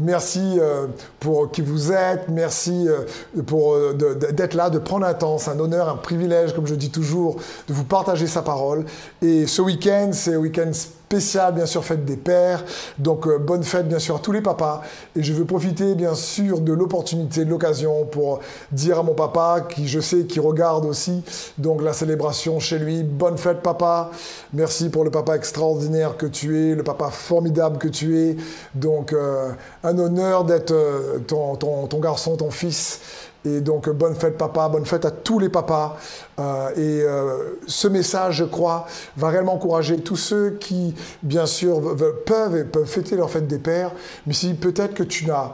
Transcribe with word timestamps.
Merci 0.00 0.58
euh, 0.60 0.86
pour 1.18 1.50
qui 1.50 1.62
vous 1.62 1.90
êtes, 1.90 2.28
merci 2.28 2.86
euh, 2.86 3.42
pour 3.44 3.74
euh, 3.74 3.92
d'être 4.32 4.54
là, 4.54 4.70
de 4.70 4.78
prendre 4.78 5.04
un 5.04 5.14
temps. 5.14 5.38
C'est 5.38 5.50
un 5.50 5.58
honneur, 5.58 5.88
un 5.88 5.96
privilège, 5.96 6.54
comme 6.54 6.66
je 6.66 6.76
dis 6.76 6.90
toujours, 6.90 7.36
de 7.66 7.74
vous 7.74 7.84
partager 7.84 8.28
sa 8.28 8.42
parole. 8.42 8.84
Et 9.20 9.46
ce 9.46 9.62
week-end, 9.62 10.10
c'est 10.12 10.34
un 10.34 10.38
week-end 10.38 10.70
spécial, 11.10 11.52
bien 11.54 11.66
sûr, 11.66 11.84
fête 11.84 12.04
des 12.04 12.16
pères. 12.16 12.64
Donc, 12.96 13.26
euh, 13.26 13.36
bonne 13.36 13.64
fête, 13.64 13.88
bien 13.88 13.98
sûr, 13.98 14.14
à 14.14 14.18
tous 14.20 14.30
les 14.30 14.42
papas. 14.42 14.80
Et 15.16 15.24
je 15.24 15.32
veux 15.32 15.44
profiter, 15.44 15.96
bien 15.96 16.14
sûr, 16.14 16.60
de 16.60 16.72
l'opportunité, 16.72 17.44
de 17.44 17.50
l'occasion 17.50 18.04
pour 18.04 18.38
dire 18.70 19.00
à 19.00 19.02
mon 19.02 19.14
papa, 19.14 19.66
qui 19.68 19.88
je 19.88 19.98
sais, 19.98 20.22
qui 20.26 20.38
regarde 20.38 20.84
aussi, 20.84 21.24
donc 21.58 21.82
la 21.82 21.94
célébration 21.94 22.60
chez 22.60 22.78
lui. 22.78 23.02
Bonne 23.02 23.38
fête, 23.38 23.60
papa. 23.60 24.12
Merci 24.52 24.88
pour 24.88 25.02
le 25.02 25.10
papa 25.10 25.34
extraordinaire 25.34 26.16
que 26.16 26.26
tu 26.26 26.56
es, 26.56 26.76
le 26.76 26.84
papa 26.84 27.10
formidable 27.10 27.78
que 27.78 27.88
tu 27.88 28.16
es. 28.16 28.36
Donc, 28.76 29.12
euh, 29.12 29.50
un 29.82 29.98
honneur 29.98 30.44
d'être 30.44 30.70
euh, 30.70 31.18
ton, 31.26 31.56
ton 31.56 31.98
garçon, 31.98 32.36
ton 32.36 32.52
fils. 32.52 33.00
Et 33.44 33.60
donc, 33.60 33.88
bonne 33.88 34.14
fête 34.14 34.36
papa, 34.36 34.68
bonne 34.68 34.84
fête 34.84 35.04
à 35.06 35.10
tous 35.10 35.38
les 35.38 35.48
papas. 35.48 35.96
Euh, 36.38 36.70
et 36.76 37.02
euh, 37.02 37.58
ce 37.66 37.88
message, 37.88 38.36
je 38.36 38.44
crois, 38.44 38.86
va 39.16 39.28
réellement 39.28 39.54
encourager 39.54 39.98
tous 39.98 40.16
ceux 40.16 40.50
qui, 40.60 40.94
bien 41.22 41.46
sûr, 41.46 41.96
peuvent 42.26 42.56
et 42.56 42.64
peuvent 42.64 42.86
fêter 42.86 43.16
leur 43.16 43.30
fête 43.30 43.46
des 43.46 43.58
pères. 43.58 43.92
Mais 44.26 44.34
si 44.34 44.52
peut-être 44.52 44.94
que 44.94 45.02
tu 45.02 45.26
n'as 45.26 45.52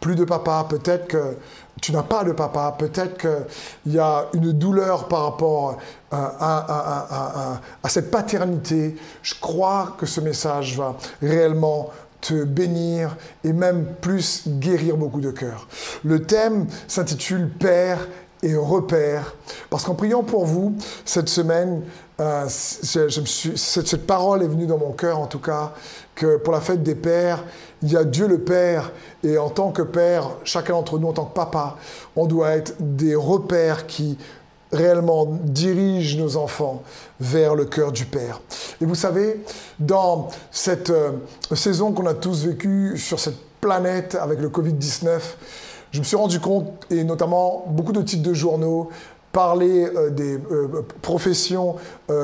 plus 0.00 0.14
de 0.14 0.24
papa, 0.24 0.66
peut-être 0.68 1.08
que 1.08 1.36
tu 1.80 1.92
n'as 1.92 2.02
pas 2.02 2.24
de 2.24 2.32
papa, 2.32 2.76
peut-être 2.78 3.18
qu'il 3.18 3.92
y 3.92 3.98
a 3.98 4.26
une 4.32 4.52
douleur 4.52 5.08
par 5.08 5.24
rapport 5.24 5.78
à, 6.10 7.58
à, 7.82 7.88
cette 7.88 8.10
paternité, 8.10 8.96
je 9.22 9.34
crois 9.40 9.94
que 9.98 10.06
ce 10.06 10.20
message 10.20 10.76
va 10.76 10.94
réellement 11.20 11.90
te 12.24 12.44
bénir 12.44 13.16
et 13.44 13.52
même 13.52 13.84
plus 14.00 14.44
guérir 14.46 14.96
beaucoup 14.96 15.20
de 15.20 15.30
cœurs. 15.30 15.68
Le 16.04 16.22
thème 16.22 16.66
s'intitule 16.88 17.50
Père 17.50 18.08
et 18.42 18.56
repère. 18.56 19.34
Parce 19.70 19.84
qu'en 19.84 19.94
priant 19.94 20.22
pour 20.22 20.46
vous 20.46 20.74
cette 21.04 21.28
semaine, 21.28 21.82
euh, 22.20 22.44
cette, 22.48 23.10
cette, 23.56 24.06
parole 24.06 24.42
est 24.42 24.46
venue 24.46 24.66
dans 24.66 24.78
mon 24.78 24.92
cœur 24.92 25.18
en 25.18 25.26
tout 25.26 25.38
cas, 25.38 25.72
que 26.14 26.36
pour 26.36 26.52
la 26.52 26.60
fête 26.60 26.82
des 26.82 26.94
pères, 26.94 27.44
il 27.82 27.92
y 27.92 27.96
a 27.96 28.04
Dieu 28.04 28.26
le 28.26 28.38
Père, 28.38 28.92
et 29.22 29.36
en 29.36 29.50
tant 29.50 29.72
que 29.72 29.82
père, 29.82 30.30
chacun 30.44 30.74
d'entre 30.74 30.98
nous 30.98 31.08
en 31.08 31.12
tant 31.12 31.24
que 31.24 31.34
papa, 31.34 31.76
on 32.16 32.26
doit 32.26 32.50
être 32.52 32.74
des 32.80 33.14
repères 33.14 33.86
qui 33.86 34.16
réellement 34.74 35.26
dirige 35.44 36.16
nos 36.18 36.36
enfants 36.36 36.82
vers 37.20 37.54
le 37.54 37.64
cœur 37.64 37.92
du 37.92 38.04
Père. 38.04 38.40
Et 38.80 38.84
vous 38.84 38.94
savez, 38.94 39.42
dans 39.78 40.28
cette 40.50 40.90
euh, 40.90 41.12
saison 41.54 41.92
qu'on 41.92 42.06
a 42.06 42.14
tous 42.14 42.44
vécue 42.44 42.98
sur 42.98 43.20
cette 43.20 43.38
planète 43.60 44.16
avec 44.20 44.40
le 44.40 44.48
Covid-19, 44.48 45.20
je 45.92 46.00
me 46.00 46.04
suis 46.04 46.16
rendu 46.16 46.40
compte, 46.40 46.66
et 46.90 47.04
notamment 47.04 47.64
beaucoup 47.68 47.92
de 47.92 48.02
titres 48.02 48.28
de 48.28 48.34
journaux, 48.34 48.90
parler 49.32 49.86
euh, 49.96 50.10
des 50.10 50.38
euh, 50.50 50.84
professions 51.00 51.76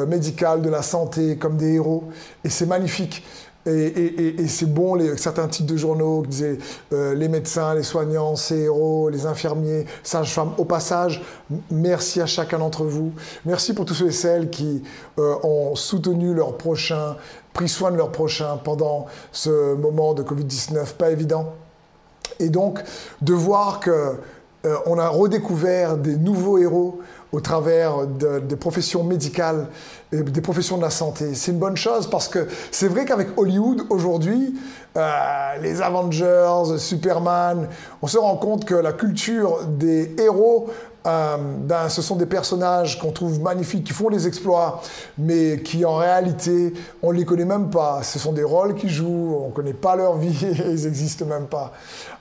médicales, 0.06 0.60
de 0.60 0.68
la 0.68 0.82
santé 0.82 1.36
comme 1.36 1.56
des 1.56 1.74
héros. 1.74 2.04
Et 2.44 2.50
c'est 2.50 2.66
magnifique. 2.66 3.24
Et, 3.66 4.48
c'est 4.48 4.72
bon, 4.72 4.94
les, 4.94 5.18
certains 5.18 5.46
titres 5.46 5.70
de 5.70 5.76
journaux 5.76 6.22
qui 6.22 6.28
disaient 6.28 6.58
euh, 6.94 7.14
les 7.14 7.28
médecins, 7.28 7.74
les 7.74 7.82
soignants, 7.82 8.34
ces 8.34 8.60
héros, 8.60 9.10
les 9.10 9.26
infirmiers, 9.26 9.84
sages-femmes. 10.02 10.52
Au 10.56 10.64
passage, 10.64 11.22
merci 11.70 12.22
à 12.22 12.26
chacun 12.26 12.58
d'entre 12.58 12.84
vous. 12.84 13.12
Merci 13.44 13.74
pour 13.74 13.84
tous 13.84 13.94
ceux 13.94 14.08
et 14.08 14.12
celles 14.12 14.48
qui 14.48 14.82
euh, 15.18 15.34
ont 15.42 15.74
soutenu 15.74 16.32
leurs 16.32 16.56
prochains, 16.56 17.16
pris 17.52 17.68
soin 17.68 17.90
de 17.90 17.96
leurs 17.96 18.12
prochains 18.12 18.56
pendant 18.56 19.06
ce 19.30 19.74
moment 19.74 20.14
de 20.14 20.22
Covid-19, 20.22 20.94
pas 20.94 21.10
évident. 21.10 21.52
Et 22.38 22.48
donc, 22.48 22.82
de 23.20 23.34
voir 23.34 23.80
que 23.80 23.90
euh, 24.66 24.76
on 24.86 24.98
a 24.98 25.08
redécouvert 25.08 25.96
des 25.96 26.16
nouveaux 26.16 26.58
héros 26.58 27.00
au 27.32 27.40
travers 27.40 28.06
des 28.06 28.56
professions 28.56 29.04
médicales 29.04 29.68
et 30.12 30.22
des 30.22 30.40
professions 30.40 30.76
de 30.76 30.82
la 30.82 30.90
santé. 30.90 31.34
C'est 31.34 31.52
une 31.52 31.58
bonne 31.58 31.76
chose 31.76 32.08
parce 32.08 32.28
que 32.28 32.48
c'est 32.70 32.88
vrai 32.88 33.04
qu'avec 33.04 33.28
Hollywood 33.38 33.82
aujourd'hui, 33.90 34.54
euh, 34.96 35.56
les 35.62 35.80
Avengers, 35.80 36.78
Superman, 36.78 37.68
on 38.02 38.08
se 38.08 38.18
rend 38.18 38.36
compte 38.36 38.64
que 38.64 38.74
la 38.74 38.92
culture 38.92 39.64
des 39.64 40.16
héros 40.18 40.68
euh, 41.06 41.36
ben, 41.38 41.88
ce 41.88 42.02
sont 42.02 42.16
des 42.16 42.26
personnages 42.26 42.98
qu'on 42.98 43.12
trouve 43.12 43.40
magnifiques, 43.40 43.84
qui 43.84 43.92
font 43.92 44.10
des 44.10 44.26
exploits, 44.26 44.82
mais 45.16 45.62
qui 45.62 45.84
en 45.84 45.96
réalité, 45.96 46.74
on 47.02 47.12
ne 47.12 47.18
les 47.18 47.24
connaît 47.24 47.46
même 47.46 47.70
pas. 47.70 48.02
Ce 48.02 48.18
sont 48.18 48.32
des 48.32 48.44
rôles 48.44 48.74
qu'ils 48.74 48.90
jouent, 48.90 49.38
on 49.44 49.48
ne 49.48 49.52
connaît 49.52 49.72
pas 49.72 49.96
leur 49.96 50.16
vie, 50.16 50.36
ils 50.42 50.84
n'existent 50.84 51.24
même 51.24 51.46
pas. 51.46 51.72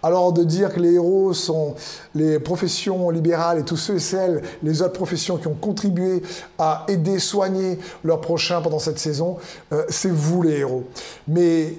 Alors 0.01 0.31
de 0.31 0.44
dire 0.44 0.73
que 0.73 0.79
les 0.79 0.94
héros 0.94 1.34
sont 1.34 1.75
les 2.16 2.39
professions 2.39 3.09
libérales 3.09 3.59
et 3.59 3.63
tous 3.63 3.75
ceux 3.75 3.95
et 3.95 4.00
celles, 4.00 4.44
les 4.63 4.81
autres 4.81 4.94
professions 4.94 5.38
qui 5.38 5.47
ont 5.47 5.57
contribué 5.59 6.23
à 6.57 6.85
aider, 6.88 7.19
soigner 7.19 7.79
leurs 8.03 8.22
prochains 8.22 8.62
pendant 8.62 8.79
cette 8.79 9.00
saison, 9.00 9.38
euh, 9.73 9.84
c'est 9.89 10.12
vous 10.12 10.41
les 10.41 10.59
héros. 10.59 10.85
Mais 11.28 11.73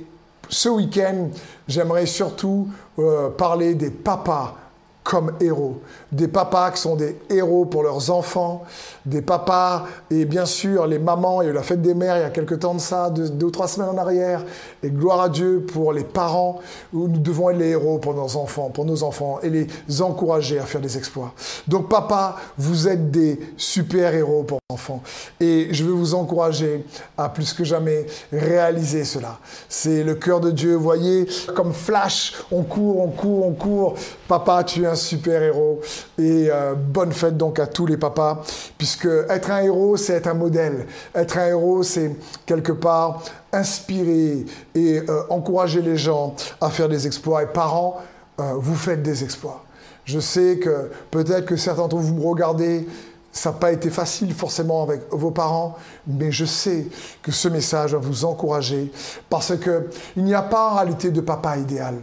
ce 0.50 0.68
week-end, 0.68 1.28
j'aimerais 1.66 2.06
surtout 2.06 2.68
euh, 2.98 3.30
parler 3.30 3.74
des 3.74 3.90
papas 3.90 4.56
comme 5.02 5.32
héros. 5.40 5.80
Des 6.12 6.28
papas 6.28 6.72
qui 6.72 6.80
sont 6.80 6.96
des 6.96 7.16
héros 7.28 7.64
pour 7.64 7.82
leurs 7.82 8.10
enfants, 8.10 8.64
des 9.06 9.22
papas 9.22 9.84
et 10.10 10.24
bien 10.24 10.44
sûr 10.44 10.86
les 10.86 10.98
mamans. 10.98 11.42
Il 11.42 11.46
y 11.46 11.48
a 11.48 11.50
eu 11.52 11.54
la 11.54 11.62
fête 11.62 11.82
des 11.82 11.94
mères 11.94 12.16
il 12.16 12.22
y 12.22 12.24
a 12.24 12.30
quelques 12.30 12.58
temps 12.58 12.74
de 12.74 12.80
ça, 12.80 13.10
deux, 13.10 13.44
ou 13.44 13.50
trois 13.50 13.68
semaines 13.68 13.90
en 13.90 13.98
arrière. 13.98 14.44
Et 14.82 14.90
gloire 14.90 15.20
à 15.20 15.28
Dieu 15.28 15.64
pour 15.72 15.92
les 15.92 16.04
parents 16.04 16.58
où 16.92 17.06
nous 17.06 17.18
devons 17.18 17.50
être 17.50 17.58
les 17.58 17.70
héros 17.70 17.98
pour 17.98 18.14
nos 18.14 18.36
enfants, 18.36 18.70
pour 18.70 18.84
nos 18.84 19.02
enfants 19.02 19.38
et 19.42 19.50
les 19.50 19.66
encourager 20.02 20.58
à 20.58 20.64
faire 20.64 20.80
des 20.80 20.96
exploits. 20.96 21.32
Donc 21.68 21.88
papa, 21.88 22.36
vous 22.58 22.88
êtes 22.88 23.10
des 23.10 23.38
super 23.56 24.14
héros 24.14 24.42
pour 24.42 24.58
vos 24.68 24.74
enfants. 24.74 25.02
Et 25.38 25.68
je 25.72 25.84
veux 25.84 25.92
vous 25.92 26.14
encourager 26.14 26.84
à 27.16 27.28
plus 27.28 27.52
que 27.52 27.64
jamais 27.64 28.06
réaliser 28.32 29.04
cela. 29.04 29.38
C'est 29.68 30.02
le 30.02 30.14
cœur 30.14 30.40
de 30.40 30.50
Dieu. 30.50 30.74
Voyez, 30.74 31.26
comme 31.54 31.72
flash, 31.72 32.34
on 32.50 32.62
court, 32.62 33.00
on 33.00 33.08
court, 33.08 33.46
on 33.46 33.52
court. 33.52 33.94
Papa, 34.28 34.64
tu 34.64 34.82
es 34.82 34.86
un 34.86 34.94
super-héros. 34.94 35.80
Et 36.18 36.48
euh, 36.50 36.74
bonne 36.74 37.12
fête 37.12 37.36
donc 37.36 37.58
à 37.58 37.66
tous 37.66 37.86
les 37.86 37.96
papas, 37.96 38.42
puisque 38.78 39.08
être 39.28 39.50
un 39.50 39.62
héros, 39.62 39.96
c'est 39.96 40.14
être 40.14 40.28
un 40.28 40.34
modèle. 40.34 40.86
Être 41.14 41.38
un 41.38 41.48
héros, 41.48 41.82
c'est 41.82 42.16
quelque 42.46 42.72
part 42.72 43.22
inspirer 43.52 44.44
et 44.74 44.98
euh, 45.08 45.22
encourager 45.28 45.82
les 45.82 45.96
gens 45.96 46.34
à 46.60 46.70
faire 46.70 46.88
des 46.88 47.06
exploits. 47.06 47.42
Et 47.42 47.46
parents, 47.46 48.00
euh, 48.40 48.52
vous 48.56 48.76
faites 48.76 49.02
des 49.02 49.24
exploits. 49.24 49.64
Je 50.04 50.20
sais 50.20 50.58
que 50.58 50.90
peut-être 51.10 51.46
que 51.46 51.56
certains 51.56 51.82
d'entre 51.82 51.96
vous 51.96 52.14
me 52.14 52.26
regardez, 52.26 52.86
ça 53.32 53.50
n'a 53.50 53.58
pas 53.58 53.72
été 53.72 53.90
facile 53.90 54.34
forcément 54.34 54.82
avec 54.82 55.02
vos 55.10 55.30
parents, 55.30 55.76
mais 56.06 56.32
je 56.32 56.44
sais 56.44 56.86
que 57.22 57.30
ce 57.30 57.48
message 57.48 57.92
va 57.92 57.98
vous 57.98 58.24
encourager 58.24 58.90
parce 59.28 59.52
qu'il 59.56 60.24
n'y 60.24 60.34
a 60.34 60.42
pas 60.42 60.70
en 60.70 60.74
réalité 60.76 61.10
de 61.10 61.20
papa 61.20 61.56
idéal 61.56 61.96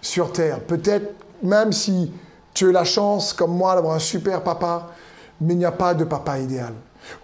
sur 0.00 0.32
Terre. 0.32 0.60
Peut-être 0.60 1.12
même 1.42 1.72
si 1.72 2.10
tu 2.56 2.70
as 2.70 2.72
la 2.72 2.84
chance, 2.84 3.34
comme 3.34 3.54
moi, 3.54 3.74
d'avoir 3.74 3.94
un 3.94 4.00
super 4.00 4.42
papa, 4.42 4.88
mais 5.40 5.52
il 5.52 5.58
n'y 5.58 5.66
a 5.66 5.72
pas 5.72 5.92
de 5.92 6.04
papa 6.04 6.38
idéal. 6.38 6.72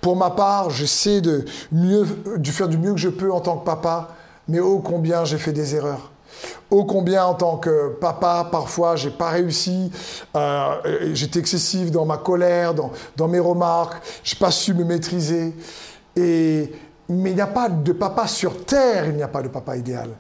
Pour 0.01 0.15
ma 0.15 0.31
part, 0.31 0.69
j'essaie 0.69 1.23
de, 1.23 1.47
mieux, 1.73 2.07
de 2.37 2.51
faire 2.51 2.69
du 2.69 2.77
mieux 2.77 2.93
que 2.93 3.01
je 3.01 3.09
peux 3.09 3.33
en 3.33 3.41
tant 3.41 3.57
que 3.57 3.65
papa, 3.65 4.11
mais 4.47 4.61
ô 4.61 4.79
combien 4.81 5.25
j'ai 5.25 5.39
fait 5.39 5.53
des 5.53 5.75
erreurs. 5.75 6.11
Ô 6.71 6.85
combien 6.85 7.25
en 7.25 7.35
tant 7.35 7.57
que 7.57 7.89
papa, 7.99 8.47
parfois, 8.51 8.95
j'ai 8.97 9.11
pas 9.11 9.31
réussi, 9.31 9.91
euh, 10.37 11.11
j'étais 11.15 11.39
excessif 11.39 11.91
dans 11.91 12.05
ma 12.05 12.19
colère, 12.19 12.75
dans, 12.75 12.91
dans 13.17 13.29
mes 13.29 13.41
remarques, 13.41 14.03
j'ai 14.23 14.37
pas 14.37 14.51
su 14.51 14.75
me 14.75 14.85
maîtriser. 14.85 15.55
Et, 16.15 16.73
mais 17.09 17.31
il 17.31 17.37
n'y 17.37 17.41
a 17.41 17.47
pas 17.47 17.71
de 17.71 17.93
papa 17.93 18.27
sur 18.27 18.67
terre, 18.67 19.07
il 19.07 19.17
n'y 19.17 19.23
a 19.23 19.29
pas 19.29 19.41
de 19.41 19.49
papa 19.49 19.79
idéal 19.79 20.11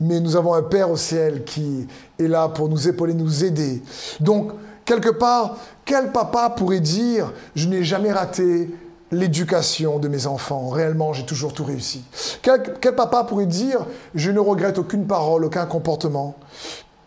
mais 0.00 0.20
nous 0.20 0.36
avons 0.36 0.54
un 0.54 0.62
Père 0.62 0.90
au 0.90 0.96
ciel 0.96 1.44
qui 1.44 1.86
est 2.18 2.28
là 2.28 2.48
pour 2.48 2.68
nous 2.68 2.88
épauler, 2.88 3.14
nous 3.14 3.44
aider. 3.44 3.82
Donc, 4.20 4.52
quelque 4.84 5.10
part, 5.10 5.56
quel 5.84 6.12
papa 6.12 6.50
pourrait 6.50 6.80
dire, 6.80 7.32
je 7.54 7.68
n'ai 7.68 7.84
jamais 7.84 8.12
raté 8.12 8.70
l'éducation 9.12 9.98
de 9.98 10.08
mes 10.08 10.26
enfants, 10.26 10.70
réellement 10.70 11.12
j'ai 11.12 11.26
toujours 11.26 11.52
tout 11.52 11.64
réussi. 11.64 12.02
Quel, 12.40 12.94
papa 12.96 13.24
pourrait 13.24 13.46
dire, 13.46 13.86
je 14.14 14.30
ne 14.30 14.40
regrette 14.40 14.78
aucune 14.78 15.06
parole, 15.06 15.44
aucun 15.44 15.66
comportement? 15.66 16.34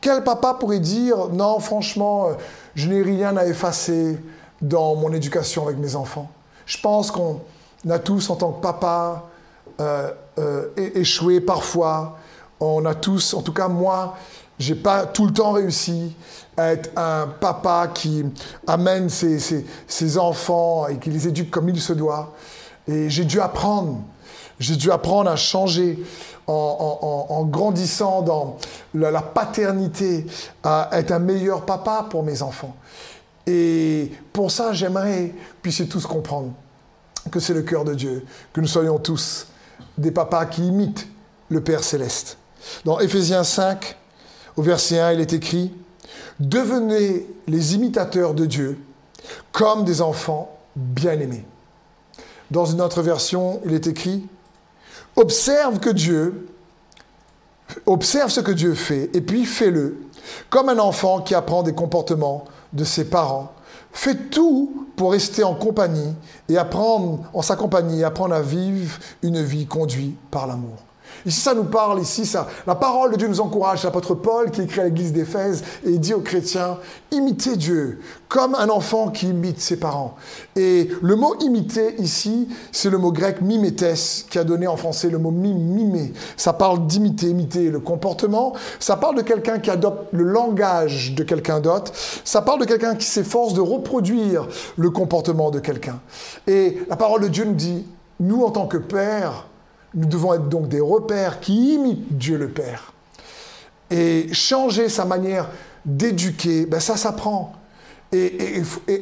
Quel 0.01 0.23
papa 0.23 0.55
pourrait 0.59 0.79
dire, 0.79 1.29
non, 1.33 1.59
franchement, 1.59 2.27
je 2.75 2.87
n'ai 2.87 3.01
rien 3.01 3.35
à 3.37 3.45
effacer 3.45 4.19
dans 4.61 4.95
mon 4.95 5.11
éducation 5.11 5.63
avec 5.63 5.79
mes 5.79 5.95
enfants? 5.95 6.29
Je 6.67 6.77
pense 6.79 7.09
qu'on 7.09 7.41
a 7.89 7.97
tous, 7.97 8.29
en 8.29 8.35
tant 8.35 8.51
que 8.51 8.61
papa, 8.61 9.23
euh, 9.81 10.11
euh, 10.37 10.67
échoué 10.77 11.41
parfois, 11.41 12.17
on 12.59 12.85
a 12.85 12.95
tous, 12.95 13.33
en 13.33 13.41
tout 13.41 13.53
cas 13.53 13.67
moi, 13.67 14.15
j'ai 14.57 14.75
pas 14.75 15.05
tout 15.05 15.25
le 15.25 15.33
temps 15.33 15.51
réussi 15.51 16.15
à 16.55 16.71
être 16.71 16.89
un 16.95 17.27
papa 17.27 17.89
qui 17.93 18.23
amène 18.67 19.09
ses, 19.09 20.17
enfants 20.17 20.87
et 20.87 20.97
qui 20.97 21.09
les 21.09 21.27
éduque 21.27 21.51
comme 21.51 21.69
il 21.69 21.81
se 21.81 21.93
doit. 21.93 22.33
Et 22.87 23.09
j'ai 23.09 23.25
dû 23.25 23.41
apprendre. 23.41 23.99
J'ai 24.59 24.77
dû 24.77 24.91
apprendre 24.91 25.29
à 25.29 25.35
changer 25.35 25.99
en, 26.47 27.45
grandissant 27.49 28.21
dans 28.21 28.57
la, 28.93 29.21
paternité, 29.21 30.25
à 30.63 30.89
être 30.93 31.11
un 31.11 31.19
meilleur 31.19 31.65
papa 31.65 32.05
pour 32.09 32.23
mes 32.23 32.41
enfants. 32.41 32.75
Et 33.45 34.11
pour 34.31 34.51
ça, 34.51 34.71
j'aimerais 34.71 35.33
puissiez 35.61 35.87
tous 35.87 36.05
comprendre 36.05 36.53
que 37.31 37.39
c'est 37.39 37.53
le 37.53 37.63
cœur 37.63 37.83
de 37.83 37.93
Dieu, 37.93 38.25
que 38.53 38.61
nous 38.61 38.67
soyons 38.67 38.97
tous 38.97 39.47
des 39.97 40.11
papas 40.11 40.45
qui 40.45 40.65
imitent 40.65 41.07
le 41.49 41.61
Père 41.61 41.83
céleste. 41.83 42.37
Dans 42.83 42.99
Éphésiens 42.99 43.43
5, 43.43 43.95
au 44.57 44.61
verset 44.61 44.99
1, 44.99 45.13
il 45.13 45.19
est 45.21 45.33
écrit, 45.33 45.71
Devenez 46.39 47.25
les 47.47 47.75
imitateurs 47.75 48.33
de 48.33 48.45
Dieu 48.45 48.77
comme 49.51 49.85
des 49.85 50.01
enfants 50.01 50.57
bien-aimés. 50.75 51.45
Dans 52.51 52.65
une 52.65 52.81
autre 52.81 53.01
version, 53.01 53.61
il 53.65 53.73
est 53.73 53.87
écrit, 53.87 54.25
Observe 55.15 55.79
que 55.79 55.89
Dieu, 55.89 56.49
observe 57.85 58.29
ce 58.29 58.41
que 58.41 58.51
Dieu 58.51 58.73
fait, 58.73 59.09
et 59.13 59.21
puis 59.21 59.45
fais-le, 59.45 59.97
comme 60.49 60.69
un 60.69 60.79
enfant 60.79 61.21
qui 61.21 61.33
apprend 61.35 61.63
des 61.63 61.73
comportements 61.73 62.45
de 62.73 62.83
ses 62.83 63.05
parents. 63.05 63.53
Fais 63.93 64.15
tout 64.15 64.87
pour 64.97 65.13
rester 65.13 65.43
en 65.43 65.55
compagnie 65.55 66.13
et 66.49 66.57
apprendre, 66.57 67.23
en 67.33 67.41
sa 67.41 67.55
compagnie, 67.55 68.03
apprendre 68.03 68.35
à 68.35 68.41
vivre 68.41 68.99
une 69.21 69.41
vie 69.41 69.67
conduite 69.67 70.17
par 70.31 70.47
l'amour. 70.47 70.83
Ici, 71.25 71.39
ça 71.39 71.53
nous 71.53 71.63
parle, 71.63 72.01
ici, 72.01 72.25
ça, 72.25 72.47
la 72.67 72.75
parole 72.75 73.11
de 73.11 73.17
Dieu 73.17 73.27
nous 73.27 73.41
encourage. 73.41 73.83
L'apôtre 73.83 74.15
Paul 74.15 74.51
qui 74.51 74.61
écrit 74.61 74.81
à 74.81 74.83
l'église 74.85 75.13
d'Éphèse 75.13 75.63
et 75.85 75.97
dit 75.97 76.13
aux 76.13 76.21
chrétiens, 76.21 76.77
imitez 77.11 77.55
Dieu 77.55 77.99
comme 78.27 78.55
un 78.55 78.69
enfant 78.69 79.09
qui 79.09 79.29
imite 79.29 79.59
ses 79.61 79.77
parents. 79.77 80.15
Et 80.55 80.89
le 81.01 81.15
mot 81.15 81.35
imiter 81.39 81.95
ici, 81.99 82.49
c'est 82.71 82.89
le 82.89 82.97
mot 82.97 83.11
grec 83.11 83.41
mimétès 83.41 84.25
qui 84.29 84.37
a 84.37 84.43
donné 84.43 84.67
en 84.67 84.77
français 84.77 85.09
le 85.09 85.17
mot 85.17 85.31
mimer. 85.31 86.13
Ça 86.37 86.53
parle 86.53 86.85
d'imiter, 86.85 87.27
imiter 87.27 87.69
le 87.69 87.79
comportement. 87.79 88.53
Ça 88.79 88.97
parle 88.97 89.15
de 89.15 89.21
quelqu'un 89.21 89.59
qui 89.59 89.69
adopte 89.69 90.07
le 90.11 90.23
langage 90.23 91.15
de 91.15 91.23
quelqu'un 91.23 91.59
d'autre. 91.59 91.91
Ça 92.23 92.41
parle 92.41 92.59
de 92.59 92.65
quelqu'un 92.65 92.95
qui 92.95 93.05
s'efforce 93.05 93.53
de 93.53 93.61
reproduire 93.61 94.47
le 94.77 94.89
comportement 94.89 95.51
de 95.51 95.59
quelqu'un. 95.59 95.99
Et 96.47 96.79
la 96.89 96.95
parole 96.95 97.21
de 97.21 97.27
Dieu 97.27 97.45
nous 97.45 97.53
dit, 97.53 97.85
nous 98.19 98.43
en 98.43 98.51
tant 98.51 98.67
que 98.67 98.77
pères, 98.77 99.47
nous 99.95 100.05
devons 100.05 100.33
être 100.33 100.49
donc 100.49 100.67
des 100.67 100.81
repères 100.81 101.39
qui 101.39 101.75
imitent 101.75 102.17
Dieu 102.17 102.37
le 102.37 102.49
Père. 102.49 102.93
Et 103.89 104.33
changer 104.33 104.89
sa 104.89 105.05
manière 105.05 105.49
d'éduquer, 105.85 106.65
ben 106.65 106.79
ça 106.79 106.97
s'apprend. 106.97 107.53
Et, 108.11 108.61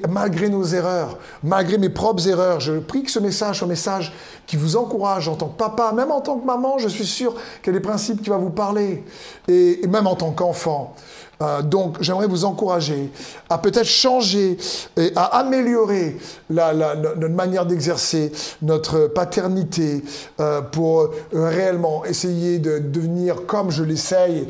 malgré 0.09 0.49
nos 0.49 0.63
erreurs, 0.63 1.19
malgré 1.43 1.77
mes 1.77 1.89
propres 1.89 2.27
erreurs, 2.27 2.59
je 2.59 2.79
prie 2.79 3.03
que 3.03 3.11
ce 3.11 3.19
message 3.19 3.59
soit 3.59 3.67
un 3.67 3.69
message 3.69 4.13
qui 4.47 4.55
vous 4.55 4.75
encourage 4.75 5.27
en 5.27 5.35
tant 5.35 5.49
que 5.49 5.57
papa, 5.57 5.91
même 5.91 6.11
en 6.11 6.21
tant 6.21 6.37
que 6.37 6.45
maman, 6.45 6.77
je 6.79 6.87
suis 6.87 7.05
sûr 7.05 7.35
qu'il 7.61 7.73
y 7.73 7.75
a 7.75 7.79
des 7.79 7.85
principes 7.85 8.23
qui 8.23 8.29
vont 8.29 8.39
vous 8.39 8.49
parler, 8.49 9.03
et 9.47 9.85
même 9.87 10.07
en 10.07 10.15
tant 10.15 10.31
qu'enfant. 10.31 10.95
Euh, 11.43 11.61
donc, 11.61 11.97
j'aimerais 12.01 12.27
vous 12.27 12.45
encourager 12.45 13.11
à 13.49 13.57
peut-être 13.57 13.85
changer 13.85 14.57
et 14.97 15.11
à 15.15 15.25
améliorer 15.39 16.17
notre 16.49 17.27
manière 17.27 17.65
d'exercer 17.65 18.31
notre 18.61 19.07
paternité 19.07 20.03
euh, 20.39 20.61
pour 20.61 21.01
euh, 21.01 21.09
réellement 21.33 22.05
essayer 22.05 22.59
de 22.59 22.79
devenir 22.79 23.45
comme 23.45 23.71
je 23.71 23.83
l'essaye, 23.83 24.47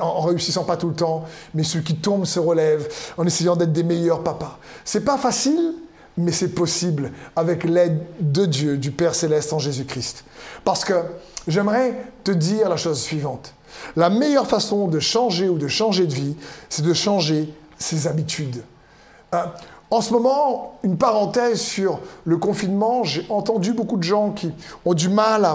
en 0.00 0.20
réussissant 0.22 0.64
pas 0.64 0.76
tout 0.76 0.88
le 0.88 0.94
temps, 0.94 1.24
mais 1.54 1.62
ceux 1.62 1.80
qui 1.80 1.96
tombent 1.96 2.26
se 2.26 2.38
relèvent, 2.38 2.88
en 3.16 3.26
essayant 3.26 3.56
d'être 3.56 3.72
des 3.72 3.82
meilleurs 3.82 4.22
papas. 4.22 4.58
C'est 4.84 5.04
pas 5.04 5.18
facile, 5.18 5.74
mais 6.16 6.32
c'est 6.32 6.48
possible 6.48 7.10
avec 7.36 7.64
l'aide 7.64 8.02
de 8.20 8.44
Dieu, 8.44 8.76
du 8.76 8.90
Père 8.90 9.14
céleste 9.14 9.52
en 9.52 9.58
Jésus-Christ. 9.58 10.24
Parce 10.64 10.84
que 10.84 10.94
j'aimerais 11.48 11.94
te 12.24 12.32
dire 12.32 12.68
la 12.68 12.76
chose 12.76 13.00
suivante. 13.00 13.54
La 13.96 14.10
meilleure 14.10 14.46
façon 14.46 14.88
de 14.88 15.00
changer 15.00 15.48
ou 15.48 15.58
de 15.58 15.68
changer 15.68 16.06
de 16.06 16.14
vie, 16.14 16.36
c'est 16.68 16.84
de 16.84 16.94
changer 16.94 17.52
ses 17.78 18.06
habitudes. 18.06 18.62
Euh, 19.34 19.44
en 19.90 20.00
ce 20.00 20.12
moment, 20.12 20.78
une 20.82 20.96
parenthèse 20.96 21.60
sur 21.60 22.00
le 22.24 22.38
confinement, 22.38 23.04
j'ai 23.04 23.26
entendu 23.28 23.74
beaucoup 23.74 23.98
de 23.98 24.02
gens 24.02 24.30
qui 24.30 24.50
ont 24.86 24.94
du 24.94 25.10
mal 25.10 25.46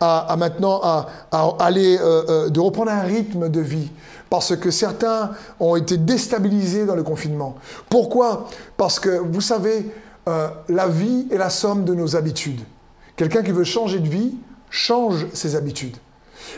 à, 0.00 0.36
maintenant 0.38 0.80
à, 0.82 1.06
aller, 1.58 1.96
euh, 1.98 2.22
euh, 2.28 2.48
de 2.50 2.60
reprendre 2.60 2.90
un 2.90 3.00
rythme 3.00 3.48
de 3.48 3.60
vie 3.60 3.90
parce 4.28 4.54
que 4.54 4.70
certains 4.70 5.30
ont 5.60 5.76
été 5.76 5.96
déstabilisés 5.96 6.84
dans 6.84 6.94
le 6.94 7.04
confinement. 7.04 7.54
Pourquoi? 7.88 8.48
Parce 8.76 9.00
que 9.00 9.08
vous 9.08 9.40
savez, 9.40 9.90
la 10.68 10.88
vie 10.88 11.28
est 11.30 11.38
la 11.38 11.50
somme 11.50 11.84
de 11.84 11.94
nos 11.94 12.16
habitudes. 12.16 12.60
Quelqu'un 13.14 13.44
qui 13.44 13.52
veut 13.52 13.64
changer 13.64 14.00
de 14.00 14.08
vie 14.08 14.34
change 14.68 15.26
ses 15.32 15.54
habitudes. 15.54 15.96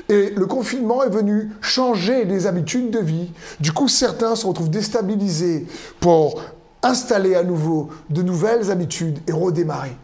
Et 0.08 0.30
le 0.30 0.46
confinement 0.46 1.02
est 1.02 1.10
venu 1.10 1.50
changer 1.60 2.24
les 2.24 2.46
habitudes 2.46 2.90
de 2.90 2.98
vie. 2.98 3.30
Du 3.60 3.72
coup, 3.72 3.88
certains 3.88 4.36
se 4.36 4.46
retrouvent 4.46 4.70
déstabilisés 4.70 5.66
pour 6.00 6.42
installer 6.82 7.34
à 7.34 7.42
nouveau 7.42 7.90
de 8.10 8.22
nouvelles 8.22 8.70
habitudes 8.70 9.18
et 9.26 9.32
redémarrer. 9.32 9.96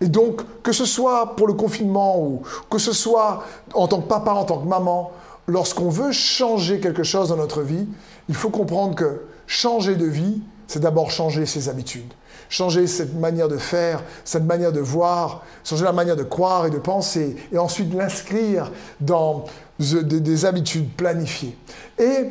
Et 0.00 0.08
donc, 0.08 0.42
que 0.62 0.72
ce 0.72 0.84
soit 0.84 1.36
pour 1.36 1.46
le 1.46 1.54
confinement 1.54 2.20
ou 2.20 2.42
que 2.70 2.78
ce 2.78 2.92
soit 2.92 3.44
en 3.74 3.88
tant 3.88 4.00
que 4.00 4.08
papa, 4.08 4.32
en 4.32 4.44
tant 4.44 4.58
que 4.58 4.68
maman, 4.68 5.12
lorsqu'on 5.46 5.88
veut 5.88 6.12
changer 6.12 6.80
quelque 6.80 7.02
chose 7.02 7.28
dans 7.28 7.36
notre 7.36 7.62
vie, 7.62 7.86
il 8.28 8.34
faut 8.34 8.50
comprendre 8.50 8.94
que 8.94 9.22
changer 9.46 9.94
de 9.94 10.06
vie, 10.06 10.42
c'est 10.66 10.80
d'abord 10.80 11.10
changer 11.10 11.46
ses 11.46 11.68
habitudes 11.68 12.12
changer 12.48 12.86
cette 12.86 13.14
manière 13.14 13.48
de 13.48 13.56
faire, 13.56 14.02
cette 14.24 14.44
manière 14.44 14.72
de 14.72 14.80
voir, 14.80 15.42
changer 15.64 15.84
la 15.84 15.92
manière 15.92 16.16
de 16.16 16.22
croire 16.22 16.66
et 16.66 16.70
de 16.70 16.78
penser, 16.78 17.36
et 17.52 17.58
ensuite 17.58 17.92
l'inscrire 17.94 18.70
dans 19.00 19.44
des, 19.78 20.44
habitudes 20.44 20.90
planifiées. 20.94 21.56
Et 21.98 22.26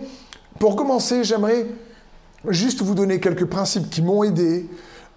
pour 0.60 0.76
commencer, 0.76 1.24
j'aimerais 1.24 1.66
juste 2.48 2.82
vous 2.82 2.96
donner 2.96 3.20
quelques 3.20 3.46
principes 3.46 3.90
qui 3.90 4.02
m'ont 4.02 4.24
aidé, 4.24 4.70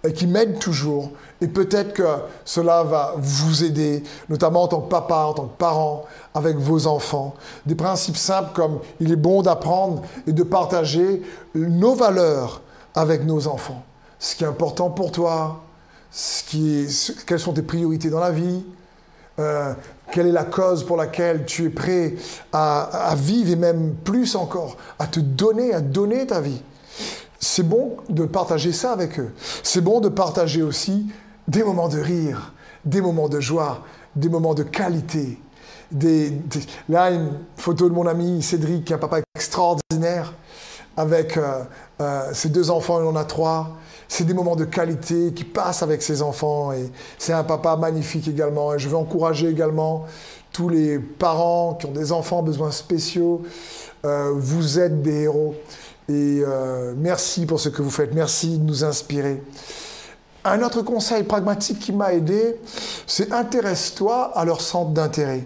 et 0.03 0.13
qui 0.13 0.27
m'aident 0.27 0.59
toujours, 0.59 1.11
et 1.41 1.47
peut-être 1.47 1.93
que 1.93 2.03
cela 2.45 2.83
va 2.83 3.15
vous 3.17 3.63
aider, 3.63 4.03
notamment 4.29 4.63
en 4.63 4.67
tant 4.67 4.81
que 4.81 4.89
papa, 4.89 5.25
en 5.27 5.33
tant 5.33 5.45
que 5.45 5.57
parent, 5.57 6.05
avec 6.35 6.57
vos 6.57 6.85
enfants. 6.85 7.33
Des 7.65 7.73
principes 7.75 8.15
simples 8.15 8.51
comme 8.53 8.79
il 8.99 9.11
est 9.11 9.17
bon 9.17 9.41
d'apprendre 9.41 10.03
et 10.27 10.33
de 10.33 10.43
partager 10.43 11.23
nos 11.55 11.95
valeurs 11.95 12.61
avec 12.97 13.23
nos 13.23 13.47
enfants 13.47 13.85
ce 14.19 14.35
qui 14.35 14.43
est 14.43 14.47
important 14.47 14.89
pour 14.89 15.11
toi, 15.11 15.63
ce 16.11 16.43
qui 16.43 16.87
quelles 17.25 17.39
sont 17.39 17.53
tes 17.53 17.61
priorités 17.61 18.09
dans 18.09 18.19
la 18.19 18.31
vie, 18.31 18.63
euh, 19.39 19.73
quelle 20.11 20.27
est 20.27 20.31
la 20.31 20.45
cause 20.45 20.83
pour 20.83 20.97
laquelle 20.97 21.45
tu 21.45 21.65
es 21.65 21.69
prêt 21.69 22.15
à, 22.51 23.13
vivre 23.15 23.51
et 23.51 23.55
même 23.55 23.93
plus 24.03 24.35
encore, 24.35 24.77
à 24.97 25.05
te 25.05 25.19
donner, 25.19 25.73
à 25.73 25.81
donner 25.81 26.25
ta 26.25 26.41
vie. 26.41 26.61
C'est 27.39 27.67
bon 27.67 27.97
de 28.09 28.25
partager 28.25 28.71
ça 28.71 28.93
avec 28.93 29.19
eux. 29.19 29.31
C'est 29.61 29.81
bon 29.81 29.99
de 29.99 30.09
partager 30.09 30.63
aussi 30.63 31.07
des 31.47 31.63
moments 31.63 31.87
de 31.87 31.99
rire, 31.99 32.53
des 32.83 33.01
moments 33.01 33.29
de 33.29 33.39
joie, 33.39 33.83
des 34.15 34.29
moments 34.29 34.55
de 34.55 34.63
qualité. 34.63 35.39
Là, 36.89 37.11
une 37.11 37.33
photo 37.55 37.87
de 37.87 37.93
mon 37.93 38.07
ami 38.07 38.41
Cédric, 38.41 38.85
qui 38.85 38.93
est 38.93 38.95
un 38.95 38.99
papa 38.99 39.19
extraordinaire, 39.35 40.33
avec 40.97 41.37
euh, 41.37 41.63
euh, 42.01 42.33
ses 42.33 42.49
deux 42.49 42.69
enfants, 42.69 42.99
il 42.99 43.07
en 43.07 43.15
a 43.15 43.23
trois 43.23 43.77
c'est 44.07 44.23
des 44.23 44.33
moments 44.33 44.55
de 44.55 44.65
qualité 44.65 45.33
qui 45.33 45.43
passent 45.43 45.83
avec 45.83 46.01
ses 46.01 46.21
enfants 46.21 46.71
et 46.71 46.91
c'est 47.17 47.33
un 47.33 47.43
papa 47.43 47.75
magnifique 47.75 48.27
également. 48.27 48.73
Et 48.73 48.79
je 48.79 48.87
veux 48.87 48.95
encourager 48.95 49.49
également 49.49 50.05
tous 50.51 50.69
les 50.69 50.97
parents 50.97 51.73
qui 51.75 51.85
ont 51.85 51.91
des 51.91 52.11
enfants 52.11 52.41
besoins 52.41 52.71
spéciaux. 52.71 53.43
Euh, 54.05 54.31
vous 54.35 54.79
êtes 54.79 55.01
des 55.01 55.23
héros 55.23 55.55
et 56.07 56.41
euh, 56.41 56.93
merci 56.95 57.45
pour 57.45 57.59
ce 57.59 57.69
que 57.69 57.81
vous 57.81 57.91
faites. 57.91 58.13
Merci 58.13 58.57
de 58.57 58.63
nous 58.63 58.83
inspirer. 58.83 59.43
Un 60.45 60.61
autre 60.61 60.81
conseil 60.81 61.23
pragmatique 61.23 61.79
qui 61.79 61.91
m'a 61.91 62.13
aidé, 62.13 62.55
c'est 63.05 63.33
intéresse-toi 63.33 64.31
à 64.33 64.45
leur 64.45 64.61
centre 64.61 64.91
d'intérêt. 64.91 65.45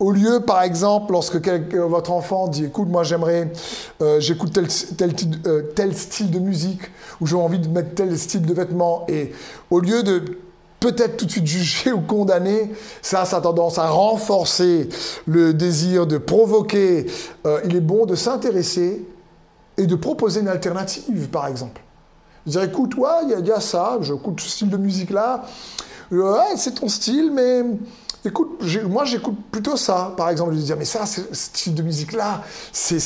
Euh, 0.00 0.04
au 0.04 0.12
lieu, 0.12 0.40
par 0.40 0.62
exemple, 0.62 1.12
lorsque 1.12 1.36
votre 1.74 2.10
enfant 2.12 2.48
dit 2.48 2.64
Écoute, 2.64 2.88
moi 2.88 3.02
j'aimerais, 3.02 3.52
euh, 4.02 4.20
j'écoute 4.20 4.52
tel, 4.52 4.66
euh, 5.46 5.62
tel, 5.74 5.96
style 5.96 6.30
de 6.30 6.38
musique, 6.38 6.82
ou 7.20 7.26
j'ai 7.26 7.36
envie 7.36 7.58
de 7.58 7.68
mettre 7.68 7.94
tel 7.94 8.18
style 8.18 8.42
de 8.42 8.54
vêtements, 8.54 9.04
et 9.08 9.32
au 9.70 9.80
lieu 9.80 10.02
de 10.02 10.22
peut-être 10.80 11.16
tout 11.16 11.24
de 11.24 11.30
suite 11.30 11.46
juger 11.46 11.92
ou 11.94 12.00
condamner, 12.00 12.72
ça, 13.02 13.24
ça 13.24 13.38
a 13.38 13.40
tendance 13.40 13.78
à 13.78 13.88
renforcer 13.88 14.88
le 15.26 15.54
désir 15.54 16.06
de 16.06 16.18
provoquer. 16.18 17.06
Euh, 17.46 17.60
il 17.64 17.76
est 17.76 17.80
bon 17.80 18.06
de 18.06 18.14
s'intéresser 18.14 19.04
et 19.78 19.86
de 19.86 19.94
proposer 19.94 20.40
une 20.40 20.48
alternative, 20.48 21.28
par 21.28 21.46
exemple. 21.46 21.82
Dire 22.46 22.62
Écoute, 22.62 22.94
ouais, 22.96 23.08
il 23.24 23.46
y, 23.46 23.50
a 23.50 23.60
ça, 23.60 23.98
j'écoute 24.00 24.40
ce 24.40 24.48
style 24.48 24.70
de 24.70 24.76
musique-là, 24.76 25.44
ouais, 26.12 26.56
c'est 26.56 26.76
ton 26.76 26.88
style, 26.88 27.32
mais 27.32 27.62
écoute, 28.26 28.62
moi 28.88 29.04
j'écoute 29.04 29.36
plutôt 29.50 29.76
ça, 29.76 30.14
par 30.16 30.30
exemple, 30.30 30.54
de 30.54 30.60
dire, 30.60 30.76
mais 30.76 30.84
ça, 30.84 31.06
ce 31.06 31.20
type 31.52 31.74
de 31.74 31.82
musique-là, 31.82 32.42
c'est 32.72 32.98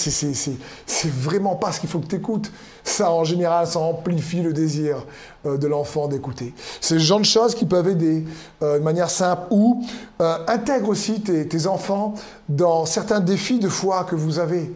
vraiment 1.11 1.57
pas 1.57 1.73
ce 1.73 1.81
qu'il 1.81 1.89
faut 1.89 2.00
que 2.00 2.07
tu 2.07 2.17
écoutes. 2.17 2.50
Ça, 2.83 3.12
en 3.12 3.25
général, 3.25 3.67
ça 3.67 3.79
amplifie 3.79 4.41
le 4.41 4.53
désir 4.53 5.05
euh, 5.47 5.59
de 5.59 5.67
l'enfant 5.67 6.09
d'écouter. 6.09 6.55
C'est 6.81 6.95
le 6.95 7.00
genre 7.00 7.21
de 7.21 7.25
choses 7.25 7.55
qui 7.55 7.67
peuvent 7.67 7.89
aider 7.89 8.25
euh, 8.62 8.79
de 8.79 8.83
manière 8.83 9.11
simple 9.11 9.43
ou 9.50 9.85
euh, 10.21 10.39
intègre 10.49 10.89
aussi 10.89 11.21
tes, 11.21 11.47
tes, 11.47 11.67
enfants 11.67 12.15
dans 12.49 12.87
certains 12.87 13.21
défis 13.21 13.59
de 13.59 13.69
foi 13.69 14.05
que 14.05 14.15
vous 14.15 14.39
avez. 14.39 14.75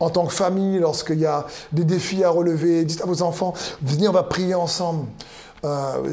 En 0.00 0.10
tant 0.10 0.26
que 0.26 0.34
famille, 0.34 0.78
lorsqu'il 0.78 1.18
y 1.18 1.26
a 1.26 1.46
des 1.72 1.84
défis 1.84 2.22
à 2.22 2.30
relever, 2.30 2.84
dites 2.84 3.00
à 3.02 3.06
vos 3.06 3.22
enfants, 3.22 3.54
venez, 3.82 4.06
on 4.08 4.12
va 4.12 4.22
prier 4.22 4.54
ensemble. 4.54 5.06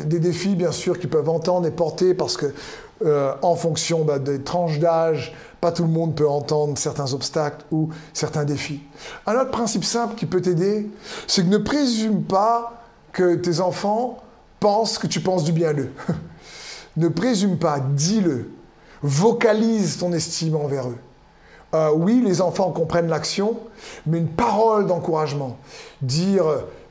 des 0.06 0.20
défis, 0.20 0.56
bien 0.56 0.72
sûr, 0.72 0.98
qu'ils 0.98 1.10
peuvent 1.10 1.30
entendre 1.30 1.68
et 1.68 1.72
porter 1.72 2.14
parce 2.14 2.38
que 2.38 2.54
euh, 3.06 3.34
en 3.42 3.56
fonction 3.56 4.06
bah, 4.06 4.20
des 4.20 4.42
tranches 4.42 4.80
d'âge, 4.80 5.34
pas 5.62 5.72
tout 5.72 5.84
le 5.84 5.90
monde 5.90 6.16
peut 6.16 6.28
entendre 6.28 6.78
certains 6.78 7.14
obstacles 7.14 7.66
ou 7.72 7.90
certains 8.14 8.46
défis. 8.46 8.82
Un 9.26 9.36
autre 9.36 9.52
principe 9.52 9.84
simple 9.84 10.16
qui 10.16 10.26
peut 10.26 10.42
t'aider, 10.42 10.90
c'est 11.28 11.44
que 11.44 11.50
ne 11.50 11.58
présume 11.58 12.24
pas 12.24 12.84
que 13.12 13.36
tes 13.36 13.60
enfants 13.60 14.24
pensent 14.60 14.98
que 14.98 15.08
tu 15.08 15.20
penses 15.20 15.44
du 15.44 15.52
bien 15.52 15.74
d'eux. 15.74 15.92
ne 16.98 17.08
présume 17.08 17.58
pas, 17.58 17.80
dis-le. 17.80 18.52
Vocalise 19.02 19.98
ton 19.98 20.14
estime 20.14 20.56
envers 20.56 20.88
eux. 20.88 20.98
Euh, 21.74 21.92
oui, 21.94 22.22
les 22.24 22.42
enfants 22.42 22.72
comprennent 22.72 23.10
l'action, 23.10 23.58
mais 24.06 24.20
une 24.20 24.30
parole 24.30 24.88
d'encouragement. 24.88 25.58
Dire 26.02 26.46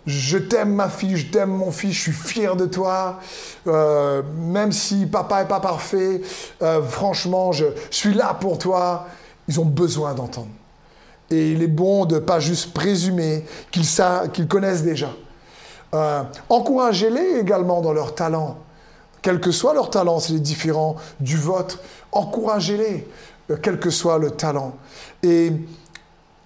je 0.06 0.38
t'aime 0.38 0.74
ma 0.74 0.88
fille, 0.88 1.16
je 1.16 1.26
t'aime 1.26 1.50
mon 1.50 1.70
fils, 1.70 1.92
je 1.92 2.00
suis 2.00 2.12
fier 2.12 2.56
de 2.56 2.66
toi. 2.66 3.20
Euh, 3.66 4.22
même 4.36 4.72
si 4.72 5.06
papa 5.06 5.42
n'est 5.42 5.48
pas 5.48 5.60
parfait, 5.60 6.20
euh, 6.62 6.82
franchement, 6.82 7.52
je, 7.52 7.66
suis 7.90 8.14
là 8.14 8.34
pour 8.34 8.58
toi. 8.58 9.06
Ils 9.48 9.60
ont 9.60 9.64
besoin 9.64 10.14
d'entendre. 10.14 10.48
Et 11.30 11.52
il 11.52 11.62
est 11.62 11.68
bon 11.68 12.04
de 12.04 12.18
pas 12.18 12.40
juste 12.40 12.72
présumer 12.72 13.44
qu'ils 13.70 13.86
qu'ils 14.32 14.48
connaissent 14.48 14.82
déjà. 14.82 15.10
Euh, 15.94 16.22
encouragez-les 16.48 17.40
également 17.40 17.80
dans 17.80 17.92
leur 17.92 18.14
talent. 18.14 18.58
Quel 19.20 19.40
que 19.40 19.52
soit 19.52 19.72
leur 19.72 19.90
talent, 19.90 20.18
c'est 20.18 20.38
différent 20.40 20.96
du 21.20 21.36
vôtre. 21.36 21.78
Encouragez-les, 22.10 23.08
quel 23.62 23.78
que 23.78 23.90
soit 23.90 24.18
le 24.18 24.32
talent. 24.32 24.74
Et 25.22 25.52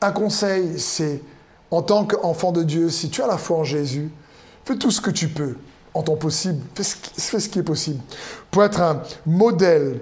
un 0.02 0.12
conseil, 0.12 0.78
c'est 0.78 1.22
en 1.70 1.82
tant 1.82 2.04
qu'enfant 2.04 2.52
de 2.52 2.62
Dieu, 2.62 2.90
si 2.90 3.10
tu 3.10 3.22
as 3.22 3.26
la 3.26 3.38
foi 3.38 3.58
en 3.58 3.64
Jésus, 3.64 4.10
fais 4.64 4.76
tout 4.76 4.90
ce 4.90 5.00
que 5.00 5.10
tu 5.10 5.28
peux 5.28 5.56
en 5.94 6.02
ton 6.02 6.16
possible. 6.16 6.62
Fais 6.74 7.40
ce 7.40 7.48
qui, 7.48 7.58
est 7.58 7.62
possible. 7.62 8.00
Pour 8.50 8.62
être 8.64 8.80
un 8.80 9.02
modèle 9.24 10.00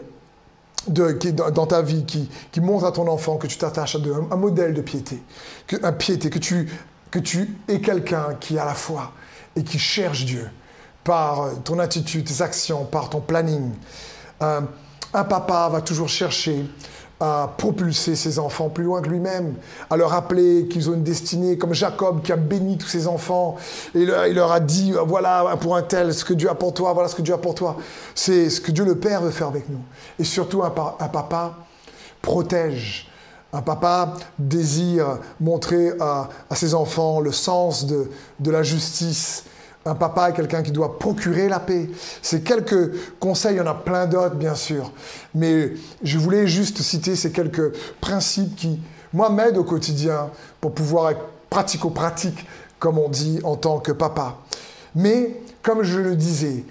dans 0.87 1.67
ta 1.67 1.83
vie 1.83 2.05
qui, 2.05 2.29
qui, 2.53 2.61
montre 2.61 2.85
à 2.85 2.93
ton 2.93 3.09
enfant 3.09 3.37
que 3.37 3.47
tu 3.47 3.57
t'attaches 3.57 3.97
à 3.97 3.99
Dieu, 3.99 4.15
un, 4.31 4.37
modèle 4.37 4.75
de 4.75 4.83
piété. 4.83 5.23
Que, 5.67 5.77
un 5.83 5.93
piété, 5.93 6.31
que 6.31 6.39
tu, 6.39 6.69
que 7.11 7.19
tu 7.19 7.57
es 7.69 7.81
quelqu'un 7.81 8.35
qui 8.41 8.59
a 8.59 8.65
la 8.65 8.75
foi 8.75 9.13
et 9.57 9.63
qui 9.63 9.79
cherche 9.79 10.25
Dieu 10.25 10.51
par 11.05 11.63
ton 11.63 11.79
attitude, 11.79 12.25
tes 12.27 12.43
actions, 12.43 12.85
par 12.85 13.09
ton 13.09 13.21
planning. 13.21 13.71
Euh, 14.43 14.61
un 15.13 15.25
papa 15.25 15.69
va 15.71 15.81
toujours 15.81 16.09
chercher 16.09 16.65
à 17.21 17.53
propulser 17.57 18.17
ses 18.17 18.39
enfants 18.39 18.69
plus 18.69 18.85
loin 18.85 19.01
que 19.01 19.09
lui-même, 19.09 19.55
à 19.89 19.97
leur 19.97 20.11
rappeler 20.11 20.67
qu'ils 20.69 20.91
ont 20.91 20.95
une 20.95 21.05
destinée, 21.05 21.57
comme 21.57 21.73
Jacob 21.73 22.23
qui 22.23 22.33
a 22.33 22.37
béni 22.37 22.77
tous 22.77 22.89
ses 22.89 23.07
enfants, 23.07 23.57
et 23.95 24.01
il 24.01 24.35
leur 24.35 24.53
a 24.53 24.61
dit, 24.61 24.93
voilà 25.07 25.57
pour 25.61 25.77
un 25.77 25.83
tel, 25.83 26.13
ce 26.13 26.25
que 26.25 26.35
Dieu 26.35 26.51
a 26.51 26.55
pour 26.55 26.75
toi, 26.75 26.93
voilà 26.93 27.09
ce 27.09 27.15
que 27.15 27.23
Dieu 27.23 27.35
a 27.35 27.39
pour 27.39 27.55
toi. 27.55 27.77
C'est 28.15 28.51
ce 28.51 28.61
que 28.61 28.73
Dieu 28.73 28.85
le 28.85 28.97
Père 28.97 29.23
veut 29.23 29.31
faire 29.31 29.49
avec 29.49 29.69
nous. 29.69 29.81
Et 30.19 30.25
surtout, 30.25 30.63
un, 30.63 30.71
papa 30.71 31.55
protège. 32.21 33.09
Un 33.53 33.63
papa 33.63 34.15
désire 34.37 35.19
montrer 35.41 35.93
à, 36.01 36.29
ses 36.55 36.75
enfants 36.75 37.21
le 37.21 37.31
sens 37.31 37.87
de, 37.87 38.11
de 38.41 38.51
la 38.51 38.65
justice, 38.65 39.45
un 39.87 39.95
papa 39.95 40.31
est 40.31 40.33
quelqu'un 40.33 40.63
qui 40.63 40.73
doit 40.73 40.99
procurer 40.99 41.49
la 41.49 41.61
paix. 41.61 41.91
C'est 42.23 42.43
quelques 42.43 43.19
conseils, 43.19 43.55
il 43.55 43.59
y 43.59 43.61
en 43.61 43.67
a 43.67 43.75
plein 43.75 44.07
d'autres 44.07 44.37
bien 44.37 44.55
sûr. 44.55 44.91
Mais 45.35 45.73
je 46.03 46.19
voulais 46.19 46.47
juste 46.47 46.81
citer 46.81 47.17
ces 47.17 47.33
quelques 47.33 47.73
principes 48.01 48.57
qui, 48.57 48.81
moi, 49.13 49.31
m'aident 49.31 49.59
au 49.59 49.65
quotidien 49.65 50.31
pour 50.61 50.73
pouvoir 50.73 51.11
être 51.11 51.21
pratico-pratique, 51.51 52.47
comme 52.79 52.99
on 52.99 53.09
dit 53.09 53.41
en 53.45 53.57
tant 53.57 53.79
que 53.79 53.93
papa. 53.93 54.37
Mais, 54.95 55.41
comme 55.63 55.83
je 55.83 56.01
le 56.01 56.17
disais, 56.17 56.65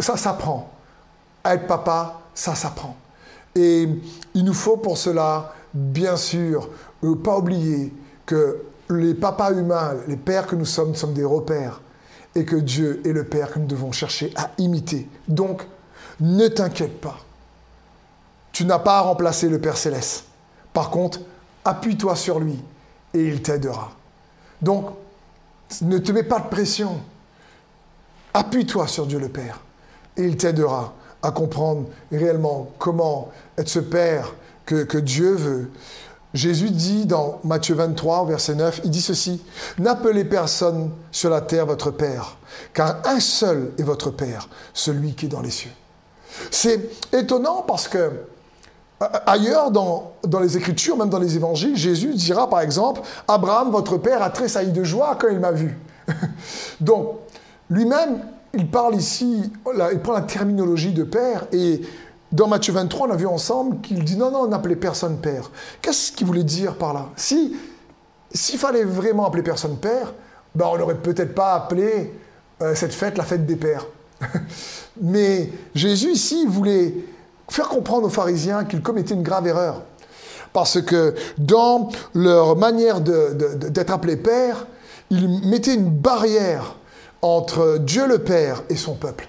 ça 0.00 0.16
s'apprend. 0.16 0.70
Être 1.44 1.66
papa, 1.66 2.20
ça 2.34 2.54
s'apprend. 2.54 2.96
Et 3.54 3.88
il 4.34 4.44
nous 4.44 4.54
faut 4.54 4.76
pour 4.76 4.98
cela, 4.98 5.54
bien 5.72 6.16
sûr, 6.16 6.68
ne 7.02 7.14
pas 7.14 7.38
oublier 7.38 7.92
que 8.24 8.62
les 8.90 9.14
papas 9.14 9.52
humains, 9.52 9.94
les 10.08 10.16
pères 10.16 10.46
que 10.46 10.56
nous 10.56 10.64
sommes, 10.64 10.94
sommes 10.94 11.14
des 11.14 11.24
repères 11.24 11.80
et 12.36 12.44
que 12.44 12.54
Dieu 12.54 13.00
est 13.04 13.12
le 13.12 13.24
Père 13.24 13.50
que 13.50 13.58
nous 13.58 13.66
devons 13.66 13.92
chercher 13.92 14.32
à 14.36 14.50
imiter. 14.58 15.08
Donc, 15.26 15.62
ne 16.20 16.46
t'inquiète 16.48 17.00
pas. 17.00 17.16
Tu 18.52 18.66
n'as 18.66 18.78
pas 18.78 18.98
à 18.98 19.00
remplacer 19.00 19.48
le 19.48 19.58
Père 19.58 19.78
céleste. 19.78 20.26
Par 20.74 20.90
contre, 20.90 21.20
appuie-toi 21.64 22.14
sur 22.14 22.38
lui 22.38 22.62
et 23.14 23.26
il 23.26 23.40
t'aidera. 23.40 23.92
Donc, 24.60 24.90
ne 25.80 25.96
te 25.96 26.12
mets 26.12 26.22
pas 26.22 26.38
de 26.38 26.48
pression. 26.48 27.00
Appuie-toi 28.34 28.86
sur 28.86 29.06
Dieu 29.06 29.18
le 29.18 29.30
Père 29.30 29.60
et 30.18 30.24
il 30.24 30.36
t'aidera 30.36 30.92
à 31.22 31.30
comprendre 31.30 31.88
réellement 32.12 32.70
comment 32.78 33.30
être 33.56 33.68
ce 33.68 33.78
Père 33.78 34.34
que, 34.66 34.84
que 34.84 34.98
Dieu 34.98 35.32
veut 35.32 35.70
Jésus 36.36 36.70
dit 36.70 37.06
dans 37.06 37.40
Matthieu 37.44 37.74
23, 37.74 38.26
verset 38.26 38.54
9, 38.54 38.82
il 38.84 38.90
dit 38.90 39.02
ceci, 39.02 39.42
N'appelez 39.78 40.24
personne 40.24 40.90
sur 41.10 41.30
la 41.30 41.40
terre 41.40 41.66
votre 41.66 41.90
Père, 41.90 42.36
car 42.74 43.00
un 43.04 43.20
seul 43.20 43.72
est 43.78 43.82
votre 43.82 44.10
Père, 44.10 44.48
celui 44.74 45.14
qui 45.14 45.26
est 45.26 45.28
dans 45.30 45.40
les 45.40 45.50
cieux. 45.50 45.70
C'est 46.50 46.90
étonnant 47.12 47.64
parce 47.66 47.88
que 47.88 48.10
ailleurs 49.26 49.70
dans, 49.70 50.12
dans 50.24 50.40
les 50.40 50.56
Écritures, 50.56 50.96
même 50.96 51.08
dans 51.08 51.18
les 51.18 51.36
Évangiles, 51.36 51.76
Jésus 51.76 52.14
dira 52.14 52.48
par 52.48 52.60
exemple, 52.60 53.00
Abraham, 53.28 53.70
votre 53.70 53.96
Père, 53.96 54.22
a 54.22 54.30
tressailli 54.30 54.72
de 54.72 54.84
joie 54.84 55.16
quand 55.20 55.28
il 55.28 55.38
m'a 55.38 55.52
vu. 55.52 55.78
Donc, 56.80 57.16
lui-même, 57.70 58.20
il 58.54 58.70
parle 58.70 58.94
ici, 58.94 59.52
il 59.92 59.98
prend 60.00 60.12
la 60.12 60.22
terminologie 60.22 60.92
de 60.92 61.02
Père 61.02 61.46
et 61.52 61.82
dans 62.32 62.48
Matthieu 62.48 62.72
23, 62.72 63.08
on 63.08 63.10
a 63.12 63.16
vu 63.16 63.26
ensemble 63.26 63.80
qu'il 63.80 64.04
dit 64.04 64.16
non, 64.16 64.30
non, 64.30 64.48
n'appelez 64.48 64.76
personne 64.76 65.18
père. 65.18 65.50
Qu'est-ce 65.80 66.12
qu'il 66.12 66.26
voulait 66.26 66.44
dire 66.44 66.76
par 66.76 66.92
là? 66.92 67.08
Si 67.16 67.56
s'il 68.32 68.58
fallait 68.58 68.84
vraiment 68.84 69.26
appeler 69.26 69.42
personne 69.42 69.76
père, 69.76 70.12
ben 70.54 70.66
on 70.70 70.78
n'aurait 70.78 70.96
peut-être 70.96 71.34
pas 71.34 71.54
appelé 71.54 72.12
euh, 72.62 72.74
cette 72.74 72.92
fête 72.92 73.16
la 73.16 73.24
fête 73.24 73.46
des 73.46 73.56
pères. 73.56 73.86
Mais 75.00 75.50
Jésus 75.74 76.12
ici 76.12 76.46
voulait 76.46 76.94
faire 77.48 77.68
comprendre 77.68 78.06
aux 78.06 78.10
pharisiens 78.10 78.64
qu'ils 78.64 78.82
commettaient 78.82 79.14
une 79.14 79.22
grave 79.22 79.46
erreur. 79.46 79.82
Parce 80.52 80.80
que 80.80 81.14
dans 81.38 81.90
leur 82.14 82.56
manière 82.56 83.00
d'être 83.00 83.90
appelés 83.90 84.16
père, 84.16 84.66
ils 85.10 85.28
mettaient 85.46 85.74
une 85.74 85.90
barrière 85.90 86.76
entre 87.20 87.78
Dieu 87.78 88.06
le 88.06 88.18
Père 88.18 88.62
et 88.70 88.76
son 88.76 88.94
peuple. 88.94 89.28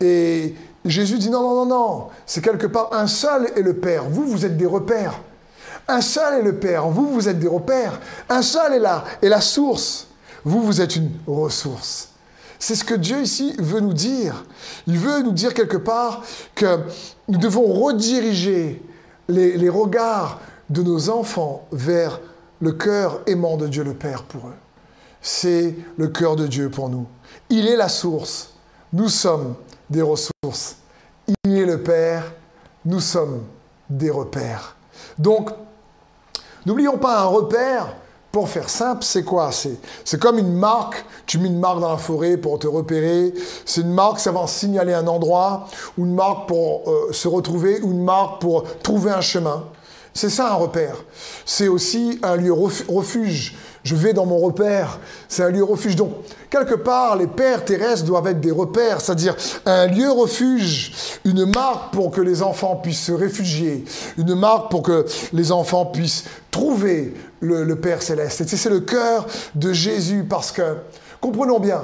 Et 0.00 0.54
Jésus 0.84 1.18
dit 1.18 1.30
non, 1.30 1.42
non, 1.42 1.64
non, 1.64 1.66
non, 1.66 2.08
c'est 2.26 2.42
quelque 2.42 2.66
part 2.66 2.88
un 2.92 3.06
seul 3.06 3.50
est 3.56 3.62
le 3.62 3.74
Père. 3.74 4.04
Vous, 4.08 4.26
vous 4.26 4.44
êtes 4.44 4.56
des 4.56 4.66
repères. 4.66 5.20
Un 5.88 6.00
seul 6.00 6.40
est 6.40 6.42
le 6.42 6.56
Père. 6.56 6.88
Vous, 6.88 7.12
vous 7.12 7.28
êtes 7.28 7.38
des 7.38 7.48
repères. 7.48 8.00
Un 8.28 8.42
seul 8.42 8.74
est 8.74 8.78
là, 8.78 9.04
est 9.22 9.28
la 9.28 9.40
source. 9.40 10.08
Vous, 10.44 10.62
vous 10.62 10.80
êtes 10.80 10.96
une 10.96 11.10
ressource. 11.26 12.08
C'est 12.58 12.74
ce 12.74 12.84
que 12.84 12.94
Dieu 12.94 13.22
ici 13.22 13.54
veut 13.58 13.80
nous 13.80 13.92
dire. 13.92 14.44
Il 14.86 14.98
veut 14.98 15.22
nous 15.22 15.32
dire 15.32 15.54
quelque 15.54 15.76
part 15.76 16.22
que 16.54 16.80
nous 17.28 17.38
devons 17.38 17.72
rediriger 17.72 18.82
les, 19.28 19.56
les 19.56 19.68
regards 19.68 20.40
de 20.70 20.82
nos 20.82 21.10
enfants 21.10 21.66
vers 21.72 22.20
le 22.60 22.72
cœur 22.72 23.20
aimant 23.26 23.56
de 23.56 23.66
Dieu 23.66 23.84
le 23.84 23.94
Père 23.94 24.22
pour 24.24 24.48
eux. 24.48 24.54
C'est 25.20 25.76
le 25.96 26.08
cœur 26.08 26.34
de 26.36 26.46
Dieu 26.46 26.70
pour 26.70 26.88
nous. 26.88 27.06
Il 27.50 27.66
est 27.66 27.76
la 27.76 27.88
source. 27.88 28.54
Nous 28.92 29.08
sommes 29.08 29.54
des 29.90 30.02
ressources. 30.02 30.76
Il 31.44 31.58
est 31.58 31.66
le 31.66 31.82
Père, 31.82 32.32
nous 32.84 33.00
sommes 33.00 33.44
des 33.88 34.10
repères. 34.10 34.76
Donc, 35.18 35.50
n'oublions 36.66 36.98
pas 36.98 37.20
un 37.20 37.26
repère, 37.26 37.94
pour 38.32 38.48
faire 38.48 38.70
simple, 38.70 39.04
c'est 39.04 39.24
quoi? 39.24 39.50
C'est 39.52 40.18
comme 40.18 40.38
une 40.38 40.54
marque, 40.54 41.04
tu 41.26 41.38
mets 41.38 41.48
une 41.48 41.60
marque 41.60 41.80
dans 41.80 41.90
la 41.90 41.98
forêt 41.98 42.38
pour 42.38 42.58
te 42.58 42.66
repérer, 42.66 43.34
c'est 43.66 43.82
une 43.82 43.92
marque, 43.92 44.18
ça 44.18 44.32
va 44.32 44.46
signaler 44.46 44.94
un 44.94 45.06
endroit, 45.06 45.66
ou 45.98 46.06
une 46.06 46.14
marque 46.14 46.48
pour 46.48 46.90
euh, 46.90 47.12
se 47.12 47.28
retrouver, 47.28 47.82
ou 47.82 47.92
une 47.92 48.02
marque 48.02 48.40
pour 48.40 48.64
trouver 48.80 49.10
un 49.10 49.20
chemin. 49.20 49.64
C'est 50.14 50.30
ça 50.30 50.50
un 50.50 50.54
repère. 50.54 50.96
C'est 51.44 51.68
aussi 51.68 52.18
un 52.22 52.36
lieu 52.36 52.52
refuge 52.52 53.56
Je 53.84 53.96
vais 53.96 54.12
dans 54.12 54.26
mon 54.26 54.38
repère. 54.38 55.00
C'est 55.28 55.42
un 55.42 55.50
lieu 55.50 55.64
refuge. 55.64 55.96
Donc, 55.96 56.12
quelque 56.50 56.74
part, 56.74 57.16
les 57.16 57.26
pères 57.26 57.64
terrestres 57.64 58.04
doivent 58.04 58.28
être 58.28 58.40
des 58.40 58.50
repères, 58.50 59.00
c'est-à-dire 59.00 59.36
un 59.66 59.86
lieu 59.86 60.10
refuge, 60.10 61.18
une 61.24 61.46
marque 61.46 61.92
pour 61.92 62.10
que 62.10 62.20
les 62.20 62.42
enfants 62.42 62.76
puissent 62.76 63.06
se 63.06 63.12
réfugier, 63.12 63.84
une 64.18 64.34
marque 64.34 64.70
pour 64.70 64.82
que 64.82 65.04
les 65.32 65.50
enfants 65.50 65.86
puissent 65.86 66.24
trouver 66.50 67.14
le, 67.40 67.74
Père 67.74 68.02
céleste. 68.02 68.42
Et 68.42 68.46
c'est 68.46 68.70
le 68.70 68.80
cœur 68.80 69.26
de 69.56 69.72
Jésus 69.72 70.24
parce 70.28 70.52
que, 70.52 70.76
comprenons 71.20 71.58
bien, 71.58 71.82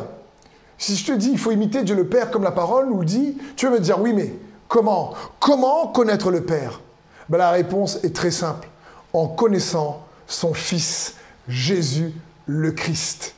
si 0.77 0.95
je 0.95 1.07
te 1.07 1.13
dis 1.13 1.31
il 1.33 1.39
faut 1.39 1.51
imiter 1.51 1.83
Dieu 1.83 1.97
le 1.97 2.07
Père 2.07 2.31
comme 2.31 2.45
la 2.45 2.53
parole 2.53 2.89
nous 2.89 3.01
le 3.01 3.07
dit, 3.07 3.37
tu 3.57 3.67
vas 3.67 3.73
me 3.73 3.81
dire 3.81 4.01
oui, 4.01 4.13
mais 4.13 4.35
comment 4.69 5.15
Comment 5.41 5.89
connaître 5.89 6.31
le 6.31 6.43
Père? 6.43 6.81
Ben, 7.29 7.39
La 7.39 7.51
réponse 7.51 7.99
est 8.05 8.15
très 8.15 8.31
simple 8.31 8.69
en 9.13 9.27
connaissant 9.27 10.05
son 10.29 10.55
Fils 10.55 11.15
Jésus 11.49 12.13
le 12.47 12.73
Christ. 12.73 13.35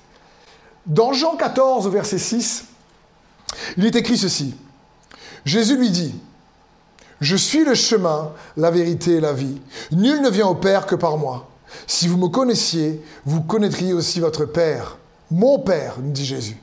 Dans 0.86 1.12
Jean 1.12 1.36
14, 1.36 1.88
verset 1.88 2.18
6, 2.18 2.64
il 3.76 3.86
est 3.86 3.96
écrit 3.96 4.18
ceci. 4.18 4.54
Jésus 5.44 5.76
lui 5.76 5.90
dit, 5.90 6.14
Je 7.20 7.36
suis 7.36 7.64
le 7.64 7.74
chemin, 7.74 8.32
la 8.56 8.70
vérité 8.70 9.12
et 9.12 9.20
la 9.20 9.32
vie. 9.32 9.60
Nul 9.92 10.20
ne 10.20 10.30
vient 10.30 10.48
au 10.48 10.54
Père 10.54 10.86
que 10.86 10.94
par 10.94 11.16
moi. 11.16 11.48
Si 11.86 12.08
vous 12.08 12.16
me 12.16 12.28
connaissiez, 12.28 13.02
vous 13.24 13.42
connaîtriez 13.42 13.92
aussi 13.92 14.20
votre 14.20 14.44
Père. 14.44 14.98
Mon 15.30 15.60
Père, 15.60 15.96
dit 15.98 16.24
Jésus. 16.24 16.56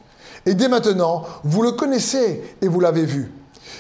Et 0.46 0.54
dès 0.54 0.68
maintenant, 0.68 1.26
vous 1.44 1.62
le 1.62 1.72
connaissez 1.72 2.56
et 2.62 2.68
vous 2.68 2.80
l'avez 2.80 3.06
vu. 3.06 3.32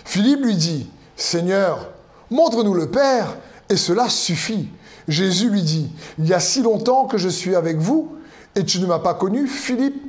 Philippe 0.06 0.44
lui 0.44 0.56
dit, 0.56 0.90
Seigneur, 1.16 1.90
montre-nous 2.30 2.74
le 2.74 2.90
Père, 2.90 3.38
et 3.70 3.78
cela 3.78 4.08
suffit. 4.10 4.70
Jésus 5.08 5.50
lui 5.50 5.62
dit, 5.62 5.90
Il 6.20 6.28
y 6.28 6.34
a 6.34 6.40
si 6.40 6.62
longtemps 6.62 7.06
que 7.06 7.18
je 7.18 7.30
suis 7.30 7.56
avec 7.56 7.78
vous, 7.78 8.16
et 8.56 8.66
tu 8.66 8.80
ne 8.80 8.86
m'as 8.86 9.00
pas 9.00 9.14
connu, 9.14 9.48
Philippe. 9.48 10.02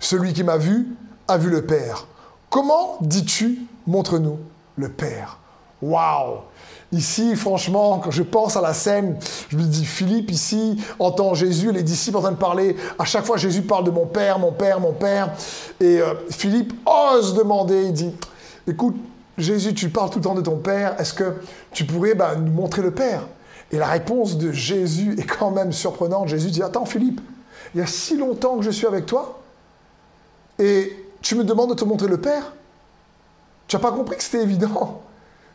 Celui 0.00 0.32
qui 0.32 0.44
m'a 0.44 0.56
vu 0.56 0.88
a 1.28 1.38
vu 1.38 1.50
le 1.50 1.64
Père. 1.64 2.06
Comment 2.50 2.98
dis-tu, 3.00 3.60
montre-nous 3.86 4.38
le 4.76 4.88
Père 4.88 5.38
Waouh 5.80 6.38
Ici, 6.92 7.34
franchement, 7.36 8.00
quand 8.04 8.10
je 8.10 8.22
pense 8.22 8.56
à 8.56 8.60
la 8.60 8.74
scène, 8.74 9.16
je 9.48 9.56
me 9.56 9.62
dis, 9.62 9.86
Philippe, 9.86 10.30
ici, 10.30 10.76
entend 10.98 11.32
Jésus, 11.32 11.72
les 11.72 11.82
disciples 11.82 12.18
en 12.18 12.20
train 12.20 12.32
de 12.32 12.36
parler. 12.36 12.76
À 12.98 13.06
chaque 13.06 13.24
fois, 13.24 13.38
Jésus 13.38 13.62
parle 13.62 13.84
de 13.84 13.90
mon 13.90 14.04
Père, 14.04 14.38
mon 14.38 14.52
Père, 14.52 14.78
mon 14.78 14.92
Père. 14.92 15.32
Et 15.80 16.00
euh, 16.00 16.14
Philippe 16.28 16.74
ose 16.86 17.32
demander, 17.32 17.84
il 17.84 17.92
dit, 17.94 18.10
écoute, 18.68 18.96
Jésus, 19.38 19.72
tu 19.72 19.88
parles 19.88 20.10
tout 20.10 20.18
le 20.18 20.24
temps 20.24 20.34
de 20.34 20.42
ton 20.42 20.56
Père, 20.56 21.00
est-ce 21.00 21.14
que 21.14 21.36
tu 21.72 21.84
pourrais 21.84 22.14
ben, 22.14 22.34
nous 22.36 22.52
montrer 22.52 22.82
le 22.82 22.90
Père? 22.90 23.22
Et 23.72 23.78
la 23.78 23.88
réponse 23.88 24.36
de 24.36 24.52
Jésus 24.52 25.18
est 25.18 25.26
quand 25.26 25.50
même 25.50 25.72
surprenante. 25.72 26.28
Jésus 26.28 26.50
dit, 26.50 26.62
attends 26.62 26.84
Philippe, 26.84 27.20
il 27.74 27.80
y 27.80 27.82
a 27.82 27.86
si 27.86 28.16
longtemps 28.16 28.58
que 28.58 28.62
je 28.62 28.70
suis 28.70 28.86
avec 28.86 29.06
toi 29.06 29.40
et 30.58 30.94
tu 31.22 31.34
me 31.34 31.44
demandes 31.44 31.70
de 31.70 31.74
te 31.74 31.84
montrer 31.84 32.08
le 32.08 32.18
Père 32.18 32.52
Tu 33.66 33.76
n'as 33.76 33.82
pas 33.82 33.92
compris 33.92 34.16
que 34.16 34.22
c'était 34.22 34.42
évident 34.42 35.02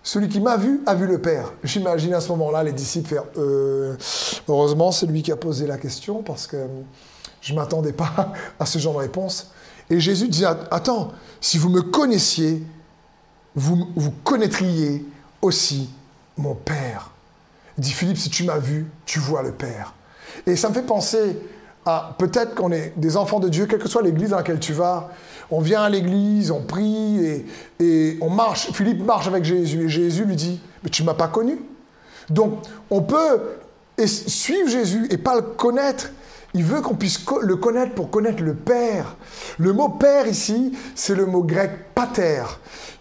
celui 0.08 0.30
qui 0.30 0.40
m'a 0.40 0.56
vu 0.56 0.80
a 0.86 0.96
vu 0.96 1.06
le 1.06 1.20
Père. 1.20 1.52
J'imagine 1.66 2.14
à 2.14 2.22
ce 2.22 2.30
moment-là 2.30 2.64
les 2.64 2.72
disciples 2.72 3.10
faire 3.10 3.24
euh, 3.38 3.98
Heureusement, 4.48 4.94
c'est 4.94 5.06
lui 5.06 5.22
qui 5.22 5.34
a 5.34 5.36
posé 5.36 5.68
la 5.68 5.78
question 5.78 6.24
parce 6.24 6.48
que 6.48 6.66
je 7.42 7.52
ne 7.52 7.60
m'attendais 7.60 7.92
pas 7.92 8.32
à 8.58 8.66
ce 8.66 8.80
genre 8.80 8.94
de 8.94 9.00
réponse. 9.00 9.52
Et 9.90 10.00
Jésus 10.00 10.30
dit 10.30 10.46
Attends, 10.46 11.12
si 11.42 11.58
vous 11.58 11.68
me 11.68 11.82
connaissiez, 11.82 12.64
vous, 13.54 13.90
vous 13.98 14.12
connaîtriez 14.24 15.06
aussi 15.42 15.90
mon 16.38 16.56
Père. 16.56 17.12
Il 17.77 17.84
dit 17.84 17.91
Philippe, 17.91 18.17
si 18.17 18.29
tu 18.29 18.43
m'as 18.43 18.57
vu, 18.57 18.88
tu 19.05 19.19
vois 19.19 19.43
le 19.43 19.51
Père. 19.51 19.93
Et 20.46 20.55
ça 20.55 20.69
me 20.69 20.74
fait 20.74 20.81
penser 20.81 21.38
à 21.86 22.15
peut-être 22.17 22.53
qu'on 22.55 22.72
est 22.72 22.93
des 22.98 23.17
enfants 23.17 23.39
de 23.39 23.50
Dieu, 23.50 23.65
quelle 23.65 23.79
que 23.79 23.88
soit 23.88 24.01
l'église 24.01 24.31
dans 24.31 24.38
laquelle 24.38 24.60
tu 24.60 24.74
vas. 24.74 25.10
On 25.50 25.62
vient 25.62 25.84
à 25.84 25.89
l'église, 25.89 26.51
on 26.51 26.62
prie 26.62 27.46
et, 27.79 28.17
on 28.22 28.29
marche. 28.29 28.72
Philippe 28.74 29.03
marche 29.03 29.27
avec 29.27 29.46
Jésus 29.46 29.86
et 29.86 29.89
Jésus 29.89 30.25
lui 30.25 30.36
dit 30.36 30.60
Mais 30.84 30.89
tu 30.89 31.03
ne 31.03 31.07
m'as 31.07 31.13
pas 31.13 31.29
connu. 31.29 31.60
Donc 32.29 32.60
on 32.89 33.01
peut 33.01 33.41
suivre 34.05 34.69
Jésus 34.69 35.07
et 35.10 35.17
pas 35.17 35.36
le 35.36 35.41
connaître. 35.41 36.12
Il 36.53 36.63
veut 36.63 36.81
qu'on 36.81 36.96
puisse 36.96 37.24
le 37.41 37.55
connaître 37.55 37.93
pour 37.93 38.10
connaître 38.10 38.43
le 38.43 38.53
Père. 38.53 39.15
Le 39.57 39.72
mot 39.72 39.89
Père 39.89 40.27
ici, 40.27 40.74
c'est 40.96 41.15
le 41.15 41.25
mot 41.25 41.43
grec 41.43 41.93
pater, 41.93 42.43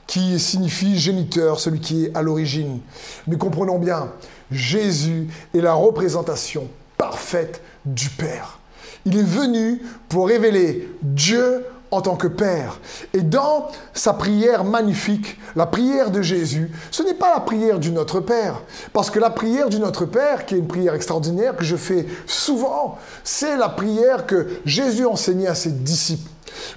qui 0.07 0.39
signifie 0.39 0.99
géniteur, 0.99 1.61
celui 1.61 1.81
qui 1.81 2.07
est 2.07 2.17
à 2.17 2.23
l'origine. 2.23 2.81
Mais 3.27 3.37
comprenons 3.37 3.79
bien, 3.79 4.13
Jésus 4.51 5.29
est 5.55 5.61
la 5.61 5.75
représentation 5.75 6.69
parfaite 6.97 7.61
du 7.85 8.09
Père. 8.11 8.59
Il 9.05 9.17
est 9.17 9.23
venu 9.23 9.83
pour 10.09 10.29
révéler 10.29 10.89
Dieu 11.03 11.65
en 11.91 12.01
tant 12.01 12.17
que 12.17 12.27
Père. 12.27 12.81
Et 13.15 13.23
dans 13.23 13.69
sa 13.95 14.13
prière 14.13 14.65
magnifique, 14.65 15.39
la 15.55 15.67
prière 15.67 16.11
de 16.11 16.23
Jésus, 16.23 16.71
ce 16.91 17.03
n'est 17.03 17.15
pas 17.15 17.33
la 17.35 17.41
prière 17.41 17.79
du 17.79 17.93
Notre 17.93 18.21
Père. 18.21 18.63
Parce 18.93 19.11
que 19.11 19.19
la 19.19 19.31
prière 19.31 19.69
du 19.69 19.79
Notre 19.79 20.05
Père, 20.05 20.47
qui 20.47 20.55
est 20.55 20.59
une 20.59 20.67
prière 20.67 20.95
extraordinaire 20.95 21.57
que 21.57 21.65
je 21.65 21.77
fais 21.77 22.07
souvent, 22.27 22.99
c'est 23.23 23.57
la 23.57 23.69
prière 23.69 24.27
que 24.27 24.49
Jésus 24.65 25.07
enseignait 25.07 25.47
à 25.47 25.55
ses 25.55 25.71
disciples. 25.71 26.31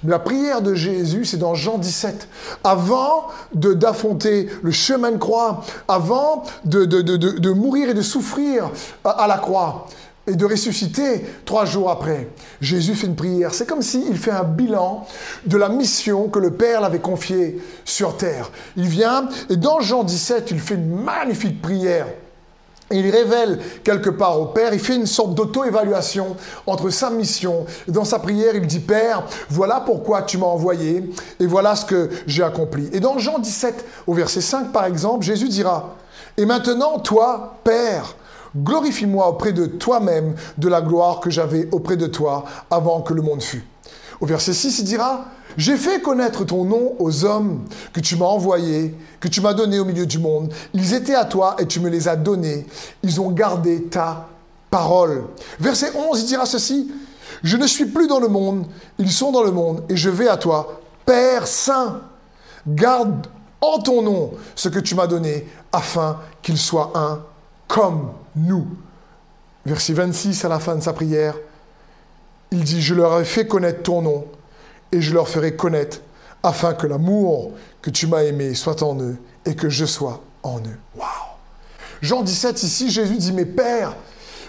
La 0.06 0.18
prière 0.18 0.62
de 0.62 0.74
Jésus, 0.74 1.24
c'est 1.24 1.36
dans 1.36 1.54
Jean 1.54 1.78
17. 1.78 2.28
Avant 2.64 3.28
d'affronter 3.52 4.48
le 4.62 4.70
chemin 4.70 5.12
de 5.12 5.18
croix, 5.18 5.62
avant 5.88 6.44
de, 6.64 6.84
de, 6.84 7.50
mourir 7.50 7.90
et 7.90 7.94
de 7.94 8.02
souffrir 8.02 8.70
à, 9.04 9.26
la 9.26 9.38
croix, 9.38 9.86
et 10.26 10.36
de 10.36 10.44
ressusciter 10.44 11.24
trois 11.44 11.64
jours 11.64 11.90
après. 11.90 12.28
Jésus 12.60 12.94
fait 12.94 13.06
une 13.06 13.16
prière. 13.16 13.54
C'est 13.54 13.66
comme 13.66 13.82
s'il 13.82 14.16
fait 14.16 14.30
un 14.30 14.44
bilan 14.44 15.06
de 15.46 15.56
la 15.56 15.68
mission 15.68 16.28
que 16.28 16.38
le 16.38 16.52
Père 16.52 16.80
l'avait 16.80 17.00
confiée 17.00 17.60
sur 17.84 18.16
terre. 18.16 18.50
Il 18.76 18.86
vient 18.86 19.28
et 19.48 19.56
dans 19.56 19.80
Jean 19.80 20.04
17, 20.04 20.50
il 20.50 20.60
fait 20.60 20.74
une 20.74 21.02
magnifique 21.02 21.60
prière 21.60 22.06
il 22.90 23.08
révèle 23.10 23.60
quelque 23.84 24.10
part 24.10 24.40
au 24.40 24.46
Père, 24.46 24.74
il 24.74 24.80
fait 24.80 24.96
une 24.96 25.06
sorte 25.06 25.34
d'auto-évaluation 25.34 26.36
entre 26.66 26.90
sa 26.90 27.10
mission. 27.10 27.66
Dans 27.86 28.04
sa 28.04 28.18
prière, 28.18 28.54
il 28.54 28.66
dit, 28.66 28.80
Père, 28.80 29.24
voilà 29.48 29.80
pourquoi 29.80 30.22
tu 30.22 30.38
m'as 30.38 30.46
envoyé 30.46 31.10
et 31.38 31.46
voilà 31.46 31.76
ce 31.76 31.84
que 31.84 32.10
j'ai 32.26 32.42
accompli. 32.42 32.88
Et 32.92 33.00
dans 33.00 33.18
Jean 33.18 33.38
17, 33.38 33.84
au 34.06 34.14
verset 34.14 34.40
5, 34.40 34.72
par 34.72 34.84
exemple, 34.86 35.24
Jésus 35.24 35.48
dira, 35.48 35.96
Et 36.36 36.44
maintenant, 36.46 36.98
toi, 36.98 37.54
Père, 37.62 38.16
glorifie-moi 38.56 39.28
auprès 39.28 39.52
de 39.52 39.66
toi-même 39.66 40.34
de 40.58 40.68
la 40.68 40.80
gloire 40.80 41.20
que 41.20 41.30
j'avais 41.30 41.68
auprès 41.72 41.96
de 41.96 42.06
toi 42.06 42.44
avant 42.70 43.02
que 43.02 43.14
le 43.14 43.22
monde 43.22 43.42
fût. 43.42 43.64
Au 44.20 44.26
verset 44.26 44.52
6, 44.52 44.80
il 44.80 44.84
dira, 44.84 45.26
j'ai 45.56 45.76
fait 45.76 46.00
connaître 46.00 46.44
ton 46.44 46.64
nom 46.64 46.94
aux 46.98 47.24
hommes 47.24 47.64
que 47.92 48.00
tu 48.00 48.16
m'as 48.16 48.26
envoyés, 48.26 48.94
que 49.20 49.28
tu 49.28 49.40
m'as 49.40 49.54
donnés 49.54 49.78
au 49.78 49.84
milieu 49.84 50.06
du 50.06 50.18
monde. 50.18 50.52
Ils 50.74 50.94
étaient 50.94 51.14
à 51.14 51.24
toi 51.24 51.56
et 51.58 51.66
tu 51.66 51.80
me 51.80 51.88
les 51.88 52.08
as 52.08 52.16
donnés. 52.16 52.66
Ils 53.02 53.20
ont 53.20 53.30
gardé 53.30 53.84
ta 53.84 54.28
parole. 54.70 55.24
Verset 55.58 55.92
11, 55.96 56.20
il 56.20 56.26
dira 56.26 56.46
ceci. 56.46 56.90
Je 57.42 57.56
ne 57.56 57.66
suis 57.66 57.86
plus 57.86 58.06
dans 58.06 58.20
le 58.20 58.28
monde, 58.28 58.66
ils 58.98 59.10
sont 59.10 59.32
dans 59.32 59.42
le 59.42 59.50
monde 59.50 59.82
et 59.88 59.96
je 59.96 60.10
vais 60.10 60.28
à 60.28 60.36
toi. 60.36 60.80
Père 61.06 61.46
Saint, 61.46 62.00
garde 62.66 63.26
en 63.60 63.78
ton 63.78 64.02
nom 64.02 64.32
ce 64.54 64.68
que 64.68 64.78
tu 64.78 64.94
m'as 64.94 65.06
donné 65.06 65.46
afin 65.72 66.18
qu'ils 66.42 66.58
soient 66.58 66.92
un 66.94 67.20
comme 67.66 68.12
nous. 68.36 68.66
Verset 69.64 69.92
26 69.92 70.44
à 70.44 70.48
la 70.48 70.58
fin 70.58 70.76
de 70.76 70.82
sa 70.82 70.92
prière, 70.92 71.34
il 72.50 72.64
dit, 72.64 72.82
je 72.82 72.94
leur 72.94 73.20
ai 73.20 73.24
fait 73.24 73.46
connaître 73.46 73.82
ton 73.82 74.02
nom 74.02 74.24
et 74.92 75.00
je 75.00 75.12
leur 75.14 75.28
ferai 75.28 75.56
connaître 75.56 76.00
afin 76.42 76.74
que 76.74 76.86
l'amour 76.86 77.52
que 77.82 77.90
tu 77.90 78.06
m'as 78.06 78.22
aimé 78.22 78.54
soit 78.54 78.82
en 78.82 78.98
eux 79.00 79.16
et 79.44 79.54
que 79.54 79.68
je 79.68 79.84
sois 79.84 80.22
en 80.42 80.58
eux. 80.58 80.78
Waouh 80.96 81.08
Jean 82.02 82.22
17, 82.22 82.62
ici, 82.62 82.90
Jésus 82.90 83.16
dit, 83.16 83.32
mais 83.32 83.44
Père, 83.44 83.94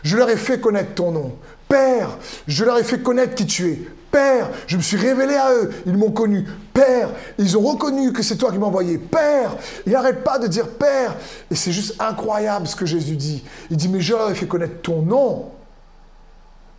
je 0.04 0.16
leur 0.16 0.30
ai 0.30 0.38
fait 0.38 0.60
connaître 0.60 0.94
ton 0.96 1.12
nom. 1.12 1.34
Père, 1.68 2.18
je 2.48 2.64
leur 2.64 2.78
ai 2.78 2.84
fait 2.84 3.02
connaître 3.02 3.36
qui 3.36 3.46
tu 3.46 3.72
es. 3.72 3.80
Père, 4.10 4.50
je 4.68 4.76
me 4.76 4.82
suis 4.82 4.98
révélé 4.98 5.36
à 5.36 5.54
eux, 5.54 5.72
ils 5.86 5.98
m'ont 5.98 6.12
connu. 6.12 6.46
Père, 6.74 7.10
ils 7.38 7.58
ont 7.58 7.62
reconnu 7.62 8.12
que 8.12 8.24
c'est 8.24 8.36
toi 8.36 8.52
qui 8.52 8.58
m'as 8.58 8.68
envoyé. 8.68 8.98
Père, 8.98 9.56
il 9.86 9.94
n'arrête 9.94 10.24
pas 10.24 10.38
de 10.38 10.48
dire 10.48 10.68
Père. 10.68 11.16
Et 11.50 11.56
c'est 11.56 11.72
juste 11.72 11.96
incroyable 12.00 12.68
ce 12.68 12.76
que 12.76 12.86
Jésus 12.86 13.16
dit. 13.16 13.44
Il 13.70 13.78
dit, 13.78 13.88
mais 13.88 14.02
je 14.02 14.14
leur 14.14 14.30
ai 14.30 14.36
fait 14.36 14.48
connaître 14.48 14.82
ton 14.82 15.02
nom, 15.02 15.52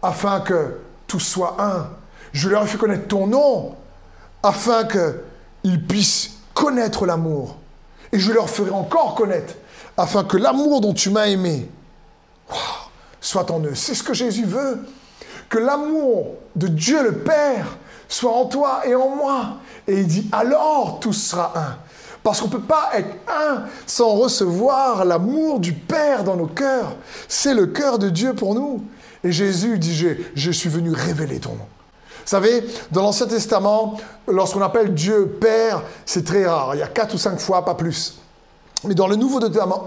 afin 0.03 0.40
que 0.40 0.79
tout 1.07 1.20
soit 1.20 1.57
un. 1.59 1.88
Je 2.33 2.49
leur 2.49 2.64
ai 2.64 2.66
fait 2.66 2.79
connaître 2.79 3.09
ton 3.09 3.27
nom 3.27 3.75
afin 4.42 4.85
qu'ils 4.85 5.87
puissent 5.87 6.38
connaître 6.55 7.07
l'amour. 7.07 7.57
Et 8.12 8.18
je 8.18 8.33
leur 8.33 8.51
ferai 8.51 8.71
encore 8.71 9.14
connaître 9.14 9.55
afin 9.97 10.25
que 10.25 10.37
l'amour 10.37 10.81
dont 10.81 10.95
tu 10.95 11.11
m'as 11.11 11.27
aimé 11.27 11.68
soit 13.21 13.51
en 13.51 13.61
eux. 13.61 13.75
C'est 13.75 13.95
ce 13.95 14.03
que 14.03 14.14
Jésus 14.14 14.45
veut. 14.45 14.81
Que 15.49 15.59
l'amour 15.59 16.35
de 16.57 16.66
Dieu 16.68 17.03
le 17.03 17.18
Père 17.18 17.77
soit 18.09 18.33
en 18.33 18.47
toi 18.47 18.87
et 18.87 18.95
en 18.95 19.09
moi. 19.11 19.57
Et 19.87 20.01
il 20.01 20.07
dit, 20.07 20.29
alors 20.33 20.99
tout 21.01 21.12
sera 21.12 21.53
un. 21.57 21.77
Parce 22.23 22.40
qu'on 22.40 22.47
ne 22.47 22.53
peut 22.53 22.61
pas 22.61 22.90
être 22.95 23.16
un 23.29 23.64
sans 23.87 24.11
recevoir 24.11 25.05
l'amour 25.05 25.61
du 25.61 25.73
Père 25.73 26.25
dans 26.25 26.37
nos 26.37 26.47
cœurs. 26.47 26.95
C'est 27.29 27.55
le 27.55 27.66
cœur 27.66 27.99
de 27.99 28.11
Dieu 28.11 28.35
pour 28.35 28.55
nous. 28.55 28.85
Et 29.25 29.33
Jésus 29.33 29.79
dit, 29.79 29.95
je, 29.95 30.09
je 30.35 30.51
suis 30.51 30.68
venu 30.68 30.92
révéler 30.92 31.38
ton 31.38 31.51
nom. 31.51 31.66
Vous 32.22 32.28
savez, 32.28 32.64
dans 32.92 33.02
l'Ancien 33.02 33.26
Testament, 33.26 33.98
lorsqu'on 34.28 34.62
appelle 34.62 34.94
Dieu 34.94 35.37
Père, 35.40 35.82
c'est 36.06 36.24
très 36.24 36.46
rare. 36.46 36.74
Il 36.74 36.78
y 36.78 36.82
a 36.82 36.88
quatre 36.88 37.14
ou 37.14 37.18
cinq 37.18 37.40
fois, 37.40 37.64
pas 37.64 37.74
plus. 37.74 38.18
Mais 38.85 38.94
dans 38.94 39.06
le 39.06 39.16
Nouveau 39.16 39.40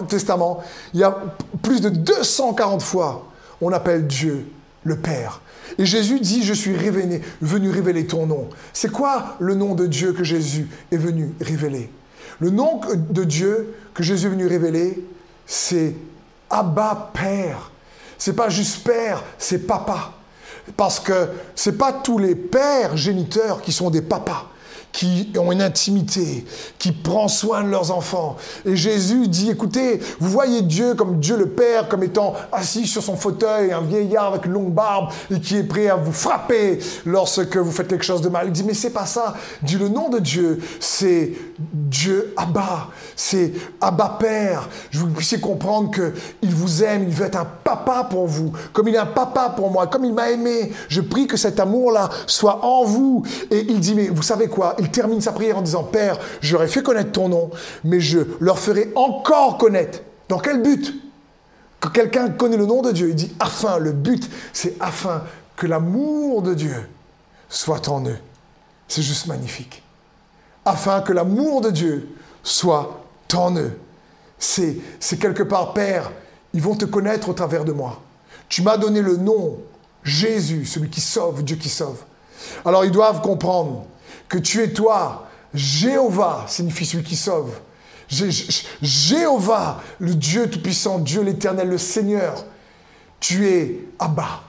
Testament, 0.08 0.62
il 0.94 1.00
y 1.00 1.04
a 1.04 1.18
plus 1.62 1.82
de 1.82 1.90
240 1.90 2.82
fois, 2.82 3.26
on 3.62 3.72
appelle 3.72 4.08
Dieu 4.08 4.48
le 4.84 4.98
Père. 4.98 5.42
Et 5.78 5.86
Jésus 5.86 6.20
dit, 6.20 6.44
je 6.44 6.54
suis 6.54 6.74
venu 6.74 7.70
révéler 7.70 8.06
ton 8.06 8.26
nom. 8.28 8.50
C'est 8.72 8.92
quoi 8.92 9.36
le 9.40 9.56
nom 9.56 9.76
de 9.76 9.88
Dieu 9.88 10.14
que 10.14 10.24
Jésus 10.24 10.70
est 10.92 10.98
venu 10.98 11.34
révéler? 11.42 11.90
Le 12.40 12.50
nom 12.50 12.82
de 12.96 13.24
Dieu 13.24 13.76
que 13.94 14.04
Jésus 14.04 14.28
est 14.28 14.30
venu 14.30 14.48
révéler, 14.48 15.06
c'est 15.46 15.96
Abba 16.50 17.12
Père. 17.14 17.72
C'est 18.18 18.34
pas 18.34 18.50
juste 18.50 18.86
Père, 18.86 19.24
c'est 19.38 19.68
Papa. 19.68 20.14
Parce 20.78 21.00
que 21.00 21.30
c'est 21.56 21.78
pas 21.78 21.94
tous 21.94 22.18
les 22.18 22.36
pères 22.36 22.98
géniteurs 22.98 23.62
qui 23.62 23.72
sont 23.72 23.90
des 23.90 24.02
papas 24.02 24.50
qui 24.96 25.28
ont 25.38 25.52
une 25.52 25.62
intimité, 25.62 26.46
qui 26.80 26.94
prend 26.94 27.28
soin 27.28 27.64
de 27.64 27.68
leurs 27.68 27.92
enfants. 27.92 28.38
Et 28.66 28.78
Jésus 28.78 29.28
dit, 29.28 29.50
écoutez, 29.50 30.00
vous 30.22 30.30
voyez 30.30 30.62
Dieu 30.62 30.94
comme 30.94 31.20
Dieu 31.20 31.36
le 31.36 31.50
Père, 31.50 31.90
comme 31.90 32.02
étant 32.02 32.34
assis 32.54 32.88
sur 32.88 33.04
son 33.04 33.18
fauteuil, 33.18 33.74
un 33.74 33.82
vieillard 33.82 34.28
avec 34.28 34.46
une 34.46 34.54
longue 34.54 34.72
barbe, 34.72 35.12
et 35.30 35.42
qui 35.42 35.58
est 35.58 35.64
prêt 35.64 35.90
à 35.90 35.98
vous 35.98 36.14
frapper 36.14 36.80
lorsque 37.06 37.58
vous 37.58 37.74
faites 37.74 37.90
quelque 37.90 38.06
chose 38.06 38.22
de 38.22 38.30
mal. 38.30 38.48
Il 38.48 38.54
dit, 38.54 38.64
mais 38.64 38.74
c'est 38.74 38.92
pas 38.92 39.06
ça. 39.06 39.34
Il 39.64 39.68
dit, 39.68 39.76
le 39.76 39.90
nom 39.90 40.08
de 40.08 40.20
Dieu, 40.20 40.62
c'est 40.80 41.34
Dieu 41.60 42.34
Abba, 42.38 42.88
c'est 43.18 43.52
Abba 43.82 44.16
Père. 44.18 44.70
Je 44.92 45.00
vous 45.00 45.08
puissiez 45.08 45.42
comprendre 45.42 45.92
qu'il 45.92 46.54
vous 46.56 46.84
aime, 46.84 47.04
il 47.04 47.14
veut 47.14 47.26
être 47.26 47.36
un 47.38 47.48
papa 47.66 48.08
pour 48.10 48.28
vous, 48.28 48.54
comme 48.72 48.88
il 48.88 48.96
est 48.96 49.00
un 49.00 49.06
papa 49.06 49.54
pour 49.58 49.70
moi, 49.72 49.88
comme 49.88 50.06
il 50.06 50.14
m'a 50.14 50.32
aimé. 50.32 50.72
Je 50.88 51.02
prie 51.02 51.28
que 51.28 51.36
cet 51.36 51.60
amour-là 51.60 52.10
soit 52.28 52.64
en 52.64 52.86
vous. 52.86 53.24
Et 53.52 53.60
il 53.60 53.82
dit, 53.82 53.94
mais 53.94 54.08
vous 54.08 54.24
savez 54.24 54.48
quoi? 54.48 54.78
Termine 54.92 55.22
sa 55.22 55.32
prière 55.32 55.58
en 55.58 55.62
disant, 55.62 55.84
Père, 55.84 56.20
j'aurais 56.42 56.68
fait 56.68 56.84
connaître 56.84 57.12
ton 57.12 57.30
nom, 57.30 57.50
mais 57.84 58.00
je 58.00 58.20
leur 58.40 58.60
ferai 58.60 58.92
encore 58.96 59.58
connaître. 59.58 60.00
Dans 60.30 60.40
quel 60.40 60.62
but? 60.62 60.94
Quand 61.80 61.90
quelqu'un 61.90 62.30
connaît 62.30 62.58
le 62.58 62.66
nom 62.66 62.82
de 62.82 62.92
Dieu, 62.92 63.10
il 63.10 63.16
dit, 63.16 63.36
afin, 63.40 63.78
le 63.78 63.92
but, 63.92 64.30
c'est 64.54 64.76
afin 64.80 65.24
que 65.56 65.68
l'amour 65.68 66.42
de 66.42 66.54
Dieu 66.54 66.90
soit 67.50 67.88
en 67.90 68.06
eux. 68.06 68.18
C'est 68.88 69.02
juste 69.02 69.28
magnifique. 69.28 69.84
Afin 70.66 71.02
que 71.02 71.14
l'amour 71.14 71.62
de 71.62 71.70
Dieu 71.70 72.10
soit 72.44 73.06
en 73.34 73.56
eux. 73.56 73.78
C'est, 74.38 74.78
c'est 75.00 75.18
quelque 75.18 75.44
part, 75.44 75.74
Père, 75.74 76.12
ils 76.54 76.62
vont 76.62 76.76
te 76.76 76.86
connaître 76.86 77.30
au 77.30 77.34
travers 77.34 77.66
de 77.66 77.72
moi. 77.72 78.02
Tu 78.50 78.62
m'as 78.62 78.78
donné 78.78 79.02
le 79.02 79.18
nom 79.18 79.58
Jésus, 80.04 80.66
celui 80.66 80.90
qui 80.90 81.02
sauve, 81.02 81.44
Dieu 81.44 81.56
qui 81.56 81.70
sauve. 81.70 82.04
Alors 82.64 82.86
ils 82.86 82.92
doivent 82.92 83.22
comprendre 83.22 83.86
que 84.30 84.38
tu 84.38 84.62
es 84.62 84.74
toi. 84.74 85.28
Jéhovah 85.54 86.46
signifie 86.48 86.86
celui 86.86 87.04
qui 87.04 87.16
sauve. 87.16 87.60
Jéhovah, 88.82 89.82
le 90.00 90.14
Dieu 90.14 90.50
Tout-Puissant, 90.50 91.00
Dieu 91.00 91.22
l'Éternel, 91.22 91.70
le 91.70 91.78
Seigneur. 91.78 92.46
Tu 93.20 93.48
es 93.48 93.80
Abba. 93.98 94.44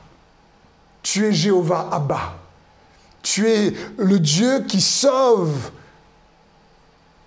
Tu 1.03 1.25
es 1.25 1.33
Jéhovah 1.33 1.89
Abba. 1.93 2.37
Tu 3.23 3.47
es 3.47 3.73
le 3.97 4.21
Dieu 4.21 4.65
qui 4.69 4.81
sauve 4.81 5.71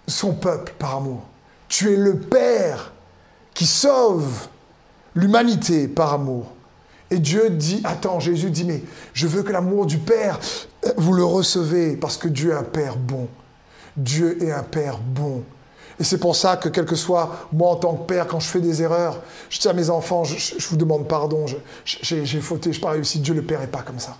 son 0.07 0.33
peuple 0.33 0.73
par 0.77 0.95
amour. 0.97 1.23
Tu 1.67 1.93
es 1.93 1.95
le 1.95 2.19
Père 2.19 2.91
qui 3.53 3.65
sauve 3.65 4.47
l'humanité 5.15 5.87
par 5.87 6.13
amour. 6.13 6.51
Et 7.11 7.19
Dieu 7.19 7.49
dit, 7.49 7.81
attends, 7.83 8.19
Jésus 8.19 8.51
dit, 8.51 8.65
mais 8.65 8.83
je 9.13 9.27
veux 9.27 9.43
que 9.43 9.51
l'amour 9.51 9.85
du 9.85 9.97
Père, 9.97 10.39
euh, 10.85 10.91
vous 10.97 11.13
le 11.13 11.23
recevez 11.23 11.95
parce 11.97 12.17
que 12.17 12.27
Dieu 12.27 12.51
est 12.51 12.55
un 12.55 12.63
Père 12.63 12.97
bon. 12.97 13.27
Dieu 13.97 14.41
est 14.43 14.51
un 14.51 14.63
Père 14.63 14.99
bon. 14.99 15.43
Et 15.99 16.03
c'est 16.03 16.17
pour 16.17 16.35
ça 16.35 16.55
que, 16.55 16.69
quel 16.69 16.85
que 16.85 16.95
soit 16.95 17.47
moi 17.51 17.71
en 17.71 17.75
tant 17.75 17.93
que 17.93 18.05
père, 18.05 18.25
quand 18.25 18.39
je 18.39 18.47
fais 18.47 18.61
des 18.61 18.81
erreurs, 18.81 19.21
je 19.49 19.59
dis 19.59 19.67
à 19.67 19.73
mes 19.73 19.89
enfants, 19.89 20.23
je, 20.23 20.55
vous 20.69 20.77
demande 20.77 21.07
pardon, 21.07 21.45
j'ai 21.83 22.41
fauté, 22.41 22.71
je 22.71 22.77
n'ai 22.77 22.81
pas 22.81 22.91
réussi. 22.91 23.19
Dieu 23.19 23.33
le 23.33 23.41
Père 23.41 23.59
n'est 23.59 23.67
pas 23.67 23.81
comme 23.81 23.99
ça. 23.99 24.15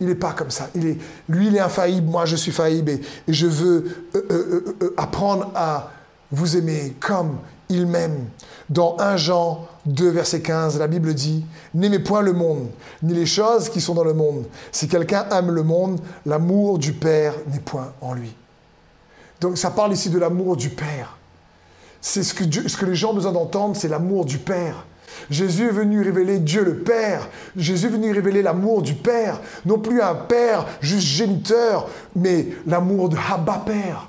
Il 0.00 0.08
n'est 0.08 0.14
pas 0.14 0.32
comme 0.32 0.50
ça. 0.50 0.68
Il 0.74 0.86
est, 0.86 0.98
lui, 1.28 1.48
il 1.48 1.56
est 1.56 1.60
infaillible, 1.60 2.08
moi, 2.08 2.26
je 2.26 2.36
suis 2.36 2.52
faillible. 2.52 2.90
Et, 2.90 3.32
je 3.32 3.46
veux 3.46 4.06
euh, 4.14 4.76
euh, 4.82 4.94
apprendre 4.96 5.50
à 5.54 5.90
vous 6.30 6.56
aimer 6.56 6.94
comme 7.00 7.38
il 7.70 7.86
m'aime. 7.86 8.26
Dans 8.70 8.96
1 8.98 9.16
Jean 9.16 9.66
2, 9.86 10.10
verset 10.10 10.42
15, 10.42 10.78
la 10.78 10.88
Bible 10.88 11.14
dit, 11.14 11.44
N'aimez 11.74 12.00
point 12.00 12.20
le 12.20 12.34
monde, 12.34 12.68
ni 13.02 13.14
les 13.14 13.24
choses 13.24 13.70
qui 13.70 13.80
sont 13.80 13.94
dans 13.94 14.04
le 14.04 14.12
monde. 14.12 14.44
Si 14.72 14.88
quelqu'un 14.88 15.26
aime 15.30 15.50
le 15.50 15.62
monde, 15.62 16.00
l'amour 16.26 16.78
du 16.78 16.92
Père 16.92 17.34
n'est 17.50 17.60
point 17.60 17.92
en 18.02 18.12
lui. 18.12 18.34
Donc 19.40 19.56
ça 19.56 19.70
parle 19.70 19.92
ici 19.92 20.10
de 20.10 20.18
l'amour 20.18 20.56
du 20.56 20.70
Père. 20.70 21.16
C'est 22.00 22.22
ce 22.22 22.34
que, 22.34 22.84
les 22.84 22.94
gens 22.94 23.10
ont 23.10 23.14
besoin 23.14 23.32
d'entendre, 23.32 23.76
c'est 23.76 23.88
l'amour 23.88 24.24
du 24.24 24.38
Père. 24.38 24.84
Jésus 25.30 25.68
est 25.68 25.72
venu 25.72 26.02
révéler 26.02 26.38
Dieu 26.38 26.62
le 26.62 26.78
Père. 26.78 27.28
Jésus 27.56 27.86
est 27.86 27.90
venu 27.90 28.12
révéler 28.12 28.42
l'amour 28.42 28.82
du 28.82 28.94
Père. 28.94 29.40
Non 29.64 29.78
plus 29.78 30.00
un 30.02 30.14
Père 30.14 30.66
juste 30.80 31.06
géniteur, 31.06 31.88
mais 32.14 32.48
l'amour 32.66 33.08
de 33.08 33.16
Abba 33.32 33.62
Père. 33.64 34.07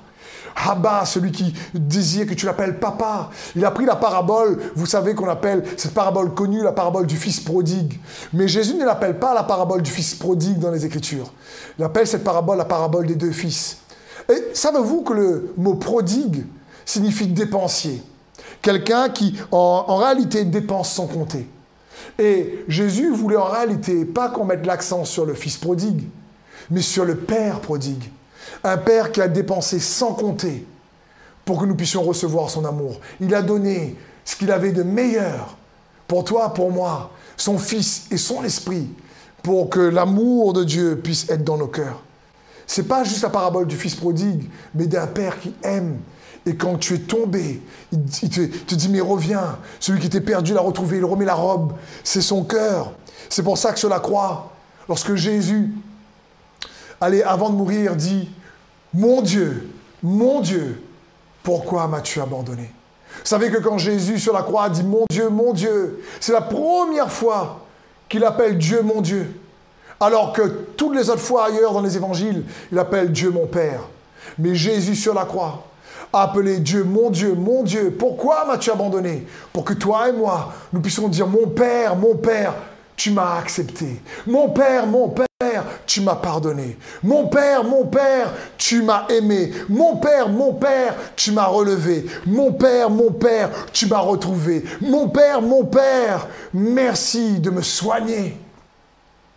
Abba, 0.67 1.05
celui 1.05 1.31
qui 1.31 1.53
désire 1.73 2.25
que 2.25 2.33
tu 2.33 2.45
l'appelles 2.45 2.79
papa. 2.79 3.29
Il 3.55 3.63
a 3.63 3.71
pris 3.71 3.85
la 3.85 3.95
parabole, 3.95 4.59
vous 4.75 4.85
savez 4.85 5.15
qu'on 5.15 5.29
appelle 5.29 5.63
cette 5.77 5.93
parabole 5.93 6.33
connue 6.33 6.61
la 6.61 6.71
parabole 6.71 7.07
du 7.07 7.15
fils 7.15 7.39
prodigue. 7.39 7.99
Mais 8.33 8.47
Jésus 8.47 8.75
ne 8.75 8.85
l'appelle 8.85 9.19
pas 9.19 9.33
la 9.33 9.43
parabole 9.43 9.81
du 9.81 9.91
fils 9.91 10.15
prodigue 10.15 10.59
dans 10.59 10.71
les 10.71 10.85
Écritures. 10.85 11.31
Il 11.77 11.83
appelle 11.83 12.07
cette 12.07 12.23
parabole 12.23 12.57
la 12.57 12.65
parabole 12.65 13.07
des 13.07 13.15
deux 13.15 13.31
fils. 13.31 13.77
Et 14.29 14.53
savez-vous 14.53 15.01
que 15.01 15.13
le 15.13 15.53
mot 15.57 15.75
prodigue 15.75 16.45
signifie 16.85 17.27
dépensier? 17.27 18.03
Quelqu'un 18.61 19.09
qui 19.09 19.35
en, 19.51 19.85
en 19.87 19.95
réalité 19.97 20.43
dépense 20.43 20.91
sans 20.91 21.07
compter. 21.07 21.47
Et 22.17 22.65
Jésus 22.67 23.11
voulait 23.13 23.37
en 23.37 23.45
réalité 23.45 24.03
pas 24.03 24.29
qu'on 24.29 24.43
mette 24.43 24.65
l'accent 24.65 25.05
sur 25.05 25.25
le 25.25 25.33
fils 25.33 25.57
prodigue, 25.57 26.07
mais 26.69 26.81
sur 26.81 27.05
le 27.05 27.15
père 27.15 27.61
prodigue. 27.61 28.11
Un 28.63 28.77
Père 28.77 29.11
qui 29.11 29.21
a 29.21 29.27
dépensé 29.27 29.79
sans 29.79 30.13
compter 30.13 30.65
pour 31.45 31.59
que 31.59 31.65
nous 31.65 31.75
puissions 31.75 32.03
recevoir 32.03 32.49
son 32.49 32.65
amour. 32.65 32.99
Il 33.19 33.33
a 33.33 33.41
donné 33.41 33.95
ce 34.25 34.35
qu'il 34.35 34.51
avait 34.51 34.71
de 34.71 34.83
meilleur 34.83 35.57
pour 36.07 36.23
toi, 36.23 36.53
pour 36.53 36.71
moi, 36.71 37.11
son 37.37 37.57
Fils 37.57 38.07
et 38.11 38.17
son 38.17 38.43
Esprit, 38.43 38.87
pour 39.43 39.69
que 39.69 39.79
l'amour 39.79 40.53
de 40.53 40.63
Dieu 40.63 40.99
puisse 41.01 41.29
être 41.29 41.43
dans 41.43 41.57
nos 41.57 41.67
cœurs. 41.67 42.01
Ce 42.67 42.81
n'est 42.81 42.87
pas 42.87 43.03
juste 43.03 43.23
la 43.23 43.29
parabole 43.29 43.65
du 43.65 43.75
Fils 43.75 43.95
prodigue, 43.95 44.49
mais 44.75 44.85
d'un 44.85 45.07
Père 45.07 45.39
qui 45.39 45.53
aime. 45.63 45.99
Et 46.45 46.55
quand 46.55 46.77
tu 46.77 46.95
es 46.95 46.99
tombé, 46.99 47.61
il 47.91 48.29
te, 48.29 48.75
dit, 48.75 48.89
mais 48.89 49.01
reviens. 49.01 49.57
Celui 49.79 49.99
qui 49.99 50.07
était 50.07 50.21
perdu 50.21 50.53
l'a 50.53 50.61
retrouvé, 50.61 50.97
il 50.97 51.05
remet 51.05 51.25
la 51.25 51.33
robe. 51.33 51.73
C'est 52.03 52.21
son 52.21 52.43
cœur. 52.43 52.93
C'est 53.29 53.43
pour 53.43 53.57
ça 53.57 53.73
que 53.73 53.79
sur 53.79 53.89
la 53.89 53.99
croix, 53.99 54.51
lorsque 54.87 55.15
Jésus, 55.15 55.73
allez, 57.01 57.23
avant 57.23 57.49
de 57.49 57.55
mourir, 57.55 57.95
dit, 57.95 58.29
mon 58.93 59.21
Dieu, 59.21 59.69
mon 60.01 60.41
Dieu, 60.41 60.81
pourquoi 61.43 61.87
m'as-tu 61.87 62.21
abandonné? 62.21 62.71
Vous 63.19 63.25
savez 63.25 63.49
que 63.49 63.57
quand 63.57 63.77
Jésus 63.77 64.19
sur 64.19 64.33
la 64.33 64.43
croix 64.43 64.69
dit 64.69 64.83
Mon 64.83 65.05
Dieu, 65.09 65.29
mon 65.29 65.53
Dieu, 65.53 66.03
c'est 66.19 66.31
la 66.31 66.41
première 66.41 67.11
fois 67.11 67.65
qu'il 68.07 68.23
appelle 68.23 68.57
Dieu 68.57 68.81
mon 68.81 69.01
Dieu. 69.01 69.39
Alors 69.99 70.31
que 70.33 70.41
toutes 70.77 70.95
les 70.95 71.09
autres 71.09 71.21
fois 71.21 71.47
ailleurs 71.47 71.73
dans 71.73 71.81
les 71.81 71.97
évangiles, 71.97 72.43
il 72.71 72.79
appelle 72.79 73.11
Dieu 73.11 73.29
mon 73.29 73.47
Père. 73.47 73.81
Mais 74.37 74.55
Jésus 74.55 74.95
sur 74.95 75.13
la 75.13 75.25
croix 75.25 75.63
a 76.13 76.23
appelé 76.23 76.59
Dieu 76.59 76.83
mon 76.83 77.09
Dieu, 77.09 77.33
mon 77.35 77.63
Dieu. 77.63 77.95
Pourquoi 77.97 78.45
m'as-tu 78.45 78.71
abandonné? 78.71 79.27
Pour 79.51 79.65
que 79.65 79.73
toi 79.73 80.09
et 80.09 80.13
moi, 80.13 80.53
nous 80.71 80.81
puissions 80.81 81.07
dire 81.07 81.27
Mon 81.27 81.47
Père, 81.47 81.95
mon 81.95 82.15
Père, 82.15 82.53
tu 82.95 83.11
m'as 83.11 83.37
accepté. 83.37 84.01
Mon 84.25 84.49
Père, 84.49 84.87
mon 84.87 85.09
Père 85.09 85.28
tu 85.85 86.01
m'as 86.01 86.15
pardonné. 86.15 86.77
Mon 87.03 87.27
Père, 87.27 87.63
mon 87.63 87.85
Père, 87.85 88.33
tu 88.57 88.81
m'as 88.81 89.07
aimé. 89.07 89.51
Mon 89.67 89.97
Père, 89.97 90.29
mon 90.29 90.53
Père, 90.53 90.95
tu 91.15 91.31
m'as 91.31 91.47
relevé. 91.47 92.05
Mon 92.25 92.51
Père, 92.51 92.89
mon 92.89 93.11
Père, 93.11 93.49
tu 93.71 93.87
m'as 93.87 93.99
retrouvé. 93.99 94.63
Mon 94.81 95.09
Père, 95.09 95.41
mon 95.41 95.65
Père, 95.65 96.27
merci 96.53 97.39
de 97.39 97.49
me 97.49 97.61
soigner. 97.61 98.37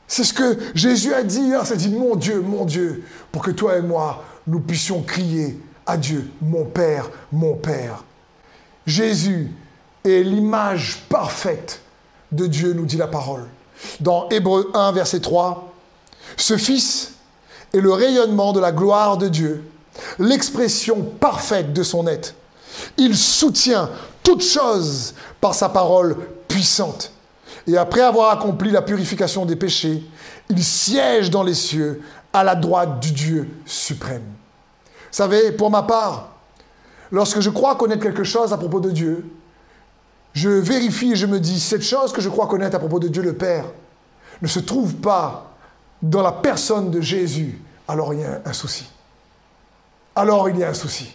C'est 0.07 0.25
ce 0.25 0.35
que 0.35 0.59
Jésus 0.75 1.15
a 1.15 1.23
dit. 1.23 1.53
Hein. 1.55 1.63
C'est 1.65 1.77
dit, 1.77 1.89
mon 1.89 2.17
Dieu, 2.17 2.41
mon 2.41 2.65
Dieu, 2.65 3.05
pour 3.31 3.43
que 3.43 3.51
toi 3.51 3.79
et 3.79 3.83
moi, 3.83 4.23
nous 4.47 4.61
puissions 4.61 5.03
crier 5.03 5.59
à 5.87 5.97
Dieu, 5.97 6.31
mon 6.41 6.65
Père, 6.65 7.11
mon 7.33 7.55
Père. 7.55 8.05
Jésus 8.87 9.51
est 10.05 10.23
l'image 10.23 11.05
parfaite 11.09 11.81
de 12.31 12.47
Dieu, 12.47 12.73
nous 12.73 12.87
dit 12.87 12.97
la 12.97 13.07
parole. 13.07 13.47
Dans 14.01 14.29
Hébreu 14.29 14.71
1, 14.75 14.93
verset 14.93 15.21
3, 15.21 15.72
ce 16.37 16.57
Fils 16.57 17.15
est 17.75 17.81
le 17.81 17.93
rayonnement 17.93 18.53
de 18.53 18.61
la 18.61 18.73
gloire 18.73 19.19
de 19.19 19.29
Dieu 19.29 19.65
l'expression 20.19 21.03
parfaite 21.03 21.73
de 21.73 21.83
son 21.83 22.07
être. 22.07 22.35
Il 22.97 23.17
soutient 23.17 23.91
toute 24.23 24.43
chose 24.43 25.15
par 25.41 25.55
sa 25.55 25.69
parole 25.69 26.17
puissante. 26.49 27.13
Et 27.67 27.77
après 27.77 28.01
avoir 28.01 28.31
accompli 28.31 28.71
la 28.71 28.83
purification 28.83 29.47
des 29.47 29.57
péchés, 29.57 30.03
il 30.49 30.63
siège 30.63 31.31
dans 31.31 31.43
les 31.43 31.55
cieux 31.55 32.03
à 32.33 32.45
la 32.45 32.55
droite 32.55 33.01
du 33.01 33.13
Dieu 33.13 33.49
suprême. 33.67 34.23
Vous 34.23 35.17
savez, 35.17 35.53
pour 35.53 35.71
ma 35.71 35.83
part, 35.83 36.31
lorsque 37.11 37.41
je 37.41 37.51
crois 37.51 37.77
connaître 37.77 38.03
quelque 38.03 38.25
chose 38.25 38.53
à 38.53 38.59
propos 38.59 38.81
de 38.81 38.91
Dieu, 38.91 39.27
je 40.33 40.49
vérifie 40.49 41.13
et 41.13 41.17
je 41.17 41.27
me 41.27 41.39
dis, 41.39 41.61
cette 41.61 41.83
chose 41.83 42.13
que 42.13 42.23
je 42.23 42.31
crois 42.31 42.47
connaître 42.47 42.75
à 42.75 42.79
propos 42.79 42.99
de 42.99 43.09
Dieu 43.09 43.23
le 43.23 43.35
Père 43.35 43.67
ne 44.41 44.49
se 44.49 44.59
trouve 44.61 44.95
pas 44.95 45.52
dans 46.03 46.23
la 46.23 46.33
personne 46.33 46.91
de 46.91 47.01
Jésus, 47.01 47.59
alors 47.87 48.13
il 48.13 48.21
y 48.21 48.25
a 48.25 48.43
un 48.45 48.53
souci. 48.53 48.91
Alors 50.15 50.49
il 50.49 50.59
y 50.59 50.65
a 50.65 50.69
un 50.69 50.75
souci. 50.75 51.15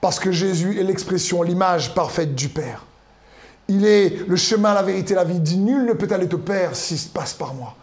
Parce 0.00 0.18
que 0.18 0.32
Jésus 0.32 0.80
est 0.80 0.82
l'expression, 0.82 1.42
l'image 1.42 1.94
parfaite 1.94 2.34
du 2.34 2.48
Père. 2.48 2.84
Il 3.68 3.86
est 3.86 4.26
le 4.26 4.36
chemin, 4.36 4.74
la 4.74 4.82
vérité, 4.82 5.14
la 5.14 5.24
vie. 5.24 5.36
Il 5.36 5.42
dit, 5.42 5.58
nul 5.58 5.84
ne 5.84 5.92
peut 5.92 6.12
aller 6.12 6.32
au 6.32 6.38
Père 6.38 6.74
s'il 6.74 6.98
se 6.98 7.08
passe 7.08 7.34
par 7.34 7.54
moi. 7.54 7.76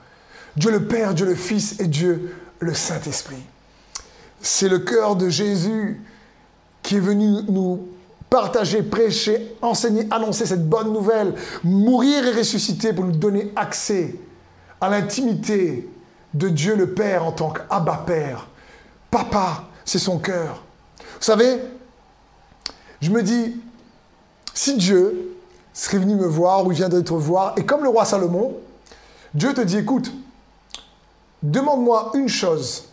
Dieu 0.57 0.71
le 0.71 0.85
Père, 0.85 1.13
Dieu 1.13 1.25
le 1.25 1.35
Fils 1.35 1.79
et 1.79 1.88
Dieu 1.88 2.35
le 2.59 2.73
Saint-Esprit. 2.73 3.41
C'est 4.41 4.67
le 4.67 4.79
cœur 4.79 5.15
de 5.15 5.29
Jésus 5.29 6.01
qui 6.83 6.97
est 6.97 7.01
venu 7.01 7.43
nous 7.47 7.88
partager, 8.29 8.83
prêcher, 8.83 9.55
enseigner, 9.62 10.07
annoncer 10.12 10.45
cette 10.45 10.67
bonne 10.67 10.91
nouvelle, 10.91 11.35
mourir 11.63 12.25
et 12.25 12.38
ressusciter 12.38 12.93
pour 12.93 13.05
nous 13.05 13.15
donner 13.15 13.51
accès 13.55 14.15
à 14.81 14.89
l'intimité 14.89 15.88
de 16.34 16.50
Dieu 16.50 16.76
le 16.76 16.94
Père 16.94 17.26
en 17.26 17.32
tant 17.32 17.52
qu'Abba 17.52 18.04
Père. 18.06 18.48
Papa, 19.12 19.63
c'est 19.86 20.00
son 20.00 20.20
cœur. 20.20 20.63
Vous 20.98 21.26
savez, 21.26 21.60
je 23.02 23.10
me 23.10 23.24
dis, 23.24 23.60
si 24.54 24.78
Dieu 24.78 25.38
serait 25.74 25.98
venu 25.98 26.15
me 26.15 26.28
voir 26.28 26.65
ou 26.65 26.72
il 26.72 26.76
viendrait 26.76 27.04
te 27.04 27.13
voir, 27.13 27.54
et 27.58 27.65
comme 27.65 27.84
le 27.84 27.89
roi 27.89 28.06
Salomon, 28.06 28.56
Dieu 29.34 29.54
te 29.54 29.62
dit, 29.62 29.78
écoute, 29.78 30.12
demande-moi 31.42 32.12
une 32.15 32.28
chose 32.28 32.86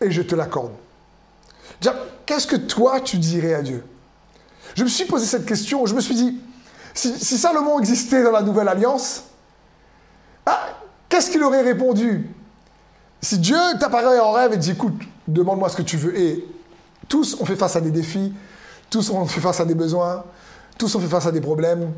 et 0.00 0.10
je 0.10 0.22
te 0.22 0.34
l'accorde. 0.34 0.72
Qu'est-ce 2.26 2.46
que 2.46 2.56
toi 2.56 3.00
tu 3.00 3.18
dirais 3.18 3.54
à 3.54 3.62
Dieu? 3.62 3.84
Je 4.74 4.84
me 4.84 4.88
suis 4.88 5.04
posé 5.04 5.26
cette 5.26 5.46
question, 5.46 5.86
je 5.86 5.94
me 5.94 6.00
suis 6.00 6.14
dit, 6.14 6.40
si, 6.94 7.38
Salomon 7.38 7.78
existait 7.78 8.22
dans 8.22 8.30
la 8.30 8.42
nouvelle 8.42 8.68
alliance, 8.68 9.24
ah, 10.46 10.68
qu'est-ce 11.08 11.30
qu'il 11.30 11.42
aurait 11.42 11.62
répondu? 11.62 12.30
Si 13.22 13.38
Dieu 13.38 13.58
t'apparaît 13.78 14.18
en 14.18 14.32
rêve 14.32 14.54
et 14.54 14.56
dit, 14.56 14.70
écoute, 14.70 14.94
demande-moi 15.28 15.68
ce 15.68 15.76
que 15.76 15.82
tu 15.82 15.96
veux, 15.96 16.18
et 16.18 16.44
tous 17.08 17.36
on 17.40 17.44
fait 17.44 17.56
face 17.56 17.76
à 17.76 17.80
des 17.80 17.90
défis, 17.90 18.32
tous 18.88 19.10
on 19.10 19.26
fait 19.26 19.40
face 19.40 19.60
à 19.60 19.64
des 19.64 19.74
besoins, 19.74 20.24
tous 20.78 20.94
on 20.94 21.00
fait 21.00 21.06
face 21.06 21.26
à 21.26 21.32
des 21.32 21.40
problèmes, 21.40 21.92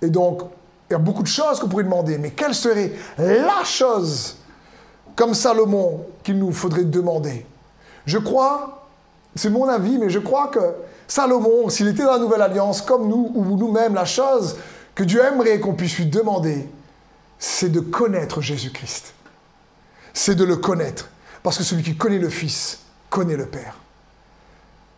et 0.00 0.08
donc 0.08 0.42
il 0.88 0.92
y 0.92 0.96
a 0.96 0.98
beaucoup 0.98 1.22
de 1.22 1.28
choses 1.28 1.60
qu'on 1.60 1.68
pourrait 1.68 1.84
demander, 1.84 2.18
mais 2.18 2.30
quelle 2.30 2.54
serait 2.54 2.92
la 3.18 3.64
chose 3.64 4.36
comme 5.16 5.34
Salomon 5.34 6.06
qu'il 6.22 6.38
nous 6.38 6.52
faudrait 6.52 6.84
demander? 6.84 7.46
Je 8.06 8.18
crois, 8.18 8.86
c'est 9.34 9.50
mon 9.50 9.68
avis, 9.68 9.98
mais 9.98 10.10
je 10.10 10.18
crois 10.18 10.48
que 10.48 10.60
Salomon, 11.06 11.68
s'il 11.68 11.88
était 11.88 12.04
dans 12.04 12.12
la 12.12 12.18
nouvelle 12.18 12.42
alliance, 12.42 12.82
comme 12.82 13.08
nous 13.08 13.30
ou 13.34 13.56
nous-mêmes, 13.56 13.94
la 13.94 14.04
chose 14.04 14.56
que 14.94 15.04
Dieu 15.04 15.22
aimerait 15.24 15.60
qu'on 15.60 15.74
puisse 15.74 15.96
lui 15.96 16.06
demander, 16.06 16.68
c'est 17.38 17.70
de 17.70 17.80
connaître 17.80 18.40
Jésus-Christ. 18.40 19.13
C'est 20.14 20.34
de 20.34 20.44
le 20.44 20.56
connaître. 20.56 21.10
Parce 21.42 21.58
que 21.58 21.64
celui 21.64 21.82
qui 21.82 21.96
connaît 21.96 22.18
le 22.18 22.30
Fils 22.30 22.78
connaît 23.10 23.36
le 23.36 23.46
Père. 23.46 23.76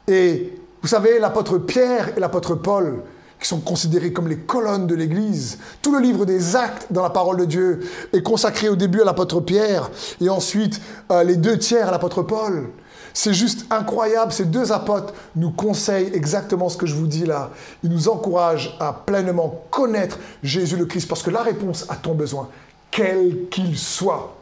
Et 0.07 0.53
vous 0.81 0.89
savez, 0.89 1.19
l'apôtre 1.19 1.59
Pierre 1.59 2.17
et 2.17 2.21
l'apôtre 2.21 2.55
Paul, 2.55 3.03
qui 3.41 3.49
sont 3.49 3.61
considérés 3.61 4.13
comme 4.13 4.29
les 4.29 4.39
colonnes 4.39 4.87
de 4.87 4.95
l'Église. 4.95 5.59
Tout 5.83 5.93
le 5.93 6.01
livre 6.01 6.25
des 6.25 6.57
actes 6.57 6.87
dans 6.91 7.03
la 7.03 7.11
parole 7.11 7.39
de 7.39 7.45
Dieu 7.45 7.81
est 8.13 8.23
consacré 8.23 8.69
au 8.69 8.77
début 8.77 9.03
à 9.03 9.05
l'apôtre 9.05 9.41
Pierre 9.41 9.91
et 10.21 10.29
ensuite 10.29 10.81
euh, 11.11 11.25
les 11.25 11.37
deux 11.37 11.59
tiers 11.59 11.89
à 11.89 11.91
l'apôtre 11.91 12.23
Paul. 12.23 12.69
C'est 13.13 13.35
juste 13.35 13.67
incroyable. 13.71 14.33
Ces 14.33 14.45
deux 14.45 14.73
apôtres 14.73 15.15
nous 15.37 15.51
conseillent 15.51 16.11
exactement 16.15 16.69
ce 16.69 16.77
que 16.77 16.87
je 16.87 16.95
vous 16.95 17.07
dis 17.07 17.25
là. 17.25 17.51
Ils 17.83 17.91
nous 17.91 18.09
encouragent 18.09 18.77
à 18.79 18.93
pleinement 18.93 19.65
connaître 19.71 20.19
Jésus 20.43 20.77
le 20.77 20.85
Christ 20.85 21.09
parce 21.09 21.23
que 21.23 21.31
la 21.31 21.43
réponse 21.43 21.87
à 21.89 21.97
ton 21.97 22.15
besoin, 22.15 22.49
quel 22.91 23.49
qu'il 23.51 23.77
soit, 23.79 24.37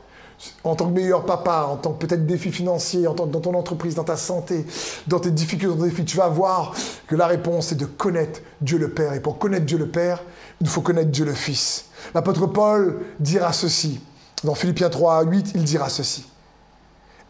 en 0.63 0.75
tant 0.75 0.87
que 0.87 0.93
meilleur 0.93 1.25
papa, 1.25 1.69
en 1.71 1.77
tant 1.77 1.93
que 1.93 2.07
peut-être 2.07 2.27
défi 2.27 2.51
financier, 2.53 3.07
en 3.07 3.15
tant, 3.15 3.27
dans 3.27 3.41
ton 3.41 3.55
entreprise, 3.55 3.95
dans 3.95 4.05
ta 4.05 4.17
santé, 4.17 4.67
dans 5.07 5.21
tes 5.21 5.31
difficultés, 5.31 5.75
dans 5.75 5.83
tes 5.83 5.91
défis, 5.91 6.05
tu 6.05 6.17
vas 6.17 6.29
voir 6.29 6.75
que 7.07 7.17
la 7.17 7.27
réponse 7.27 7.73
est 7.73 7.77
de 7.77 7.87
connaître 7.87 8.41
Dieu 8.61 8.79
le 8.79 8.91
Père. 8.91 9.15
Et 9.15 9.21
pour 9.21 9.39
connaître 9.39 9.67
Dieu 9.67 9.79
le 9.79 9.89
Père, 9.89 10.23
il 10.61 10.69
faut 10.69 10.81
connaître 10.81 11.11
Dieu 11.11 11.25
le 11.25 11.35
Fils. 11.35 11.87
L'apôtre 12.15 12.47
Paul 12.47 13.01
dira 13.21 13.53
ceci. 13.53 14.01
Dans 14.43 14.55
Philippiens 14.55 14.91
3 14.91 15.19
à 15.19 15.23
8, 15.23 15.53
il 15.55 15.65
dira 15.65 15.89
ceci. 15.89 16.27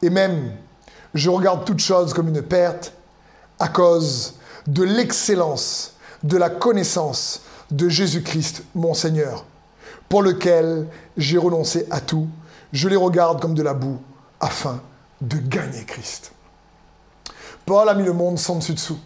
Et 0.03 0.11
même, 0.11 0.53
je 1.15 1.31
regarde 1.31 1.65
toute 1.65 1.79
chose 1.79 2.13
comme 2.13 2.29
une 2.29 2.43
perte 2.43 2.93
à 3.59 3.69
cause 3.69 4.35
de 4.67 4.83
l'excellence, 4.83 5.95
de 6.23 6.37
la 6.37 6.51
connaissance 6.51 7.43
de 7.71 7.89
Jésus-Christ, 7.89 8.65
mon 8.75 8.95
Seigneur, 8.95 9.45
pour 10.09 10.23
lequel 10.23 10.87
j'ai 11.17 11.39
renoncé 11.39 11.87
à 11.91 12.01
tout 12.01 12.29
je 12.75 12.89
les 12.89 12.97
regarde 12.97 13.41
comme 13.41 13.55
de 13.55 13.63
la 13.63 13.73
boue 13.73 13.99
afin 14.41 14.83
de 15.23 15.39
gagner 15.39 15.85
Christ. 15.85 16.33
Paul 17.65 17.89
a 17.89 17.95
mis 17.95 18.05
le 18.05 18.13
monde 18.13 18.39
sans 18.39 18.57
dessus-dessous. 18.57 18.99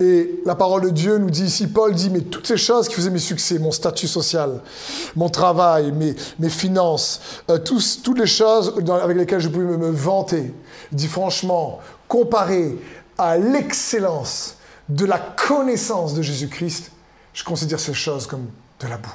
Et 0.00 0.40
la 0.46 0.54
parole 0.54 0.82
de 0.82 0.90
Dieu 0.90 1.18
nous 1.18 1.30
dit 1.30 1.44
ici, 1.44 1.66
Paul 1.66 1.94
dit, 1.94 2.08
mais 2.08 2.20
toutes 2.20 2.46
ces 2.46 2.56
choses 2.56 2.88
qui 2.88 2.94
faisaient 2.94 3.10
mes 3.10 3.18
succès, 3.18 3.58
mon 3.58 3.72
statut 3.72 4.08
social, 4.08 4.60
mon 5.16 5.28
travail, 5.28 5.92
mes, 5.92 6.14
mes 6.38 6.48
finances, 6.48 7.20
euh, 7.50 7.58
toutes 7.58 8.18
les 8.18 8.26
choses 8.26 8.74
avec 9.02 9.16
lesquelles 9.16 9.40
je 9.40 9.48
pouvais 9.48 9.64
me, 9.64 9.90
vanter, 9.90 10.54
il 10.92 10.96
dit 10.96 11.08
franchement, 11.08 11.80
comparé 12.08 12.78
à 13.18 13.36
l'excellence 13.36 14.56
de 14.88 15.04
la 15.04 15.18
connaissance 15.18 16.14
de 16.14 16.22
Jésus-Christ, 16.22 16.90
je 17.34 17.44
considère 17.44 17.78
ces 17.78 17.94
choses 17.94 18.26
comme 18.26 18.46
de 18.80 18.86
la 18.86 18.96
boue. 18.96 19.10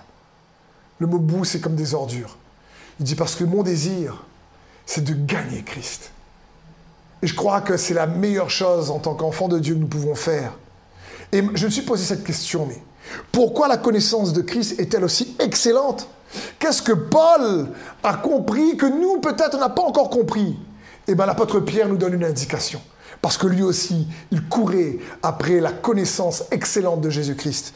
Le 0.99 1.07
mot 1.07 1.19
boue, 1.19 1.43
c'est 1.43 1.59
comme 1.59 1.75
des 1.75 1.93
ordures. 1.95 2.37
Il 2.99 3.05
dit 3.05 3.15
parce 3.15 3.35
que 3.35 3.43
mon 3.43 3.63
désir, 3.63 4.25
c'est 4.85 5.03
de 5.03 5.13
gagner 5.13 5.63
Christ. 5.63 6.11
Et 7.21 7.27
je 7.27 7.35
crois 7.35 7.61
que 7.61 7.77
c'est 7.77 7.93
la 7.93 8.07
meilleure 8.07 8.49
chose 8.49 8.91
en 8.91 8.99
tant 8.99 9.15
qu'enfant 9.15 9.47
de 9.47 9.59
Dieu 9.59 9.75
que 9.75 9.79
nous 9.79 9.87
pouvons 9.87 10.15
faire. 10.15 10.53
Et 11.31 11.43
je 11.55 11.65
me 11.65 11.71
suis 11.71 11.81
posé 11.81 12.05
cette 12.05 12.23
question, 12.23 12.65
mais 12.67 12.81
pourquoi 13.31 13.67
la 13.67 13.77
connaissance 13.77 14.33
de 14.33 14.41
Christ 14.41 14.79
est-elle 14.79 15.03
aussi 15.03 15.35
excellente? 15.39 16.07
Qu'est-ce 16.59 16.81
que 16.81 16.91
Paul 16.91 17.69
a 18.03 18.13
compris 18.15 18.77
que 18.77 18.85
nous, 18.85 19.19
peut-être, 19.19 19.57
n'a 19.57 19.69
pas 19.69 19.83
encore 19.83 20.09
compris? 20.09 20.57
Eh 21.07 21.15
bien, 21.15 21.25
l'apôtre 21.25 21.59
Pierre 21.59 21.87
nous 21.87 21.97
donne 21.97 22.13
une 22.13 22.25
indication. 22.25 22.81
Parce 23.21 23.37
que 23.37 23.47
lui 23.47 23.63
aussi, 23.63 24.07
il 24.31 24.43
courait 24.43 24.99
après 25.23 25.59
la 25.59 25.71
connaissance 25.71 26.43
excellente 26.51 27.01
de 27.01 27.09
Jésus-Christ. 27.09 27.73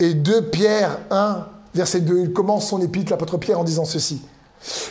Et 0.00 0.14
2 0.14 0.50
Pierre 0.50 0.98
1, 1.10 1.46
verset 1.74 2.00
2, 2.00 2.20
il 2.20 2.32
commence 2.32 2.68
son 2.68 2.80
épître, 2.82 3.10
l'apôtre 3.10 3.38
Pierre, 3.38 3.60
en 3.60 3.64
disant 3.64 3.84
ceci. 3.84 4.22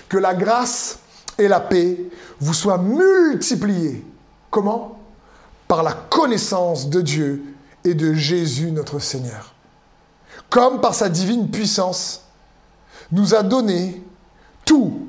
Que 0.08 0.18
la 0.18 0.34
grâce 0.34 1.00
et 1.38 1.48
la 1.48 1.60
paix 1.60 1.98
vous 2.40 2.54
soient 2.54 2.78
multipliées. 2.78 4.06
Comment? 4.50 5.00
Par 5.68 5.84
la 5.84 5.94
connaissance 5.94 6.90
de 6.90 7.02
Dieu 7.02 7.44
et 7.84 7.94
de 7.94 8.14
Jésus 8.14 8.72
notre 8.72 9.00
Seigneur. 9.00 9.54
Comme 10.50 10.80
par 10.80 10.94
sa 10.94 11.10
divine 11.10 11.50
puissance, 11.50 12.24
nous 13.12 13.36
a 13.36 13.44
donné 13.44 14.02
tout 14.64 15.08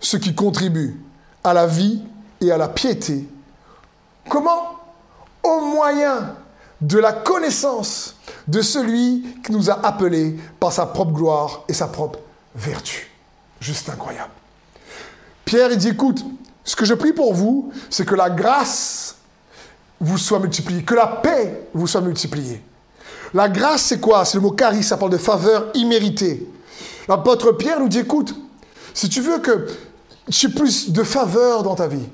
ce 0.00 0.16
qui 0.16 0.34
contribue 0.34 1.00
à 1.44 1.54
la 1.54 1.66
vie 1.66 2.02
et 2.40 2.50
à 2.50 2.56
la 2.56 2.68
piété. 2.68 3.28
Comment? 4.28 4.80
Au 5.42 5.60
moyen 5.60 6.34
de 6.80 6.98
la 6.98 7.12
connaissance 7.12 8.16
de 8.46 8.60
celui 8.60 9.36
qui 9.44 9.52
nous 9.52 9.70
a 9.70 9.84
appelés 9.86 10.36
par 10.60 10.72
sa 10.72 10.86
propre 10.86 11.12
gloire 11.12 11.64
et 11.68 11.72
sa 11.72 11.88
propre 11.88 12.20
vertu. 12.54 13.07
Juste 13.60 13.88
incroyable. 13.88 14.30
Pierre, 15.44 15.70
il 15.72 15.78
dit, 15.78 15.88
écoute, 15.88 16.24
ce 16.64 16.76
que 16.76 16.84
je 16.84 16.94
prie 16.94 17.12
pour 17.12 17.34
vous, 17.34 17.72
c'est 17.90 18.04
que 18.04 18.14
la 18.14 18.30
grâce 18.30 19.16
vous 20.00 20.18
soit 20.18 20.38
multipliée, 20.38 20.82
que 20.82 20.94
la 20.94 21.06
paix 21.06 21.68
vous 21.74 21.86
soit 21.86 22.00
multipliée. 22.00 22.62
La 23.34 23.48
grâce, 23.48 23.82
c'est 23.82 24.00
quoi? 24.00 24.24
C'est 24.24 24.36
le 24.36 24.42
mot 24.42 24.54
charis, 24.58 24.82
ça 24.82 24.96
parle 24.96 25.12
de 25.12 25.18
faveur 25.18 25.70
imméritée. 25.74 26.46
L'apôtre 27.08 27.52
Pierre 27.52 27.80
nous 27.80 27.88
dit, 27.88 28.00
écoute, 28.00 28.34
si 28.94 29.08
tu 29.08 29.20
veux 29.20 29.38
que 29.38 29.66
tu 30.30 30.46
aies 30.46 30.50
plus 30.50 30.90
de 30.92 31.02
faveur 31.02 31.62
dans 31.62 31.74
ta 31.74 31.88
vie, 31.88 32.08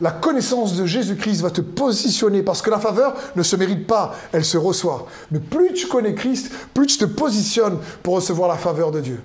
la 0.00 0.10
connaissance 0.10 0.74
de 0.76 0.84
Jésus-Christ 0.84 1.40
va 1.40 1.50
te 1.50 1.60
positionner 1.60 2.42
parce 2.42 2.62
que 2.62 2.70
la 2.70 2.78
faveur 2.78 3.14
ne 3.34 3.42
se 3.42 3.56
mérite 3.56 3.86
pas, 3.86 4.14
elle 4.32 4.44
se 4.44 4.58
reçoit. 4.58 5.06
Mais 5.30 5.40
plus 5.40 5.72
tu 5.72 5.86
connais 5.86 6.14
Christ, 6.14 6.50
plus 6.74 6.86
tu 6.86 6.98
te 6.98 7.06
positionnes 7.06 7.78
pour 8.02 8.14
recevoir 8.14 8.48
la 8.48 8.56
faveur 8.56 8.90
de 8.90 9.00
Dieu. 9.00 9.22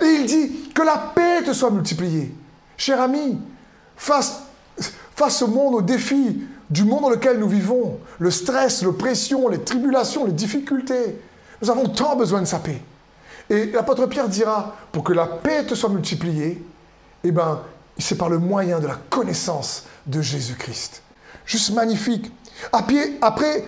Et 0.00 0.06
il 0.06 0.26
dit 0.26 0.70
que 0.74 0.82
la 0.82 1.12
paix 1.14 1.42
te 1.44 1.52
soit 1.52 1.70
multipliée. 1.70 2.34
Cher 2.76 3.00
ami, 3.00 3.38
face, 3.96 4.42
face 5.14 5.42
au 5.42 5.48
monde, 5.48 5.74
au 5.74 5.82
défi 5.82 6.42
du 6.70 6.84
monde 6.84 7.02
dans 7.02 7.10
lequel 7.10 7.38
nous 7.38 7.48
vivons, 7.48 7.98
le 8.18 8.30
stress, 8.30 8.82
l'oppression, 8.82 9.48
les 9.48 9.60
tribulations, 9.60 10.24
les 10.24 10.32
difficultés. 10.32 11.20
Nous 11.60 11.70
avons 11.70 11.88
tant 11.88 12.16
besoin 12.16 12.40
de 12.40 12.46
sa 12.46 12.58
paix. 12.58 12.80
Et 13.50 13.66
l'apôtre 13.66 14.06
Pierre 14.06 14.28
dira, 14.28 14.74
pour 14.90 15.04
que 15.04 15.12
la 15.12 15.26
paix 15.26 15.66
te 15.66 15.74
soit 15.74 15.90
multipliée, 15.90 16.64
eh 17.24 17.30
ben, 17.30 17.60
c'est 17.98 18.16
par 18.16 18.30
le 18.30 18.38
moyen 18.38 18.80
de 18.80 18.86
la 18.86 18.96
connaissance 19.10 19.84
de 20.06 20.22
Jésus-Christ. 20.22 21.02
Juste 21.44 21.74
magnifique. 21.74 22.32
Après, 22.72 23.64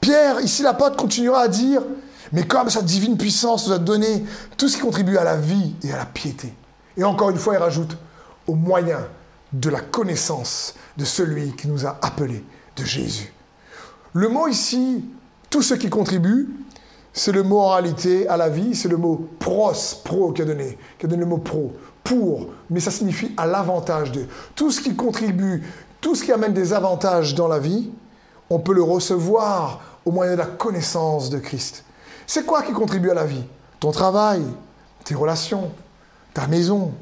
Pierre, 0.00 0.40
ici 0.40 0.62
l'apôtre 0.62 0.96
continuera 0.96 1.42
à 1.42 1.48
dire, 1.48 1.82
mais 2.32 2.44
comme 2.44 2.70
sa 2.70 2.82
divine 2.82 3.16
puissance 3.16 3.66
nous 3.66 3.74
a 3.74 3.78
donné 3.78 4.24
tout 4.56 4.68
ce 4.68 4.76
qui 4.76 4.82
contribue 4.82 5.16
à 5.18 5.24
la 5.24 5.36
vie 5.36 5.74
et 5.82 5.92
à 5.92 5.98
la 5.98 6.06
piété. 6.06 6.52
Et 6.96 7.04
encore 7.04 7.30
une 7.30 7.36
fois, 7.36 7.54
il 7.54 7.58
rajoute, 7.58 7.96
au 8.46 8.54
moyen 8.54 8.98
de 9.52 9.70
la 9.70 9.80
connaissance 9.80 10.74
de 10.96 11.04
celui 11.04 11.54
qui 11.54 11.68
nous 11.68 11.86
a 11.86 11.98
appelés, 12.02 12.44
de 12.76 12.84
Jésus. 12.84 13.32
Le 14.14 14.28
mot 14.28 14.48
ici, 14.48 15.04
tout 15.50 15.62
ce 15.62 15.74
qui 15.74 15.90
contribue, 15.90 16.48
c'est 17.12 17.32
le 17.32 17.42
mot 17.42 17.70
à 17.70 17.80
la 17.80 18.48
vie, 18.48 18.74
c'est 18.74 18.88
le 18.88 18.96
mot 18.96 19.28
pros, 19.38 19.72
pro 20.04 20.32
qui 20.32 20.42
a 20.42 20.44
donné, 20.46 20.78
qui 20.98 21.06
a 21.06 21.08
donné 21.08 21.20
le 21.20 21.28
mot 21.28 21.38
pro, 21.38 21.72
pour, 22.02 22.48
mais 22.70 22.80
ça 22.80 22.90
signifie 22.90 23.32
à 23.36 23.46
l'avantage 23.46 24.12
de. 24.12 24.24
Tout 24.54 24.70
ce 24.70 24.80
qui 24.80 24.96
contribue, 24.96 25.62
tout 26.00 26.14
ce 26.14 26.24
qui 26.24 26.32
amène 26.32 26.54
des 26.54 26.72
avantages 26.72 27.34
dans 27.34 27.48
la 27.48 27.58
vie, 27.58 27.90
on 28.48 28.58
peut 28.58 28.74
le 28.74 28.82
recevoir 28.82 29.80
au 30.04 30.10
moyen 30.10 30.32
de 30.32 30.38
la 30.38 30.46
connaissance 30.46 31.30
de 31.30 31.38
Christ. 31.38 31.84
C'est 32.26 32.46
quoi 32.46 32.62
qui 32.62 32.72
contribue 32.72 33.10
à 33.10 33.14
la 33.14 33.24
vie? 33.24 33.44
Ton 33.80 33.90
travail, 33.90 34.42
tes 35.04 35.14
relations, 35.14 35.72
ta 36.34 36.46
maison, 36.46 36.92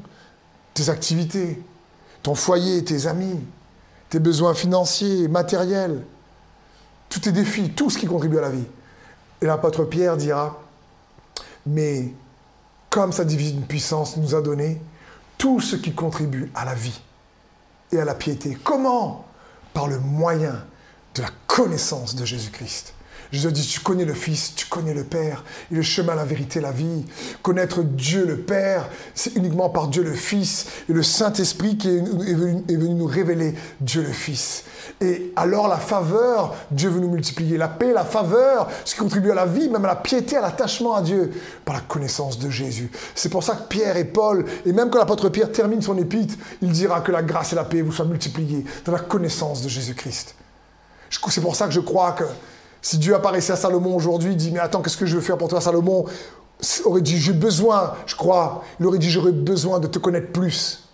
tes 0.73 0.89
activités, 0.89 1.61
ton 2.23 2.35
foyer, 2.35 2.83
tes 2.83 3.07
amis, 3.07 3.39
tes 4.09 4.19
besoins 4.19 4.53
financiers, 4.53 5.27
matériels, 5.27 6.03
tous 7.09 7.19
tes 7.19 7.31
défis, 7.31 7.71
tout 7.71 7.89
ce 7.89 7.97
qui 7.97 8.07
contribue 8.07 8.37
à 8.37 8.41
la 8.41 8.49
vie. 8.49 8.65
Et 9.41 9.45
l'apôtre 9.45 9.83
Pierre 9.85 10.17
dira, 10.17 10.59
mais 11.65 12.13
comme 12.89 13.11
sa 13.11 13.25
divine 13.25 13.63
puissance 13.65 14.17
nous 14.17 14.35
a 14.35 14.41
donné 14.41 14.81
tout 15.37 15.59
ce 15.59 15.75
qui 15.75 15.93
contribue 15.93 16.51
à 16.53 16.65
la 16.65 16.75
vie 16.75 17.01
et 17.91 17.99
à 17.99 18.05
la 18.05 18.15
piété. 18.15 18.57
Comment? 18.63 19.25
Par 19.73 19.87
le 19.87 19.99
moyen 19.99 20.63
de 21.15 21.21
la 21.21 21.29
connaissance 21.47 22.15
de 22.15 22.25
Jésus-Christ. 22.25 22.93
Jésus 23.31 23.51
dit, 23.51 23.65
tu 23.65 23.79
connais 23.79 24.03
le 24.03 24.13
Fils, 24.13 24.53
tu 24.55 24.65
connais 24.65 24.93
le 24.93 25.03
Père. 25.03 25.43
Et 25.71 25.75
le 25.75 25.81
chemin, 25.81 26.15
la 26.15 26.25
vérité, 26.25 26.59
la 26.59 26.71
vie. 26.71 27.05
Connaître 27.41 27.81
Dieu 27.81 28.25
le 28.25 28.37
Père, 28.37 28.89
c'est 29.15 29.35
uniquement 29.35 29.69
par 29.69 29.87
Dieu 29.87 30.03
le 30.03 30.13
Fils 30.13 30.67
et 30.89 30.93
le 30.93 31.01
Saint-Esprit 31.01 31.77
qui 31.77 31.87
est 31.87 32.01
venu, 32.01 32.63
est 32.67 32.75
venu 32.75 32.95
nous 32.95 33.05
révéler 33.05 33.55
Dieu 33.79 34.01
le 34.01 34.11
Fils. 34.11 34.65
Et 34.99 35.31
alors 35.35 35.67
la 35.67 35.77
faveur, 35.77 36.55
Dieu 36.71 36.89
veut 36.89 36.99
nous 36.99 37.09
multiplier. 37.09 37.57
La 37.57 37.69
paix, 37.69 37.93
la 37.93 38.03
faveur, 38.05 38.69
ce 38.83 38.93
qui 38.93 38.99
contribue 38.99 39.31
à 39.31 39.35
la 39.35 39.45
vie, 39.45 39.69
même 39.69 39.85
à 39.85 39.89
la 39.89 39.95
piété, 39.95 40.37
à 40.37 40.41
l'attachement 40.41 40.95
à 40.95 41.01
Dieu, 41.01 41.31
par 41.63 41.75
la 41.75 41.81
connaissance 41.81 42.37
de 42.37 42.49
Jésus. 42.49 42.91
C'est 43.15 43.29
pour 43.29 43.43
ça 43.43 43.55
que 43.55 43.67
Pierre 43.67 43.97
et 43.97 44.05
Paul, 44.05 44.45
et 44.65 44.73
même 44.73 44.89
quand 44.89 44.99
l'apôtre 44.99 45.29
Pierre 45.29 45.51
termine 45.51 45.81
son 45.81 45.97
épître, 45.97 46.35
il 46.61 46.71
dira 46.71 47.01
que 47.01 47.11
la 47.11 47.23
grâce 47.23 47.53
et 47.53 47.55
la 47.55 47.63
paix 47.63 47.81
vous 47.81 47.91
soient 47.91 48.05
multipliées 48.05 48.65
dans 48.85 48.91
la 48.91 48.99
connaissance 48.99 49.61
de 49.61 49.69
Jésus-Christ. 49.69 50.35
C'est 51.09 51.41
pour 51.41 51.55
ça 51.55 51.67
que 51.67 51.73
je 51.73 51.79
crois 51.79 52.13
que 52.13 52.23
si 52.81 52.97
Dieu 52.97 53.15
apparaissait 53.15 53.53
à 53.53 53.55
Salomon 53.55 53.95
aujourd'hui, 53.95 54.31
il 54.31 54.37
dit, 54.37 54.51
mais 54.51 54.59
attends, 54.59 54.81
qu'est-ce 54.81 54.97
que 54.97 55.05
je 55.05 55.15
veux 55.15 55.21
faire 55.21 55.37
pour 55.37 55.47
toi, 55.47 55.61
Salomon? 55.61 56.05
Aurait 56.85 57.01
dit, 57.01 57.17
j'ai 57.17 57.33
besoin, 57.33 57.93
je 58.05 58.15
crois, 58.15 58.63
il 58.79 58.85
aurait 58.85 58.99
dit, 58.99 59.09
j'aurais 59.09 59.31
besoin 59.31 59.79
de 59.79 59.87
te 59.87 59.99
connaître 59.99 60.31
plus, 60.31 60.87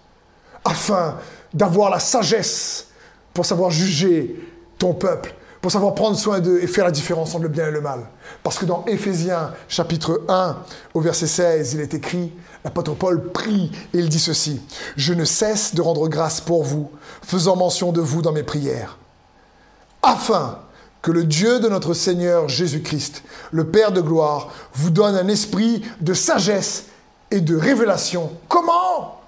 afin 0.63 1.15
d'avoir 1.53 1.89
la 1.89 1.99
sagesse 1.99 2.87
pour 3.33 3.45
savoir 3.45 3.71
juger 3.71 4.35
ton 4.79 4.93
peuple, 4.93 5.33
pour 5.61 5.71
savoir 5.71 5.93
prendre 5.93 6.17
soin 6.17 6.39
d'eux 6.39 6.59
et 6.61 6.67
faire 6.67 6.85
la 6.85 6.91
différence 6.91 7.33
entre 7.35 7.43
le 7.43 7.49
bien 7.49 7.67
et 7.67 7.71
le 7.71 7.81
mal. 7.81 8.01
Parce 8.43 8.57
que 8.57 8.65
dans 8.65 8.85
Éphésiens 8.85 9.53
chapitre 9.67 10.23
1, 10.29 10.57
au 10.93 11.01
verset 11.01 11.27
16, 11.27 11.73
il 11.73 11.81
est 11.81 11.93
écrit, 11.93 12.33
l'apôtre 12.63 12.93
Paul 12.93 13.31
prie 13.31 13.71
et 13.93 13.99
il 13.99 14.09
dit 14.09 14.19
ceci, 14.19 14.61
Je 14.95 15.13
ne 15.13 15.25
cesse 15.25 15.75
de 15.75 15.81
rendre 15.81 16.07
grâce 16.07 16.41
pour 16.41 16.63
vous, 16.63 16.91
faisant 17.21 17.55
mention 17.55 17.91
de 17.91 18.01
vous 18.01 18.21
dans 18.21 18.31
mes 18.31 18.43
prières, 18.43 18.97
afin 20.01 20.59
que 21.07 21.13
le 21.13 21.23
Dieu 21.23 21.61
de 21.61 21.69
notre 21.69 21.93
Seigneur 21.93 22.49
Jésus-Christ, 22.49 23.23
le 23.51 23.67
Père 23.67 23.93
de 23.93 24.01
gloire, 24.01 24.49
vous 24.73 24.89
donne 24.89 25.15
un 25.15 25.29
esprit 25.29 25.81
de 26.01 26.13
sagesse 26.13 26.87
et 27.31 27.39
de 27.39 27.55
révélation. 27.55 28.29
Comment? 28.49 29.21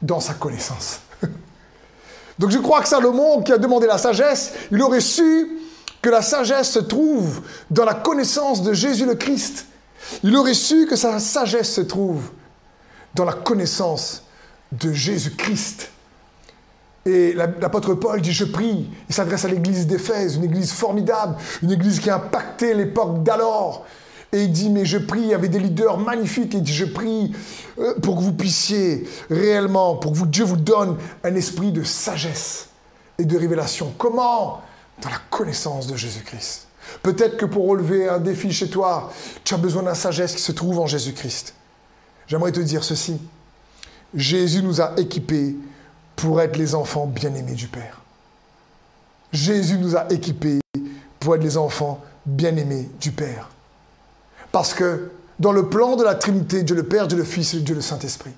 Dans 0.00 0.20
sa 0.20 0.32
connaissance. 0.32 1.00
Donc 2.38 2.52
je 2.52 2.56
crois 2.56 2.80
que 2.80 2.88
Salomon, 2.88 3.42
qui 3.42 3.52
a 3.52 3.58
demandé 3.58 3.86
la 3.86 3.98
sagesse, 3.98 4.54
il 4.70 4.80
aurait 4.80 5.02
su 5.02 5.58
que 6.00 6.08
la 6.08 6.22
sagesse 6.22 6.70
se 6.70 6.78
trouve 6.78 7.42
dans 7.70 7.84
la 7.84 7.92
connaissance 7.92 8.62
de 8.62 8.72
Jésus 8.72 9.04
le 9.04 9.14
Christ. 9.14 9.66
Il 10.22 10.34
aurait 10.34 10.54
su 10.54 10.86
que 10.86 10.96
sa 10.96 11.18
sagesse 11.18 11.70
se 11.70 11.82
trouve 11.82 12.30
dans 13.14 13.26
la 13.26 13.34
connaissance 13.34 14.22
de 14.72 14.90
Jésus-Christ. 14.90 15.90
Et 17.06 17.34
l'apôtre 17.34 17.94
Paul 17.94 18.20
dit, 18.20 18.32
je 18.32 18.44
prie. 18.44 18.88
Il 19.08 19.14
s'adresse 19.14 19.44
à 19.44 19.48
l'église 19.48 19.86
d'Éphèse, 19.86 20.36
une 20.36 20.44
église 20.44 20.72
formidable, 20.72 21.36
une 21.62 21.72
église 21.72 22.00
qui 22.00 22.08
a 22.08 22.16
impacté 22.16 22.74
l'époque 22.74 23.22
d'alors. 23.22 23.84
Et 24.32 24.44
il 24.44 24.52
dit, 24.52 24.70
mais 24.70 24.84
je 24.84 24.98
prie, 24.98 25.20
il 25.20 25.28
y 25.28 25.34
avait 25.34 25.48
des 25.48 25.60
leaders 25.60 25.98
magnifiques, 25.98 26.54
et 26.54 26.58
il 26.58 26.62
dit, 26.62 26.74
je 26.74 26.86
prie 26.86 27.32
euh, 27.78 27.94
pour 28.00 28.16
que 28.16 28.22
vous 28.22 28.32
puissiez 28.32 29.06
réellement, 29.30 29.96
pour 29.96 30.12
que 30.12 30.26
Dieu 30.26 30.44
vous 30.44 30.56
donne 30.56 30.96
un 31.22 31.34
esprit 31.36 31.70
de 31.70 31.84
sagesse 31.84 32.68
et 33.18 33.24
de 33.24 33.38
révélation. 33.38 33.92
Comment? 33.96 34.60
Dans 35.02 35.10
la 35.10 35.20
connaissance 35.30 35.86
de 35.86 35.94
Jésus-Christ. 35.94 36.66
Peut-être 37.02 37.36
que 37.36 37.44
pour 37.44 37.68
relever 37.68 38.08
un 38.08 38.18
défi 38.18 38.52
chez 38.52 38.68
toi, 38.68 39.12
tu 39.44 39.54
as 39.54 39.58
besoin 39.58 39.82
d'un 39.82 39.94
sagesse 39.94 40.34
qui 40.34 40.42
se 40.42 40.52
trouve 40.52 40.80
en 40.80 40.86
Jésus-Christ. 40.86 41.54
J'aimerais 42.26 42.52
te 42.52 42.60
dire 42.60 42.82
ceci. 42.82 43.18
Jésus 44.14 44.62
nous 44.62 44.80
a 44.80 44.94
équipés 44.96 45.56
pour 46.16 46.40
être 46.40 46.56
les 46.56 46.74
enfants 46.74 47.06
bien-aimés 47.06 47.54
du 47.54 47.66
Père. 47.68 48.00
Jésus 49.32 49.78
nous 49.78 49.96
a 49.96 50.10
équipés 50.12 50.60
pour 51.18 51.34
être 51.34 51.42
les 51.42 51.56
enfants 51.56 52.02
bien-aimés 52.26 52.88
du 53.00 53.10
Père. 53.10 53.50
Parce 54.52 54.74
que 54.74 55.10
dans 55.40 55.52
le 55.52 55.68
plan 55.68 55.96
de 55.96 56.04
la 56.04 56.14
Trinité, 56.14 56.62
Dieu 56.62 56.76
le 56.76 56.84
Père, 56.84 57.08
Dieu 57.08 57.18
le 57.18 57.24
Fils 57.24 57.54
et 57.54 57.60
Dieu 57.60 57.74
le 57.74 57.80
Saint-Esprit, 57.80 58.32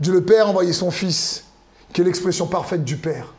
Dieu 0.00 0.12
le 0.12 0.22
Père 0.22 0.46
a 0.46 0.50
envoyé 0.50 0.72
son 0.72 0.90
Fils, 0.90 1.44
qui 1.92 2.00
est 2.00 2.04
l'expression 2.04 2.46
parfaite 2.46 2.84
du 2.84 2.96
Père. 2.96 3.34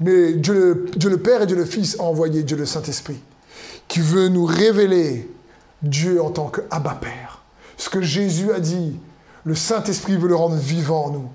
Mais 0.00 0.34
Dieu 0.34 0.90
le, 0.94 1.16
Père 1.16 1.42
et 1.42 1.46
Dieu 1.46 1.56
le 1.56 1.64
Fils 1.64 1.96
ont 1.98 2.04
envoyé 2.04 2.42
Dieu 2.42 2.56
le 2.56 2.66
Saint-Esprit, 2.66 3.18
qui 3.88 4.00
veut 4.00 4.28
nous 4.28 4.44
révéler 4.44 5.30
Dieu 5.82 6.22
en 6.22 6.30
tant 6.30 6.48
que 6.48 6.60
Abba 6.70 6.98
Père. 7.00 7.42
Ce 7.78 7.88
que 7.88 8.02
Jésus 8.02 8.52
a 8.52 8.60
dit, 8.60 8.98
le 9.44 9.54
Saint-Esprit 9.54 10.16
veut 10.16 10.28
le 10.28 10.36
rendre 10.36 10.56
vivant 10.56 11.06
en 11.06 11.10
nous. 11.10 11.28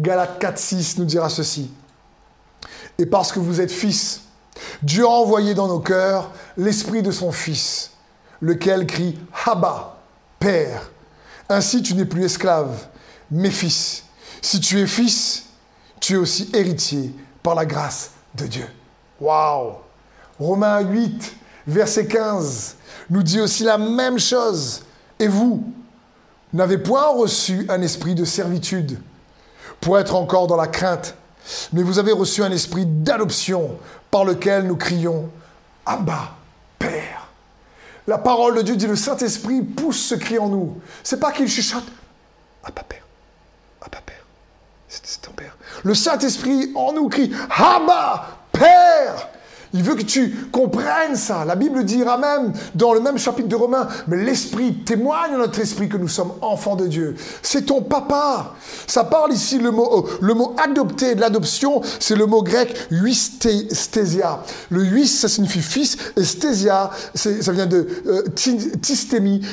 Galates 0.00 0.38
4, 0.38 0.58
6 0.58 0.98
nous 0.98 1.04
dira 1.04 1.28
ceci. 1.28 1.70
Et 2.98 3.06
parce 3.06 3.32
que 3.32 3.38
vous 3.38 3.60
êtes 3.60 3.70
fils, 3.70 4.22
Dieu 4.82 5.04
a 5.04 5.10
envoyé 5.10 5.54
dans 5.54 5.68
nos 5.68 5.80
cœurs 5.80 6.30
l'esprit 6.56 7.02
de 7.02 7.10
son 7.10 7.32
Fils, 7.32 7.92
lequel 8.40 8.86
crie 8.86 9.18
Haba, 9.44 9.98
Père. 10.38 10.90
Ainsi 11.48 11.82
tu 11.82 11.94
n'es 11.94 12.06
plus 12.06 12.24
esclave, 12.24 12.86
mais 13.30 13.50
fils. 13.50 14.04
Si 14.40 14.60
tu 14.60 14.80
es 14.80 14.86
fils, 14.86 15.44
tu 16.00 16.14
es 16.14 16.16
aussi 16.16 16.50
héritier 16.54 17.14
par 17.42 17.54
la 17.54 17.66
grâce 17.66 18.12
de 18.34 18.46
Dieu. 18.46 18.66
Waouh 19.20 19.74
Romains 20.38 20.80
8, 20.80 21.36
verset 21.66 22.06
15, 22.06 22.76
nous 23.10 23.22
dit 23.22 23.40
aussi 23.40 23.64
la 23.64 23.76
même 23.76 24.18
chose. 24.18 24.82
Et 25.18 25.28
vous, 25.28 25.62
n'avez 26.54 26.78
point 26.78 27.08
reçu 27.08 27.66
un 27.68 27.82
esprit 27.82 28.14
de 28.14 28.24
servitude 28.24 28.98
pour 29.80 29.98
être 29.98 30.14
encore 30.14 30.46
dans 30.46 30.56
la 30.56 30.66
crainte. 30.66 31.14
Mais 31.72 31.82
vous 31.82 31.98
avez 31.98 32.12
reçu 32.12 32.42
un 32.42 32.50
esprit 32.50 32.84
d'adoption 32.86 33.78
par 34.10 34.24
lequel 34.24 34.66
nous 34.66 34.76
crions 34.76 35.30
Abba, 35.86 36.32
Père. 36.78 37.28
La 38.06 38.18
parole 38.18 38.56
de 38.56 38.62
Dieu 38.62 38.76
dit 38.76 38.86
le 38.86 38.96
Saint-Esprit 38.96 39.62
pousse 39.62 40.00
ce 40.08 40.14
cri 40.14 40.38
en 40.38 40.48
nous. 40.48 40.80
C'est 41.02 41.20
pas 41.20 41.32
qu'il 41.32 41.48
chuchote 41.48 41.84
Abba, 42.64 42.82
Père. 42.82 43.04
Abba, 43.80 43.98
Père. 44.04 44.24
C'est 44.88 45.22
ton 45.22 45.32
Père. 45.32 45.56
Le 45.82 45.94
Saint-Esprit 45.94 46.72
en 46.74 46.92
nous 46.92 47.08
crie 47.08 47.32
Abba, 47.50 48.28
Père. 48.52 49.28
Il 49.72 49.82
veut 49.82 49.94
que 49.94 50.02
tu 50.02 50.48
comprennes 50.50 51.14
ça. 51.14 51.44
La 51.44 51.54
Bible 51.54 51.84
dira 51.84 52.18
même, 52.18 52.52
dans 52.74 52.92
le 52.92 53.00
même 53.00 53.18
chapitre 53.18 53.48
de 53.48 53.54
Romains, 53.54 53.86
mais 54.08 54.16
l'Esprit 54.24 54.74
témoigne 54.74 55.34
à 55.34 55.38
notre 55.38 55.60
esprit 55.60 55.88
que 55.88 55.96
nous 55.96 56.08
sommes 56.08 56.32
enfants 56.40 56.76
de 56.76 56.86
Dieu. 56.86 57.14
C'est 57.42 57.66
ton 57.66 57.82
papa. 57.82 58.54
Ça 58.86 59.04
parle 59.04 59.32
ici, 59.32 59.58
le 59.58 59.70
mot, 59.70 60.06
euh, 60.06 60.18
le 60.20 60.34
mot 60.34 60.56
adopté 60.62 61.14
de 61.14 61.20
l'adoption, 61.20 61.82
c'est 62.00 62.16
le 62.16 62.26
mot 62.26 62.42
grec 62.42 62.74
huistésia. 62.90 64.42
Le 64.70 64.82
huis, 64.82 65.06
ça 65.06 65.28
signifie 65.28 65.60
fils, 65.60 65.96
et 66.16 66.24
ça 66.24 67.52
vient 67.52 67.66
de 67.66 67.86
euh, 68.06 68.22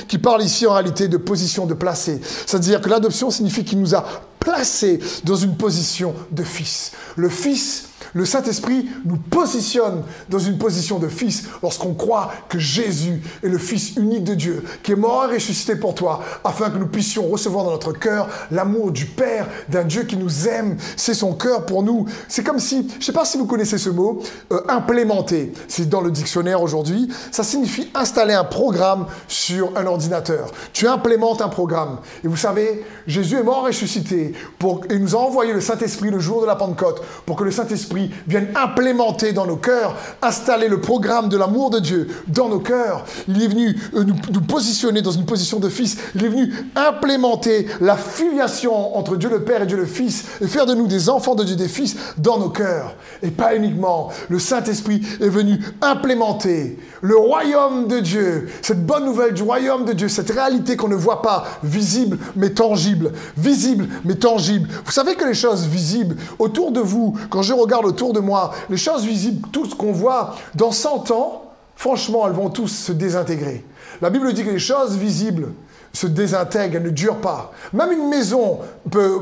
qui 0.07 0.17
parle 0.17 0.41
ici 0.43 0.65
en 0.65 0.73
réalité 0.73 1.07
de 1.07 1.17
position 1.17 1.65
de 1.65 1.73
placer. 1.73 2.19
C'est-à-dire 2.45 2.81
que 2.81 2.89
l'adoption 2.89 3.29
signifie 3.29 3.63
qu'il 3.63 3.79
nous 3.79 3.93
a 3.93 4.03
placés 4.39 4.99
dans 5.23 5.35
une 5.35 5.55
position 5.57 6.13
de 6.31 6.43
fils. 6.43 6.91
Le 7.15 7.29
fils 7.29 7.85
Le 8.13 8.25
Saint-Esprit 8.25 8.87
nous 9.05 9.17
positionne 9.17 10.03
dans 10.29 10.39
une 10.39 10.57
position 10.57 10.99
de 10.99 11.07
fils 11.07 11.43
lorsqu'on 11.61 11.93
croit 11.93 12.31
que 12.49 12.59
Jésus 12.59 13.21
est 13.43 13.47
le 13.47 13.57
Fils 13.57 13.95
unique 13.95 14.23
de 14.23 14.33
Dieu, 14.33 14.63
qui 14.83 14.93
est 14.93 14.95
mort 14.95 15.25
et 15.31 15.35
ressuscité 15.35 15.75
pour 15.75 15.95
toi, 15.95 16.23
afin 16.43 16.69
que 16.69 16.77
nous 16.77 16.87
puissions 16.87 17.27
recevoir 17.27 17.65
dans 17.65 17.71
notre 17.71 17.93
cœur 17.93 18.29
l'amour 18.51 18.91
du 18.91 19.05
Père, 19.05 19.47
d'un 19.69 19.83
Dieu 19.83 20.03
qui 20.03 20.17
nous 20.17 20.47
aime. 20.47 20.77
C'est 20.95 21.13
son 21.13 21.33
cœur 21.33 21.65
pour 21.65 21.83
nous. 21.83 22.05
C'est 22.27 22.43
comme 22.43 22.59
si, 22.59 22.87
je 22.93 22.97
ne 22.97 23.01
sais 23.01 23.13
pas 23.13 23.25
si 23.25 23.37
vous 23.37 23.45
connaissez 23.45 23.77
ce 23.77 23.89
mot, 23.89 24.21
euh, 24.51 24.61
implémenter. 24.67 25.51
C'est 25.67 25.89
dans 25.89 26.01
le 26.01 26.11
dictionnaire 26.11 26.61
aujourd'hui. 26.61 27.09
Ça 27.31 27.43
signifie 27.43 27.89
installer 27.93 28.33
un 28.33 28.43
programme 28.43 29.07
sur 29.27 29.75
un 29.75 29.85
ordinateur. 29.85 30.51
Tu 30.73 30.87
implémentes 30.87 31.41
un 31.41 31.49
programme. 31.49 31.99
Et 32.23 32.27
vous 32.27 32.37
savez, 32.37 32.85
Jésus 33.05 33.35
est 33.35 33.43
mort 33.43 33.65
et 33.65 33.71
ressuscité 33.71 34.33
pour, 34.59 34.81
et 34.89 34.97
nous 34.99 35.15
a 35.15 35.19
envoyé 35.19 35.53
le 35.53 35.61
Saint-Esprit 35.61 36.09
le 36.09 36.19
jour 36.19 36.41
de 36.41 36.45
la 36.45 36.55
Pentecôte 36.55 37.01
pour 37.25 37.35
que 37.35 37.43
le 37.43 37.51
Saint-Esprit 37.51 37.86
viennent 38.27 38.49
implémenter 38.55 39.33
dans 39.33 39.45
nos 39.45 39.55
cœurs, 39.55 39.95
installer 40.21 40.67
le 40.67 40.81
programme 40.81 41.29
de 41.29 41.37
l'amour 41.37 41.69
de 41.69 41.79
Dieu 41.79 42.07
dans 42.27 42.49
nos 42.49 42.59
cœurs. 42.59 43.05
Il 43.27 43.41
est 43.41 43.47
venu 43.47 43.75
euh, 43.95 44.03
nous, 44.03 44.41
positionner 44.41 45.01
dans 45.01 45.11
une 45.11 45.25
position 45.25 45.59
de 45.59 45.69
fils. 45.69 45.97
Il 46.15 46.25
est 46.25 46.29
venu 46.29 46.53
implémenter 46.75 47.67
la 47.81 47.97
filiation 47.97 48.97
entre 48.97 49.15
Dieu 49.15 49.29
le 49.29 49.43
Père 49.43 49.61
et 49.61 49.65
Dieu 49.65 49.77
le 49.77 49.85
Fils 49.85 50.25
et 50.41 50.47
faire 50.47 50.65
de 50.65 50.73
nous 50.73 50.87
des 50.87 51.09
enfants 51.09 51.35
de 51.35 51.43
Dieu, 51.43 51.55
des 51.55 51.67
fils 51.67 51.95
dans 52.17 52.39
nos 52.39 52.49
cœurs. 52.49 52.95
Et 53.21 53.31
pas 53.31 53.55
uniquement. 53.55 54.09
Le 54.29 54.39
Saint-Esprit 54.39 55.01
est 55.21 55.29
venu 55.29 55.59
implémenter 55.81 56.77
le 57.01 57.15
royaume 57.15 57.87
de 57.87 57.99
Dieu, 57.99 58.49
cette 58.61 58.85
bonne 58.85 59.05
nouvelle 59.05 59.33
du 59.33 59.43
royaume 59.43 59.85
de 59.85 59.93
Dieu, 59.93 60.07
cette 60.07 60.31
réalité 60.31 60.75
qu'on 60.75 60.87
ne 60.87 60.95
voit 60.95 61.21
pas, 61.21 61.45
visible 61.63 62.17
mais 62.35 62.49
tangible, 62.51 63.11
visible 63.37 63.87
mais 64.03 64.15
tangible. 64.15 64.69
Vous 64.85 64.91
savez 64.91 65.15
que 65.15 65.25
les 65.25 65.33
choses 65.33 65.67
visibles 65.67 66.15
autour 66.39 66.71
de 66.71 66.79
vous, 66.79 67.15
quand 67.29 67.41
je 67.41 67.53
regarde 67.53 67.76
autour 67.85 68.13
de 68.13 68.19
moi, 68.19 68.53
les 68.69 68.77
choses 68.77 69.05
visibles, 69.05 69.47
tout 69.51 69.65
ce 69.65 69.75
qu'on 69.75 69.91
voit, 69.91 70.35
dans 70.55 70.71
100 70.71 71.11
ans, 71.11 71.43
franchement, 71.75 72.27
elles 72.27 72.33
vont 72.33 72.49
tous 72.49 72.67
se 72.67 72.91
désintégrer. 72.91 73.63
La 74.01 74.09
Bible 74.09 74.31
dit 74.33 74.43
que 74.43 74.49
les 74.49 74.59
choses 74.59 74.95
visibles 74.97 75.53
se 75.93 76.07
désintègrent, 76.07 76.75
elles 76.75 76.83
ne 76.83 76.89
durent 76.89 77.21
pas. 77.21 77.51
Même 77.73 77.91
une 77.91 78.09
maison 78.09 78.59
peut, 78.89 79.19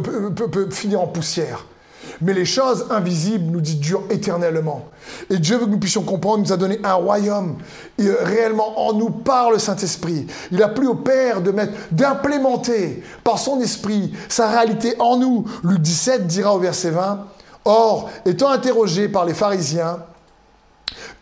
finir 0.71 1.01
en 1.01 1.07
poussière. 1.07 1.65
Mais 2.21 2.33
les 2.33 2.45
choses 2.45 2.85
invisibles, 2.91 3.51
nous 3.51 3.61
dit, 3.61 3.75
durent 3.75 4.03
éternellement. 4.09 4.85
Et 5.29 5.37
Dieu 5.37 5.57
veut 5.57 5.65
que 5.65 5.71
nous 5.71 5.79
puissions 5.79 6.03
comprendre, 6.03 6.39
il 6.39 6.47
nous 6.47 6.53
a 6.53 6.57
donné 6.57 6.79
un 6.83 6.93
royaume 6.93 7.57
réellement 7.97 8.87
en 8.87 8.93
nous 8.93 9.09
par 9.09 9.51
le 9.51 9.59
Saint-Esprit. 9.59 10.27
Il 10.51 10.61
a 10.61 10.69
plu 10.69 10.87
au 10.87 10.95
Père 10.95 11.41
de 11.41 11.51
mettre, 11.51 11.73
d'implémenter 11.91 13.03
par 13.23 13.39
son 13.39 13.59
esprit 13.59 14.13
sa 14.29 14.49
réalité 14.49 14.95
en 14.99 15.17
nous. 15.17 15.45
Luc 15.63 15.79
17 15.79 16.27
dira 16.27 16.55
au 16.55 16.59
verset 16.59 16.91
20, 16.91 17.25
Or, 17.65 18.09
étant 18.25 18.51
interrogé 18.51 19.09
par 19.09 19.25
les 19.25 19.33
pharisiens, 19.33 19.99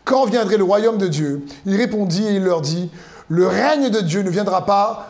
quand 0.04 0.26
viendrait 0.26 0.58
le 0.58 0.64
royaume 0.64 0.98
de 0.98 1.08
Dieu 1.08 1.46
Il 1.64 1.76
répondit 1.76 2.26
et 2.26 2.34
il 2.34 2.44
leur 2.44 2.60
dit, 2.60 2.90
le 3.28 3.46
règne 3.46 3.88
de 3.88 4.00
Dieu 4.00 4.22
ne 4.22 4.30
viendra 4.30 4.66
pas 4.66 5.08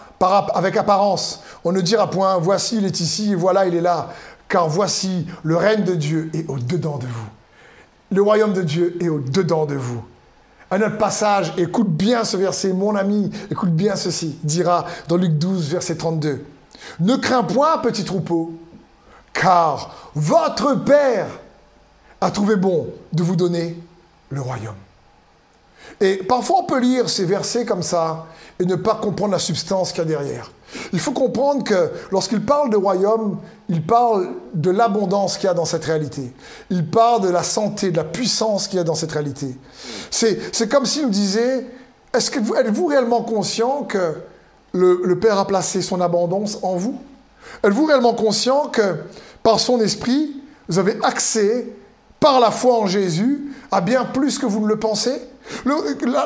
avec 0.55 0.77
apparence. 0.77 1.43
On 1.65 1.73
ne 1.73 1.81
dira 1.81 2.09
point, 2.09 2.39
voici, 2.39 2.79
il 2.79 2.85
est 2.85 3.01
ici, 3.01 3.33
et 3.33 3.35
voilà, 3.35 3.67
il 3.67 3.75
est 3.75 3.81
là. 3.81 4.11
Car 4.49 4.69
voici, 4.69 5.27
le 5.43 5.57
règne 5.57 5.85
de 5.85 5.95
Dieu 5.95 6.31
est 6.33 6.49
au-dedans 6.49 6.99
de 6.99 7.07
vous. 7.07 7.29
Le 8.11 8.23
royaume 8.23 8.53
de 8.53 8.63
Dieu 8.63 8.97
est 9.01 9.09
au-dedans 9.09 9.67
de 9.67 9.75
vous. 9.75 10.03
Un 10.71 10.81
autre 10.81 10.99
passage, 10.99 11.53
écoute 11.57 11.89
bien 11.89 12.25
ce 12.25 12.37
verset, 12.37 12.73
mon 12.73 12.97
ami, 12.97 13.31
écoute 13.51 13.71
bien 13.71 13.97
ceci, 13.97 14.39
dira 14.43 14.87
dans 15.09 15.17
Luc 15.17 15.37
12, 15.39 15.71
verset 15.71 15.97
32. 15.97 16.45
Ne 17.01 17.17
crains 17.17 17.43
point, 17.45 17.79
petit 17.79 18.05
troupeau, 18.05 18.53
car 19.35 20.11
votre 20.15 20.75
Père 20.75 21.27
a 22.21 22.31
trouvé 22.31 22.57
bon 22.57 22.89
de 23.13 23.23
vous 23.23 23.37
donner 23.37 23.77
le 24.31 24.41
royaume. 24.41 24.75
Et 26.01 26.17
parfois 26.17 26.61
on 26.61 26.65
peut 26.65 26.81
lire 26.81 27.11
ces 27.11 27.27
versets 27.27 27.67
comme 27.67 27.83
ça 27.83 28.27
et 28.59 28.65
ne 28.65 28.77
pas 28.77 28.95
comprendre 28.95 29.33
la 29.33 29.39
substance 29.39 29.93
qu'il 29.93 29.99
y 29.99 30.07
a 30.07 30.09
derrière. 30.09 30.51
Il 30.93 31.01
faut 31.01 31.13
comprendre 31.13 31.63
que 31.63 31.91
lorsqu'il 32.11 32.45
parle 32.45 32.71
de 32.71 32.77
royaume, 32.77 33.39
il 33.69 33.85
parle 33.85 34.31
de 34.55 34.71
l'abondance 34.71 35.37
qu'il 35.37 35.47
y 35.47 35.51
a 35.51 35.55
dans 35.55 35.65
cette 35.65 35.85
réalité. 35.85 36.33
Il 36.71 36.87
parle 36.87 37.23
de 37.23 37.29
la 37.29 37.43
santé, 37.43 37.91
de 37.91 37.97
la 37.97 38.05
puissance 38.05 38.67
qu'il 38.67 38.79
y 38.79 38.81
a 38.81 38.85
dans 38.85 38.95
cette 38.95 39.13
réalité. 39.13 39.57
C'est 40.11 40.69
comme 40.69 40.87
s'il 40.87 41.05
nous 41.05 41.11
disait, 41.11 41.67
est-ce 42.13 42.31
que 42.31 42.41
vous, 42.41 42.55
êtes-vous 42.55 42.87
réellement 42.87 43.23
conscient 43.23 43.83
que 43.83 44.15
le, 44.73 45.03
le 45.05 45.19
Père 45.19 45.39
a 45.39 45.47
placé 45.47 45.83
son 45.83 46.01
abondance 46.01 46.59
en 46.63 46.77
vous? 46.77 46.99
Êtes-vous 47.63 47.87
réellement 47.87 48.15
conscient 48.15 48.69
que 48.69 48.97
par 49.43 49.61
son 49.61 49.81
esprit, 49.81 50.41
vous 50.69 50.79
avez 50.79 50.99
accès, 51.03 51.69
par 52.21 52.41
la 52.41 52.51
foi 52.51 52.79
en 52.79 52.87
Jésus, 52.87 53.53
à 53.71 53.81
bien 53.81 54.05
plus 54.05 54.39
que 54.39 54.47
vous 54.47 54.61
ne 54.61 54.67
le 54.67 54.79
pensez? 54.79 55.21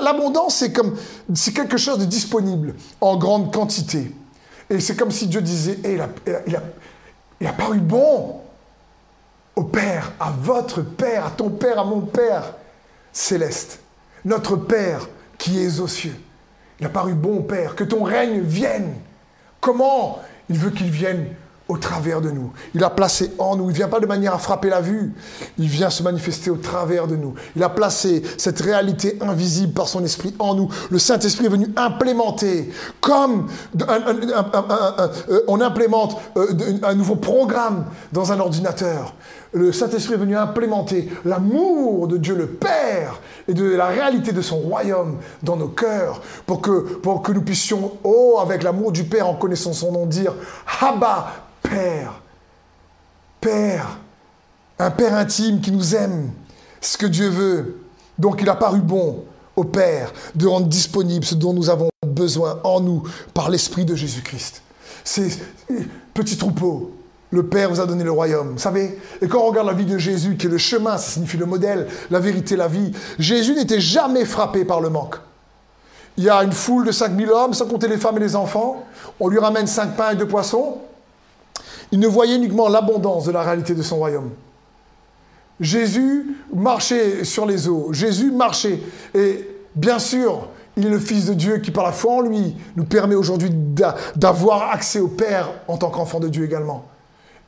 L'abondance, 0.02 0.56
c'est 0.56 0.72
comme 0.72 0.94
c'est 1.34 1.52
quelque 1.52 1.76
chose 1.76 1.98
de 1.98 2.04
disponible 2.04 2.74
en 3.00 3.16
grande 3.16 3.52
quantité. 3.52 4.14
Et 4.70 4.80
c'est 4.80 4.96
comme 4.96 5.10
si 5.10 5.26
Dieu 5.26 5.40
disait, 5.42 5.78
il, 5.84 6.00
a, 6.00 6.08
il, 6.46 6.54
a, 6.54 6.62
il 7.40 7.46
a 7.46 7.52
paru 7.52 7.78
bon 7.78 8.36
au 9.56 9.64
Père, 9.64 10.12
à 10.20 10.30
votre 10.30 10.82
Père, 10.82 11.26
à 11.26 11.30
ton 11.30 11.50
Père, 11.50 11.80
à 11.80 11.84
mon 11.84 12.02
Père 12.02 12.54
céleste, 13.12 13.80
notre 14.24 14.54
Père 14.54 15.08
qui 15.36 15.60
est 15.60 15.80
aux 15.80 15.88
cieux. 15.88 16.14
Il 16.78 16.86
a 16.86 16.90
paru 16.90 17.14
bon, 17.14 17.42
Père, 17.42 17.74
que 17.74 17.82
ton 17.82 18.04
règne 18.04 18.40
vienne. 18.40 18.94
Comment 19.60 20.20
il 20.48 20.58
veut 20.58 20.70
qu'il 20.70 20.90
vienne 20.90 21.26
au 21.68 21.76
travers 21.76 22.20
de 22.20 22.30
nous. 22.30 22.50
Il 22.74 22.82
a 22.82 22.90
placé 22.90 23.30
en 23.38 23.56
nous. 23.56 23.64
Il 23.64 23.72
ne 23.72 23.74
vient 23.74 23.88
pas 23.88 24.00
de 24.00 24.06
manière 24.06 24.34
à 24.34 24.38
frapper 24.38 24.70
la 24.70 24.80
vue. 24.80 25.12
Il 25.58 25.68
vient 25.68 25.90
se 25.90 26.02
manifester 26.02 26.50
au 26.50 26.56
travers 26.56 27.06
de 27.06 27.14
nous. 27.14 27.34
Il 27.56 27.62
a 27.62 27.68
placé 27.68 28.22
cette 28.38 28.60
réalité 28.60 29.18
invisible 29.20 29.74
par 29.74 29.86
son 29.86 30.02
esprit 30.02 30.34
en 30.38 30.54
nous. 30.54 30.68
Le 30.90 30.98
Saint-Esprit 30.98 31.46
est 31.46 31.50
venu 31.50 31.68
implémenter, 31.76 32.72
comme 33.00 33.48
euh, 33.82 35.42
on 35.46 35.60
implémente 35.60 36.16
euh, 36.36 36.46
un 36.82 36.94
nouveau 36.94 37.16
programme 37.16 37.84
dans 38.12 38.32
un 38.32 38.40
ordinateur. 38.40 39.14
Le 39.52 39.72
Saint-Esprit 39.72 40.14
est 40.14 40.18
venu 40.18 40.36
implémenter 40.36 41.08
l'amour 41.24 42.06
de 42.06 42.18
Dieu 42.18 42.34
le 42.34 42.46
Père 42.46 43.20
et 43.46 43.54
de 43.54 43.64
la 43.64 43.86
réalité 43.86 44.32
de 44.32 44.42
son 44.42 44.58
royaume 44.58 45.18
dans 45.42 45.56
nos 45.56 45.68
cœurs 45.68 46.20
pour 46.44 46.60
que, 46.60 47.32
nous 47.32 47.42
puissions, 47.42 47.92
oh, 48.04 48.38
avec 48.40 48.62
l'amour 48.62 48.92
du 48.92 49.04
Père 49.04 49.26
en 49.26 49.34
connaissant 49.34 49.72
son 49.72 49.92
nom, 49.92 50.06
dire 50.06 50.34
Abba, 50.80 51.32
Père, 51.62 52.20
Père, 53.40 53.98
un 54.78 54.90
Père 54.90 55.14
intime 55.14 55.60
qui 55.60 55.72
nous 55.72 55.94
aime, 55.94 56.30
ce 56.80 56.98
que 56.98 57.06
Dieu 57.06 57.28
veut. 57.28 57.80
Donc 58.18 58.40
il 58.42 58.48
a 58.50 58.54
paru 58.54 58.80
bon 58.80 59.24
au 59.56 59.64
Père 59.64 60.12
de 60.34 60.46
rendre 60.46 60.66
disponible 60.66 61.24
ce 61.24 61.34
dont 61.34 61.54
nous 61.54 61.70
avons 61.70 61.88
besoin 62.06 62.60
en 62.64 62.80
nous 62.80 63.02
par 63.32 63.48
l'Esprit 63.48 63.84
de 63.84 63.94
Jésus-Christ. 63.94 64.62
C'est 65.04 65.38
petit 66.12 66.36
troupeau. 66.36 66.97
Le 67.30 67.42
Père 67.42 67.68
vous 67.68 67.80
a 67.80 67.86
donné 67.86 68.04
le 68.04 68.10
royaume, 68.10 68.52
vous 68.52 68.58
savez 68.58 68.98
Et 69.20 69.28
quand 69.28 69.40
on 69.40 69.48
regarde 69.48 69.66
la 69.66 69.74
vie 69.74 69.84
de 69.84 69.98
Jésus, 69.98 70.36
qui 70.36 70.46
est 70.46 70.50
le 70.50 70.58
chemin, 70.58 70.96
ça 70.96 71.12
signifie 71.12 71.36
le 71.36 71.44
modèle, 71.44 71.86
la 72.10 72.20
vérité, 72.20 72.56
la 72.56 72.68
vie, 72.68 72.92
Jésus 73.18 73.54
n'était 73.54 73.80
jamais 73.80 74.24
frappé 74.24 74.64
par 74.64 74.80
le 74.80 74.88
manque. 74.88 75.16
Il 76.16 76.24
y 76.24 76.30
a 76.30 76.42
une 76.42 76.52
foule 76.52 76.86
de 76.86 76.92
5000 76.92 77.30
hommes, 77.30 77.54
sans 77.54 77.66
compter 77.66 77.86
les 77.86 77.98
femmes 77.98 78.16
et 78.16 78.20
les 78.20 78.34
enfants. 78.34 78.84
On 79.20 79.28
lui 79.28 79.38
ramène 79.38 79.66
cinq 79.66 79.96
pains 79.96 80.12
et 80.12 80.16
deux 80.16 80.26
poissons. 80.26 80.78
Il 81.92 82.00
ne 82.00 82.08
voyait 82.08 82.36
uniquement 82.36 82.68
l'abondance 82.68 83.24
de 83.24 83.30
la 83.30 83.42
réalité 83.42 83.74
de 83.74 83.82
son 83.82 83.96
royaume. 83.98 84.30
Jésus 85.60 86.36
marchait 86.52 87.24
sur 87.24 87.46
les 87.46 87.68
eaux. 87.68 87.92
Jésus 87.92 88.30
marchait. 88.30 88.80
Et 89.14 89.48
bien 89.74 89.98
sûr, 89.98 90.48
il 90.76 90.86
est 90.86 90.90
le 90.90 90.98
Fils 90.98 91.26
de 91.26 91.34
Dieu 91.34 91.58
qui, 91.58 91.70
par 91.70 91.84
la 91.84 91.92
foi 91.92 92.14
en 92.14 92.20
lui, 92.20 92.56
nous 92.76 92.84
permet 92.84 93.14
aujourd'hui 93.14 93.50
d'avoir 94.16 94.70
accès 94.70 95.00
au 95.00 95.08
Père 95.08 95.50
en 95.68 95.76
tant 95.76 95.90
qu'enfant 95.90 96.20
de 96.20 96.28
Dieu 96.28 96.44
également. 96.44 96.84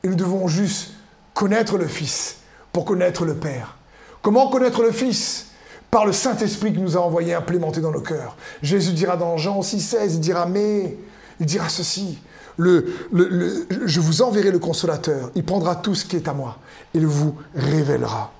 Et 0.03 0.07
nous 0.07 0.15
devons 0.15 0.47
juste 0.47 0.91
connaître 1.33 1.77
le 1.77 1.87
Fils 1.87 2.37
pour 2.71 2.85
connaître 2.85 3.25
le 3.25 3.35
Père. 3.35 3.77
Comment 4.21 4.49
connaître 4.49 4.81
le 4.81 4.91
Fils? 4.91 5.47
Par 5.89 6.05
le 6.05 6.13
Saint-Esprit 6.13 6.71
qui 6.71 6.79
nous 6.79 6.95
a 6.95 7.01
envoyé 7.01 7.33
implémenté 7.33 7.81
dans 7.81 7.91
nos 7.91 7.99
cœurs. 7.99 8.37
Jésus 8.61 8.93
dira 8.93 9.17
dans 9.17 9.35
Jean 9.35 9.61
6, 9.61 9.81
16, 9.81 10.15
il 10.15 10.19
dira 10.21 10.45
Mais, 10.45 10.97
il 11.39 11.45
dira 11.45 11.67
ceci 11.67 12.17
je 12.57 13.99
vous 13.99 14.21
enverrai 14.21 14.51
le 14.51 14.59
consolateur. 14.59 15.31
Il 15.35 15.43
prendra 15.43 15.75
tout 15.75 15.95
ce 15.95 16.05
qui 16.05 16.15
est 16.15 16.27
à 16.27 16.33
moi. 16.33 16.57
Il 16.93 17.07
vous 17.07 17.35
révélera. 17.55 18.31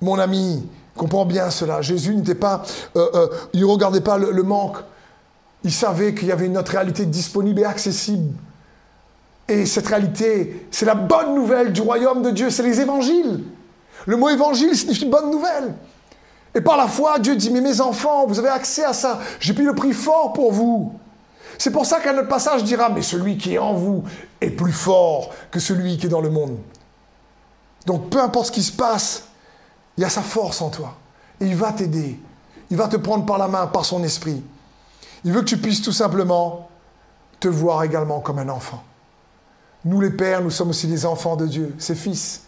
Mon 0.00 0.18
ami, 0.18 0.66
comprends 0.96 1.24
bien 1.24 1.50
cela. 1.50 1.82
Jésus 1.82 2.14
n'était 2.14 2.34
pas, 2.34 2.62
euh, 2.96 3.08
euh, 3.14 3.28
il 3.52 3.60
ne 3.60 3.66
regardait 3.66 4.00
pas 4.00 4.18
le, 4.18 4.42
manque. 4.42 4.78
Il 5.62 5.72
savait 5.72 6.14
qu'il 6.14 6.28
y 6.28 6.32
avait 6.32 6.46
une 6.46 6.58
autre 6.58 6.72
réalité 6.72 7.06
disponible 7.06 7.60
et 7.60 7.64
accessible. 7.64 8.34
Et 9.48 9.66
cette 9.66 9.86
réalité, 9.86 10.66
c'est 10.70 10.86
la 10.86 10.94
bonne 10.94 11.34
nouvelle 11.34 11.72
du 11.72 11.82
royaume 11.82 12.22
de 12.22 12.30
Dieu, 12.30 12.50
c'est 12.50 12.62
les 12.62 12.80
évangiles. 12.80 13.44
Le 14.06 14.16
mot 14.16 14.28
évangile 14.28 14.76
signifie 14.76 15.06
bonne 15.06 15.30
nouvelle. 15.30 15.74
Et 16.54 16.60
par 16.60 16.76
la 16.76 16.86
foi, 16.86 17.18
Dieu 17.18 17.36
dit, 17.36 17.50
mais 17.50 17.60
mes 17.60 17.80
enfants, 17.80 18.26
vous 18.26 18.38
avez 18.38 18.48
accès 18.48 18.84
à 18.84 18.92
ça. 18.92 19.20
J'ai 19.40 19.54
payé 19.54 19.66
le 19.66 19.74
prix 19.74 19.92
fort 19.92 20.32
pour 20.32 20.52
vous. 20.52 20.92
C'est 21.58 21.70
pour 21.70 21.84
ça 21.84 22.00
qu'un 22.00 22.12
notre 22.12 22.28
passage 22.28 22.64
dira, 22.64 22.88
mais 22.88 23.02
celui 23.02 23.36
qui 23.36 23.54
est 23.54 23.58
en 23.58 23.74
vous 23.74 24.04
est 24.40 24.50
plus 24.50 24.72
fort 24.72 25.30
que 25.50 25.60
celui 25.60 25.98
qui 25.98 26.06
est 26.06 26.10
dans 26.10 26.20
le 26.20 26.30
monde. 26.30 26.58
Donc 27.86 28.08
peu 28.10 28.20
importe 28.20 28.46
ce 28.46 28.52
qui 28.52 28.62
se 28.62 28.72
passe, 28.72 29.24
Il 29.96 30.00
y 30.00 30.04
a 30.04 30.08
sa 30.08 30.22
force 30.22 30.60
en 30.60 30.70
toi. 30.70 30.96
Et 31.40 31.46
il 31.46 31.54
va 31.54 31.72
t'aider. 31.72 32.18
Il 32.70 32.76
va 32.76 32.88
te 32.88 32.96
prendre 32.96 33.24
par 33.26 33.38
la 33.38 33.46
main, 33.46 33.66
par 33.66 33.84
son 33.84 34.02
esprit. 34.02 34.42
Il 35.24 35.32
veut 35.32 35.40
que 35.40 35.46
tu 35.46 35.58
puisses 35.58 35.82
tout 35.82 35.92
simplement 35.92 36.68
te 37.38 37.48
voir 37.48 37.82
également 37.84 38.20
comme 38.20 38.38
un 38.38 38.48
enfant. 38.48 38.82
Nous 39.84 40.00
les 40.00 40.10
pères, 40.10 40.42
nous 40.42 40.50
sommes 40.50 40.70
aussi 40.70 40.86
des 40.86 41.04
enfants 41.04 41.36
de 41.36 41.46
Dieu, 41.46 41.74
ses 41.78 41.94
fils. 41.94 42.42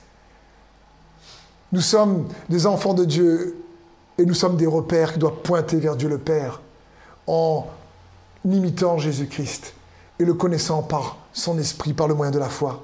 Nous 1.72 1.80
sommes 1.80 2.28
des 2.48 2.66
enfants 2.66 2.94
de 2.94 3.04
Dieu 3.04 3.56
et 4.18 4.24
nous 4.24 4.34
sommes 4.34 4.56
des 4.56 4.66
repères 4.66 5.12
qui 5.12 5.18
doivent 5.18 5.40
pointer 5.42 5.76
vers 5.78 5.96
Dieu 5.96 6.08
le 6.08 6.18
Père 6.18 6.60
en 7.26 7.66
imitant 8.44 8.98
Jésus-Christ 8.98 9.74
et 10.18 10.24
le 10.24 10.34
connaissant 10.34 10.82
par 10.82 11.18
son 11.32 11.58
esprit, 11.58 11.92
par 11.92 12.08
le 12.08 12.14
moyen 12.14 12.32
de 12.32 12.38
la 12.38 12.48
foi. 12.48 12.82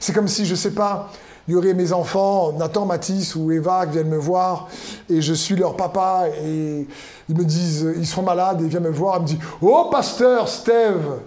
C'est 0.00 0.12
comme 0.12 0.28
si, 0.28 0.46
je 0.46 0.52
ne 0.52 0.56
sais 0.56 0.72
pas, 0.72 1.10
il 1.46 1.54
y 1.54 1.56
aurait 1.56 1.74
mes 1.74 1.92
enfants, 1.92 2.52
Nathan, 2.52 2.86
Mathis 2.86 3.34
ou 3.34 3.50
Eva, 3.52 3.86
qui 3.86 3.92
viennent 3.92 4.08
me 4.08 4.16
voir, 4.16 4.68
et 5.08 5.20
je 5.20 5.34
suis 5.34 5.56
leur 5.56 5.76
papa, 5.76 6.26
et 6.42 6.86
ils 7.28 7.36
me 7.36 7.44
disent, 7.44 7.92
ils 7.96 8.06
sont 8.06 8.22
malades, 8.22 8.60
et 8.60 8.64
ils 8.64 8.70
viennent 8.70 8.82
me 8.84 8.90
voir, 8.90 9.16
et 9.16 9.20
me 9.20 9.26
disent, 9.26 9.38
oh 9.60 9.88
pasteur 9.90 10.48
Steve, 10.48 11.18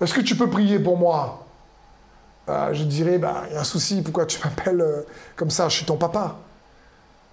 est-ce 0.00 0.14
que 0.14 0.22
tu 0.22 0.34
peux 0.34 0.48
prier 0.48 0.78
pour 0.78 0.96
moi? 0.96 1.39
Euh, 2.50 2.74
Je 2.74 2.84
dirais, 2.84 3.18
bah, 3.18 3.44
il 3.48 3.54
y 3.54 3.56
a 3.56 3.60
un 3.60 3.64
souci, 3.64 4.02
pourquoi 4.02 4.26
tu 4.26 4.38
m'appelles 4.44 4.80
euh, 4.80 5.02
comme 5.36 5.50
ça, 5.50 5.68
je 5.68 5.76
suis 5.76 5.86
ton 5.86 5.96
papa. 5.96 6.36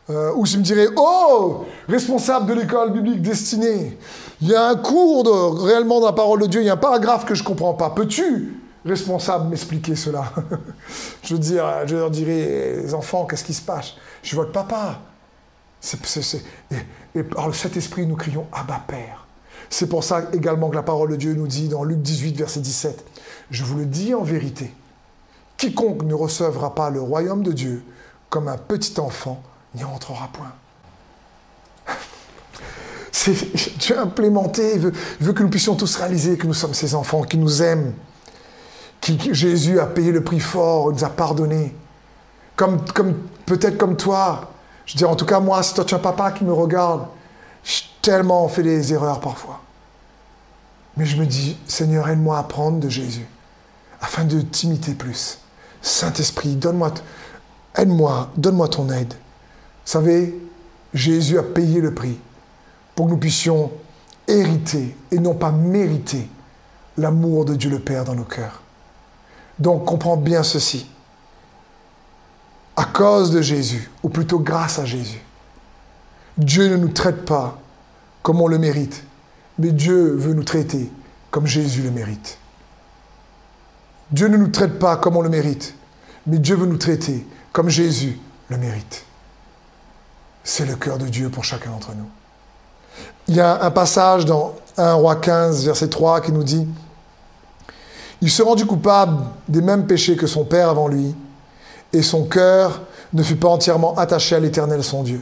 Euh, 0.09 0.31
ou 0.35 0.45
je 0.45 0.57
me 0.57 0.63
dirais, 0.63 0.87
oh, 0.95 1.65
responsable 1.89 2.45
de 2.45 2.53
l'école 2.53 2.93
biblique 2.93 3.21
destinée, 3.21 3.97
il 4.41 4.47
y 4.47 4.55
a 4.55 4.69
un 4.69 4.75
cours 4.75 5.61
réellement 5.65 5.99
dans 5.99 6.05
la 6.05 6.13
parole 6.13 6.41
de 6.41 6.47
Dieu, 6.47 6.61
il 6.61 6.67
y 6.67 6.69
a 6.69 6.73
un 6.73 6.77
paragraphe 6.77 7.25
que 7.25 7.35
je 7.35 7.43
ne 7.43 7.47
comprends 7.47 7.73
pas. 7.73 7.89
Peux-tu 7.89 8.61
responsable 8.85 9.49
m'expliquer 9.49 9.95
cela? 9.95 10.31
je 11.23 11.33
veux 11.33 11.39
dire, 11.39 11.65
je 11.85 11.97
leur 11.97 12.09
dirais, 12.09 12.77
les 12.83 12.93
enfants, 12.93 13.25
qu'est-ce 13.25 13.43
qui 13.43 13.53
se 13.53 13.61
passe? 13.61 13.95
Je 14.21 14.29
suis 14.29 14.37
votre 14.37 14.53
papa. 14.53 15.01
Et, 17.15 17.23
par 17.23 17.47
le 17.47 17.53
Saint-Esprit, 17.53 18.05
nous 18.05 18.15
crions 18.15 18.47
Abba 18.51 18.81
Père. 18.87 19.27
C'est 19.69 19.87
pour 19.87 20.03
ça 20.03 20.23
également 20.33 20.69
que 20.69 20.75
la 20.75 20.83
parole 20.83 21.11
de 21.11 21.15
Dieu 21.15 21.33
nous 21.33 21.47
dit 21.47 21.67
dans 21.67 21.83
Luc 21.83 22.01
18, 22.01 22.37
verset 22.37 22.61
17, 22.61 23.03
Je 23.51 23.63
vous 23.63 23.77
le 23.77 23.85
dis 23.85 24.13
en 24.13 24.23
vérité, 24.23 24.71
quiconque 25.57 26.03
ne 26.03 26.13
recevra 26.13 26.73
pas 26.75 26.89
le 26.89 27.01
royaume 27.01 27.43
de 27.43 27.51
Dieu 27.51 27.83
comme 28.29 28.47
un 28.47 28.57
petit 28.57 28.99
enfant 28.99 29.41
n'y 29.75 29.83
entrera 29.83 30.29
point. 30.31 30.53
Dieu 33.79 33.99
implémenté, 33.99 34.75
il 34.75 34.79
veut, 35.19 35.33
que 35.33 35.43
nous 35.43 35.49
puissions 35.49 35.75
tous 35.75 35.95
réaliser 35.95 36.37
que 36.37 36.47
nous 36.47 36.53
sommes 36.53 36.73
ses 36.73 36.95
enfants, 36.95 37.23
qu'il 37.23 37.39
nous 37.39 37.61
aime 37.61 37.93
qui, 39.01 39.33
Jésus 39.33 39.79
a 39.79 39.85
payé 39.85 40.11
le 40.11 40.23
prix 40.23 40.39
fort, 40.39 40.91
nous 40.91 41.03
a 41.03 41.09
pardonné. 41.09 41.75
Comme, 42.55 42.83
comme, 42.93 43.15
Peut-être 43.45 43.77
comme 43.77 43.95
toi. 43.95 44.51
Je 44.85 44.97
dis 44.97 45.05
en 45.05 45.15
tout 45.15 45.25
cas, 45.25 45.39
moi, 45.39 45.63
si 45.63 45.73
toi 45.73 45.85
tu 45.85 45.95
as 45.95 45.97
un 45.97 46.01
papa 46.01 46.31
qui 46.31 46.43
me 46.43 46.53
regarde, 46.53 47.07
j'ai 47.63 47.83
tellement 48.01 48.47
fait 48.49 48.63
des 48.63 48.93
erreurs 48.93 49.19
parfois. 49.19 49.61
Mais 50.97 51.05
je 51.05 51.17
me 51.17 51.25
dis, 51.25 51.57
Seigneur, 51.67 52.09
aide-moi 52.09 52.37
à 52.37 52.41
apprendre 52.41 52.79
de 52.79 52.89
Jésus, 52.89 53.27
afin 54.01 54.25
de 54.25 54.41
t'imiter 54.41 54.93
plus. 54.93 55.39
Saint-Esprit, 55.81 56.55
donne-moi, 56.55 56.93
aide-moi, 57.75 58.29
donne-moi 58.35 58.67
ton 58.67 58.89
aide. 58.89 59.13
Vous 59.13 59.91
savez, 59.91 60.37
Jésus 60.93 61.37
a 61.37 61.43
payé 61.43 61.79
le 61.81 61.93
prix 61.93 62.17
pour 62.95 63.05
que 63.05 63.11
nous 63.11 63.17
puissions 63.17 63.71
hériter 64.27 64.95
et 65.11 65.19
non 65.19 65.33
pas 65.33 65.51
mériter 65.51 66.27
l'amour 66.97 67.45
de 67.45 67.55
Dieu 67.55 67.69
le 67.69 67.79
Père 67.79 68.03
dans 68.03 68.15
nos 68.15 68.23
cœurs. 68.23 68.61
Donc 69.59 69.85
comprends 69.85 70.17
bien 70.17 70.43
ceci. 70.43 70.87
À 72.75 72.85
cause 72.85 73.31
de 73.31 73.41
Jésus, 73.41 73.89
ou 74.03 74.09
plutôt 74.09 74.39
grâce 74.39 74.77
à 74.77 74.85
Jésus, 74.85 75.21
Dieu 76.37 76.69
ne 76.69 76.77
nous 76.77 76.89
traite 76.89 77.25
pas 77.25 77.59
comme 78.21 78.41
on 78.41 78.47
le 78.47 78.59
mérite, 78.59 79.03
mais 79.57 79.71
Dieu 79.71 80.13
veut 80.13 80.33
nous 80.33 80.43
traiter 80.43 80.91
comme 81.31 81.47
Jésus 81.47 81.81
le 81.81 81.91
mérite. 81.91 82.37
Dieu 84.11 84.27
ne 84.27 84.37
nous 84.37 84.47
traite 84.47 84.79
pas 84.79 84.97
comme 84.97 85.17
on 85.17 85.21
le 85.21 85.29
mérite, 85.29 85.75
mais 86.25 86.37
Dieu 86.37 86.55
veut 86.55 86.65
nous 86.65 86.77
traiter 86.77 87.25
comme 87.51 87.69
Jésus 87.69 88.19
le 88.49 88.57
mérite. 88.57 89.03
C'est 90.43 90.65
le 90.65 90.75
cœur 90.75 90.97
de 90.97 91.07
Dieu 91.07 91.29
pour 91.29 91.43
chacun 91.43 91.71
d'entre 91.71 91.93
nous. 91.93 92.09
Il 93.27 93.35
y 93.35 93.41
a 93.41 93.63
un 93.63 93.71
passage 93.71 94.25
dans 94.25 94.55
1 94.77 94.93
roi 94.93 95.17
15, 95.17 95.65
verset 95.65 95.89
3 95.89 96.21
qui 96.21 96.31
nous 96.31 96.43
dit, 96.43 96.67
il 98.21 98.31
se 98.31 98.41
rendit 98.41 98.65
coupable 98.65 99.25
des 99.47 99.61
mêmes 99.61 99.85
péchés 99.85 100.15
que 100.15 100.27
son 100.27 100.45
père 100.45 100.69
avant 100.69 100.87
lui, 100.87 101.13
et 101.93 102.01
son 102.01 102.23
cœur 102.25 102.81
ne 103.13 103.23
fut 103.23 103.35
pas 103.35 103.49
entièrement 103.49 103.95
attaché 103.95 104.35
à 104.35 104.39
l'Éternel 104.39 104.83
son 104.83 105.03
Dieu, 105.03 105.21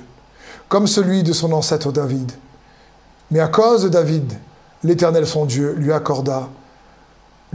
comme 0.69 0.88
celui 0.88 1.23
de 1.23 1.33
son 1.33 1.51
ancêtre 1.51 1.91
David. 1.91 2.31
Mais 3.31 3.39
à 3.39 3.47
cause 3.47 3.83
de 3.83 3.89
David, 3.89 4.33
l'Éternel 4.83 5.27
son 5.27 5.45
Dieu 5.45 5.73
lui 5.73 5.91
accorda, 5.91 6.47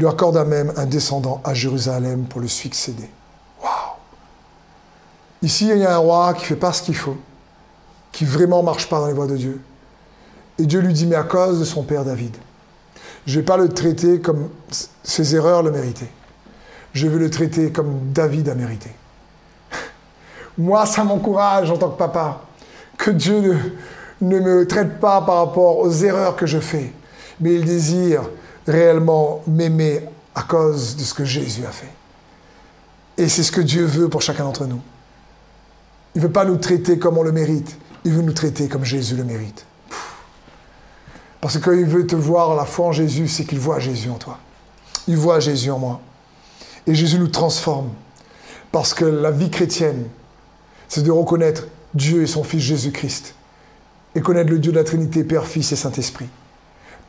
lui 0.00 0.08
accorda 0.08 0.44
même 0.44 0.72
un 0.76 0.86
descendant 0.86 1.40
à 1.44 1.52
Jérusalem 1.52 2.24
pour 2.24 2.40
le 2.40 2.48
succéder. 2.48 3.08
Waouh 3.62 3.70
Ici, 5.42 5.68
il 5.70 5.78
y 5.78 5.84
a 5.84 5.94
un 5.94 5.98
roi 5.98 6.34
qui 6.34 6.44
fait 6.46 6.56
pas 6.56 6.72
ce 6.72 6.82
qu'il 6.82 6.96
faut, 6.96 7.16
qui 8.10 8.24
vraiment 8.24 8.62
marche 8.62 8.88
pas 8.88 8.98
dans 8.98 9.06
les 9.06 9.12
voies 9.12 9.26
de 9.26 9.36
Dieu. 9.36 9.60
Et 10.58 10.64
Dieu 10.64 10.80
lui 10.80 10.94
dit, 10.94 11.06
mais 11.06 11.16
à 11.16 11.22
cause 11.22 11.60
de 11.60 11.64
son 11.64 11.82
père 11.82 12.04
David, 12.04 12.34
je 13.26 13.34
ne 13.34 13.40
vais 13.40 13.44
pas 13.44 13.58
le 13.58 13.68
traiter 13.68 14.20
comme 14.20 14.48
ses 15.02 15.36
erreurs 15.36 15.62
le 15.62 15.70
méritaient. 15.70 16.10
Je 16.94 17.06
vais 17.06 17.18
le 17.18 17.30
traiter 17.30 17.70
comme 17.70 18.10
David 18.12 18.48
a 18.48 18.54
mérité. 18.54 18.90
Moi, 20.58 20.86
ça 20.86 21.04
m'encourage 21.04 21.70
en 21.70 21.76
tant 21.76 21.90
que 21.90 21.98
papa 21.98 22.40
que 22.96 23.10
Dieu 23.10 23.78
ne, 24.22 24.40
me 24.40 24.66
traite 24.66 24.98
pas 24.98 25.20
par 25.20 25.46
rapport 25.46 25.78
aux 25.78 25.92
erreurs 25.92 26.36
que 26.36 26.46
je 26.46 26.58
fais, 26.58 26.92
mais 27.38 27.54
il 27.54 27.64
désire 27.64 28.22
réellement 28.66 29.42
m'aimer 29.46 30.00
à 30.34 30.42
cause 30.42 30.96
de 30.96 31.02
ce 31.02 31.14
que 31.14 31.24
Jésus 31.24 31.64
a 31.66 31.70
fait. 31.70 31.92
Et 33.18 33.28
c'est 33.28 33.42
ce 33.42 33.52
que 33.52 33.60
Dieu 33.60 33.84
veut 33.84 34.08
pour 34.08 34.22
chacun 34.22 34.44
d'entre 34.44 34.66
nous. 34.66 34.80
Il 36.14 36.20
ne 36.20 36.26
veut 36.26 36.32
pas 36.32 36.44
nous 36.44 36.56
traiter 36.56 36.98
comme 36.98 37.18
on 37.18 37.22
le 37.22 37.32
mérite, 37.32 37.76
il 38.04 38.12
veut 38.12 38.22
nous 38.22 38.32
traiter 38.32 38.68
comme 38.68 38.84
Jésus 38.84 39.16
le 39.16 39.24
mérite. 39.24 39.66
Parce 41.40 41.58
qu'il 41.58 41.86
veut 41.86 42.06
te 42.06 42.16
voir 42.16 42.54
la 42.54 42.64
foi 42.64 42.86
en 42.86 42.92
Jésus, 42.92 43.28
c'est 43.28 43.44
qu'il 43.44 43.58
voit 43.58 43.78
Jésus 43.78 44.10
en 44.10 44.16
toi. 44.16 44.38
Il 45.08 45.16
voit 45.16 45.40
Jésus 45.40 45.70
en 45.70 45.78
moi. 45.78 46.00
Et 46.86 46.94
Jésus 46.94 47.18
nous 47.18 47.28
transforme. 47.28 47.90
Parce 48.72 48.94
que 48.94 49.04
la 49.04 49.30
vie 49.30 49.50
chrétienne, 49.50 50.06
c'est 50.88 51.02
de 51.02 51.10
reconnaître 51.10 51.66
Dieu 51.94 52.22
et 52.22 52.26
son 52.26 52.44
Fils 52.44 52.62
Jésus-Christ. 52.62 53.34
Et 54.14 54.20
connaître 54.20 54.50
le 54.50 54.58
Dieu 54.58 54.72
de 54.72 54.76
la 54.76 54.84
Trinité, 54.84 55.24
Père, 55.24 55.46
Fils 55.46 55.72
et 55.72 55.76
Saint-Esprit. 55.76 56.28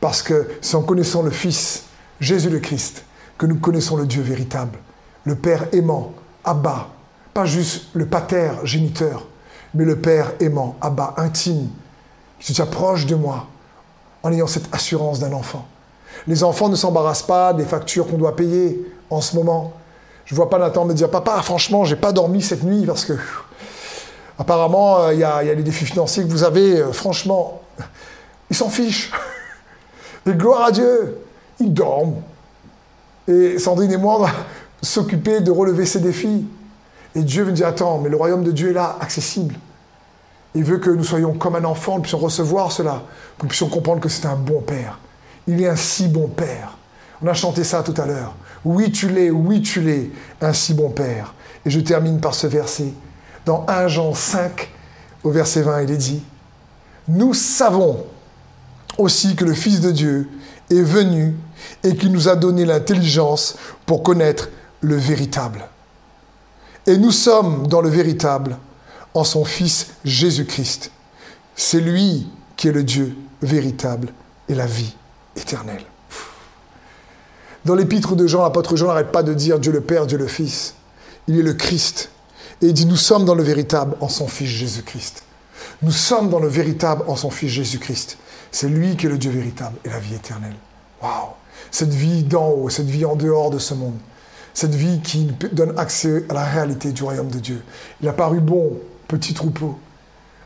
Parce 0.02 0.20
que 0.20 0.48
c'est 0.60 0.74
en 0.74 0.82
connaissant 0.82 1.22
le 1.22 1.30
Fils, 1.30 1.84
Jésus 2.18 2.50
le 2.50 2.58
Christ, 2.58 3.04
que 3.38 3.46
nous 3.46 3.60
connaissons 3.60 3.96
le 3.96 4.04
Dieu 4.04 4.20
véritable. 4.20 4.76
Le 5.22 5.36
Père 5.36 5.68
aimant, 5.72 6.12
Abba. 6.42 6.88
Pas 7.32 7.44
juste 7.44 7.84
le 7.94 8.04
pater 8.06 8.50
géniteur, 8.64 9.28
mais 9.74 9.84
le 9.84 10.00
Père 10.00 10.32
aimant, 10.40 10.74
Abba, 10.80 11.14
intime, 11.18 11.68
qui 12.40 12.52
se 12.52 12.64
proche 12.64 13.06
de 13.06 13.14
moi, 13.14 13.46
en 14.24 14.32
ayant 14.32 14.48
cette 14.48 14.74
assurance 14.74 15.20
d'un 15.20 15.32
enfant. 15.32 15.68
Les 16.26 16.42
enfants 16.42 16.68
ne 16.68 16.74
s'embarrassent 16.74 17.22
pas 17.22 17.54
des 17.54 17.64
factures 17.64 18.08
qu'on 18.08 18.18
doit 18.18 18.34
payer 18.34 18.84
en 19.08 19.20
ce 19.20 19.36
moment. 19.36 19.72
Je 20.24 20.34
vois 20.34 20.50
pas 20.50 20.58
Nathan 20.58 20.84
me 20.84 20.94
dire 20.94 21.10
Papa, 21.10 21.40
franchement, 21.42 21.84
j'ai 21.84 21.94
pas 21.94 22.10
dormi 22.10 22.42
cette 22.42 22.64
nuit 22.64 22.84
parce 22.86 23.04
que 23.04 23.12
apparemment, 24.36 25.02
euh, 25.02 25.14
il 25.14 25.20
y, 25.20 25.24
a, 25.24 25.44
les 25.44 25.62
défis 25.62 25.86
financiers 25.86 26.24
que 26.24 26.28
vous 26.28 26.42
avez. 26.42 26.80
Euh, 26.80 26.92
franchement, 26.92 27.60
ils 28.50 28.56
s'en 28.56 28.68
fichent. 28.68 29.12
Et 30.26 30.32
gloire 30.32 30.66
à 30.66 30.72
Dieu, 30.72 31.18
ils 31.58 31.72
dorment. 31.72 32.16
Et 33.28 33.58
Sandrine 33.58 33.92
et 33.92 33.96
moi, 33.96 34.20
on 34.20 34.26
s'occuper 34.84 35.40
de 35.40 35.50
relever 35.50 35.86
ces 35.86 36.00
défis. 36.00 36.46
Et 37.14 37.22
Dieu 37.22 37.44
veut 37.44 37.52
dire 37.52 37.66
Attends, 37.66 37.98
mais 37.98 38.08
le 38.08 38.16
royaume 38.16 38.44
de 38.44 38.52
Dieu 38.52 38.70
est 38.70 38.74
là, 38.74 38.96
accessible. 39.00 39.54
Il 40.54 40.64
veut 40.64 40.78
que 40.78 40.90
nous 40.90 41.04
soyons 41.04 41.34
comme 41.34 41.56
un 41.56 41.64
enfant, 41.64 41.96
nous 41.96 42.02
puissions 42.02 42.18
recevoir 42.18 42.72
cela, 42.72 43.02
que 43.38 43.44
nous 43.44 43.48
puissions 43.48 43.68
comprendre 43.68 44.00
que 44.00 44.08
c'est 44.08 44.26
un 44.26 44.36
bon 44.36 44.60
Père. 44.60 44.98
Il 45.46 45.62
est 45.62 45.68
un 45.68 45.76
si 45.76 46.08
bon 46.08 46.28
Père. 46.28 46.76
On 47.22 47.26
a 47.26 47.34
chanté 47.34 47.64
ça 47.64 47.82
tout 47.82 47.94
à 48.00 48.06
l'heure. 48.06 48.34
Oui, 48.64 48.92
tu 48.92 49.08
l'es, 49.08 49.30
oui, 49.30 49.62
tu 49.62 49.80
l'es, 49.80 50.10
un 50.40 50.52
si 50.52 50.74
bon 50.74 50.90
Père. 50.90 51.34
Et 51.64 51.70
je 51.70 51.80
termine 51.80 52.20
par 52.20 52.34
ce 52.34 52.46
verset. 52.46 52.92
Dans 53.46 53.64
1 53.66 53.88
Jean 53.88 54.14
5, 54.14 54.70
au 55.24 55.30
verset 55.30 55.62
20, 55.62 55.82
il 55.82 55.90
est 55.90 55.96
dit, 55.96 56.22
Nous 57.08 57.34
savons 57.34 58.04
aussi 58.98 59.34
que 59.34 59.44
le 59.44 59.54
Fils 59.54 59.80
de 59.80 59.90
Dieu 59.90 60.28
est 60.70 60.82
venu 60.82 61.34
et 61.84 61.96
qu'il 61.96 62.12
nous 62.12 62.28
a 62.28 62.36
donné 62.36 62.64
l'intelligence 62.64 63.56
pour 63.86 64.02
connaître 64.02 64.48
le 64.80 64.96
véritable. 64.96 65.64
Et 66.86 66.96
nous 66.96 67.12
sommes 67.12 67.66
dans 67.68 67.80
le 67.80 67.88
véritable 67.88 68.56
en 69.14 69.24
son 69.24 69.44
Fils 69.44 69.88
Jésus-Christ. 70.04 70.90
C'est 71.54 71.80
lui 71.80 72.26
qui 72.56 72.68
est 72.68 72.72
le 72.72 72.82
Dieu 72.82 73.14
véritable 73.40 74.08
et 74.48 74.54
la 74.54 74.66
vie 74.66 74.94
éternelle. 75.36 75.84
Dans 77.64 77.74
l'épître 77.74 78.16
de 78.16 78.26
Jean, 78.26 78.42
l'apôtre 78.42 78.76
Jean 78.76 78.88
n'arrête 78.88 79.12
pas 79.12 79.22
de 79.22 79.34
dire 79.34 79.60
Dieu 79.60 79.70
le 79.70 79.80
Père, 79.80 80.06
Dieu 80.06 80.18
le 80.18 80.26
Fils. 80.26 80.74
Il 81.28 81.38
est 81.38 81.42
le 81.42 81.54
Christ. 81.54 82.10
Et 82.60 82.66
il 82.66 82.72
dit, 82.74 82.86
nous 82.86 82.96
sommes 82.96 83.24
dans 83.24 83.34
le 83.34 83.42
véritable 83.42 83.96
en 84.00 84.08
son 84.08 84.26
Fils 84.26 84.48
Jésus-Christ. 84.48 85.22
Nous 85.82 85.92
sommes 85.92 86.30
dans 86.30 86.40
le 86.40 86.48
véritable 86.48 87.04
en 87.06 87.16
son 87.16 87.30
Fils 87.30 87.50
Jésus-Christ. 87.50 88.18
C'est 88.52 88.68
lui 88.68 88.96
qui 88.96 89.06
est 89.06 89.08
le 89.08 89.18
Dieu 89.18 89.30
véritable 89.30 89.76
et 89.84 89.88
la 89.88 89.98
vie 89.98 90.14
éternelle. 90.14 90.54
Waouh 91.02 91.30
Cette 91.70 91.92
vie 91.92 92.22
d'en 92.22 92.50
haut, 92.50 92.68
cette 92.68 92.86
vie 92.86 93.04
en 93.04 93.16
dehors 93.16 93.50
de 93.50 93.58
ce 93.58 93.74
monde. 93.74 93.96
Cette 94.54 94.74
vie 94.74 95.00
qui 95.00 95.32
donne 95.52 95.78
accès 95.78 96.26
à 96.28 96.34
la 96.34 96.44
réalité 96.44 96.92
du 96.92 97.02
royaume 97.02 97.30
de 97.30 97.38
Dieu. 97.38 97.62
Il 98.02 98.08
a 98.08 98.12
paru 98.12 98.40
bon, 98.40 98.78
petit 99.08 99.32
troupeau, 99.32 99.78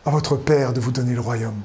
à 0.07 0.11
votre 0.11 0.37
Père 0.37 0.73
de 0.73 0.81
vous 0.81 0.93
donner 0.93 1.15
le 1.15 1.21
royaume. 1.21 1.61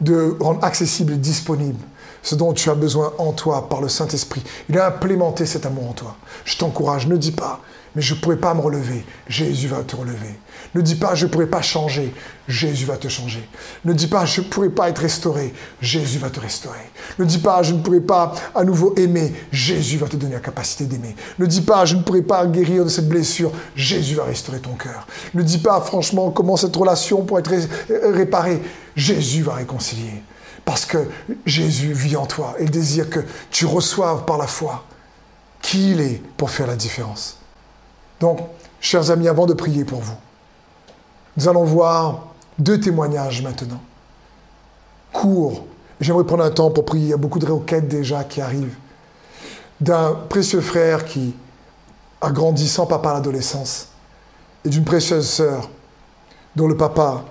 De 0.00 0.36
rendre 0.40 0.64
accessible 0.64 1.12
et 1.12 1.16
disponible 1.16 1.84
ce 2.22 2.34
dont 2.34 2.52
tu 2.52 2.70
as 2.70 2.74
besoin 2.74 3.12
en 3.18 3.32
toi 3.32 3.68
par 3.68 3.80
le 3.80 3.88
Saint-Esprit. 3.88 4.42
Il 4.68 4.78
a 4.78 4.86
implémenté 4.86 5.46
cet 5.46 5.66
amour 5.66 5.90
en 5.90 5.92
toi. 5.92 6.16
Je 6.44 6.56
t'encourage, 6.56 7.06
ne 7.06 7.16
dis 7.16 7.32
pas, 7.32 7.60
mais 7.94 8.02
je 8.02 8.14
ne 8.14 8.20
pourrais 8.20 8.36
pas 8.36 8.54
me 8.54 8.60
relever. 8.60 9.04
Jésus 9.28 9.68
va 9.68 9.82
te 9.82 9.96
relever. 9.96 10.38
Ne 10.74 10.82
dis 10.82 10.94
pas, 10.94 11.14
je 11.14 11.26
ne 11.26 11.30
pourrais 11.30 11.46
pas 11.46 11.62
changer. 11.62 12.12
Jésus 12.46 12.84
va 12.84 12.96
te 12.96 13.08
changer. 13.08 13.46
Ne 13.84 13.92
dis 13.92 14.06
pas, 14.06 14.24
je 14.24 14.40
ne 14.40 14.46
pourrais 14.46 14.70
pas 14.70 14.88
être 14.88 14.98
restauré. 14.98 15.52
Jésus 15.80 16.18
va 16.18 16.30
te 16.30 16.40
restaurer. 16.40 16.90
Ne 17.18 17.24
dis 17.24 17.38
pas, 17.38 17.62
je 17.62 17.74
ne 17.74 17.80
pourrais 17.80 18.00
pas 18.00 18.34
à 18.54 18.64
nouveau 18.64 18.94
aimer. 18.96 19.34
Jésus 19.52 19.96
va 19.96 20.08
te 20.08 20.16
donner 20.16 20.34
la 20.34 20.40
capacité 20.40 20.84
d'aimer. 20.84 21.14
Ne 21.38 21.46
dis 21.46 21.62
pas, 21.62 21.84
je 21.84 21.96
ne 21.96 22.02
pourrais 22.02 22.22
pas 22.22 22.46
guérir 22.46 22.84
de 22.84 22.88
cette 22.88 23.08
blessure. 23.08 23.52
Jésus 23.74 24.14
va 24.14 24.24
restaurer 24.24 24.60
ton 24.60 24.74
cœur. 24.74 25.06
Ne 25.34 25.42
dis 25.42 25.58
pas, 25.58 25.80
franchement, 25.80 26.30
comment 26.30 26.56
cette 26.56 26.76
relation 26.76 27.24
pourrait 27.24 27.42
être 27.42 27.68
réparée. 28.12 28.62
Jésus 28.96 29.42
va 29.42 29.54
réconcilier. 29.54 30.22
Parce 30.64 30.84
que 30.84 30.98
Jésus 31.46 31.92
vit 31.92 32.16
en 32.16 32.26
toi 32.26 32.54
et 32.58 32.66
désire 32.66 33.08
que 33.08 33.20
tu 33.50 33.64
reçoives 33.64 34.24
par 34.26 34.36
la 34.36 34.46
foi 34.46 34.84
qui 35.62 35.92
il 35.92 36.00
est 36.00 36.22
pour 36.36 36.50
faire 36.50 36.66
la 36.66 36.76
différence. 36.76 37.37
Donc, 38.20 38.40
chers 38.80 39.10
amis, 39.10 39.28
avant 39.28 39.46
de 39.46 39.54
prier 39.54 39.84
pour 39.84 40.00
vous, 40.00 40.16
nous 41.36 41.48
allons 41.48 41.64
voir 41.64 42.28
deux 42.58 42.80
témoignages 42.80 43.42
maintenant. 43.42 43.80
Courts. 45.12 45.64
J'aimerais 46.00 46.24
prendre 46.24 46.44
un 46.44 46.50
temps 46.50 46.70
pour 46.70 46.84
prier. 46.84 47.06
Il 47.06 47.10
y 47.10 47.14
a 47.14 47.16
beaucoup 47.16 47.38
de 47.38 47.46
requêtes 47.46 47.88
déjà 47.88 48.24
qui 48.24 48.40
arrivent. 48.40 48.76
D'un 49.80 50.14
précieux 50.28 50.60
frère 50.60 51.04
qui 51.04 51.34
a 52.20 52.30
grandi 52.30 52.68
sans 52.68 52.86
papa 52.86 53.10
à 53.10 53.14
l'adolescence 53.14 53.88
et 54.64 54.68
d'une 54.68 54.84
précieuse 54.84 55.28
sœur 55.28 55.70
dont 56.56 56.66
le 56.66 56.76
papa 56.76 57.24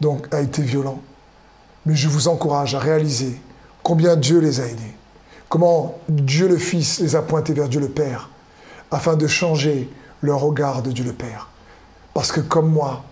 donc, 0.00 0.32
a 0.32 0.40
été 0.40 0.62
violent. 0.62 1.00
Mais 1.86 1.96
je 1.96 2.08
vous 2.08 2.28
encourage 2.28 2.74
à 2.74 2.78
réaliser 2.78 3.40
combien 3.82 4.16
Dieu 4.16 4.38
les 4.38 4.60
a 4.60 4.66
aidés, 4.66 4.94
comment 5.48 5.98
Dieu 6.08 6.46
le 6.46 6.58
Fils 6.58 7.00
les 7.00 7.16
a 7.16 7.22
pointés 7.22 7.52
vers 7.52 7.68
Dieu 7.68 7.80
le 7.80 7.88
Père, 7.88 8.30
afin 8.90 9.16
de 9.16 9.26
changer 9.26 9.90
leur 10.22 10.40
regard 10.40 10.82
de 10.82 10.92
Dieu 10.92 11.04
le 11.04 11.12
Père. 11.12 11.48
Parce 12.14 12.32
que 12.32 12.40
comme 12.40 12.70
moi, 12.70 13.04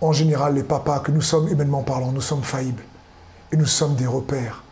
en 0.00 0.12
général, 0.12 0.54
les 0.54 0.62
papas, 0.62 1.00
que 1.00 1.10
nous 1.10 1.20
sommes 1.20 1.48
humainement 1.48 1.82
parlant, 1.82 2.12
nous 2.12 2.20
sommes 2.20 2.42
faillibles. 2.42 2.84
Et 3.52 3.56
nous 3.56 3.66
sommes 3.66 3.96
des 3.96 4.06
repères 4.06 4.62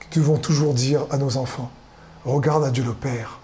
que 0.00 0.18
devons 0.18 0.38
toujours 0.38 0.74
dire 0.74 1.06
à 1.10 1.18
nos 1.18 1.36
enfants. 1.36 1.70
Regarde 2.24 2.64
à 2.64 2.70
Dieu 2.70 2.84
le 2.84 2.94
Père 2.94 3.38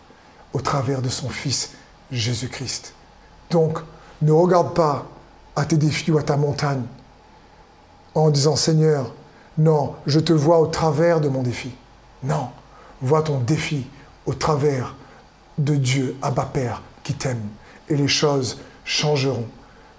au 0.52 0.60
travers 0.60 1.02
de 1.02 1.08
son 1.08 1.28
Fils 1.28 1.72
Jésus-Christ. 2.10 2.94
Donc, 3.50 3.78
ne 4.22 4.32
regarde 4.32 4.74
pas 4.74 5.06
à 5.56 5.64
tes 5.64 5.76
défis 5.76 6.10
ou 6.10 6.18
à 6.18 6.22
ta 6.22 6.36
montagne, 6.36 6.82
en 8.14 8.30
disant 8.30 8.56
Seigneur, 8.56 9.12
non, 9.58 9.94
je 10.06 10.20
te 10.20 10.32
vois 10.32 10.58
au 10.60 10.66
travers 10.66 11.20
de 11.20 11.28
mon 11.28 11.42
défi. 11.42 11.72
Non, 12.22 12.48
vois 13.02 13.22
ton 13.22 13.38
défi 13.38 13.86
au 14.26 14.34
travers 14.34 14.94
de 15.58 15.76
Dieu, 15.76 16.16
Abba 16.22 16.44
Père, 16.44 16.82
Et 17.88 17.96
les 17.96 18.08
choses 18.08 18.60
changeront. 18.84 19.46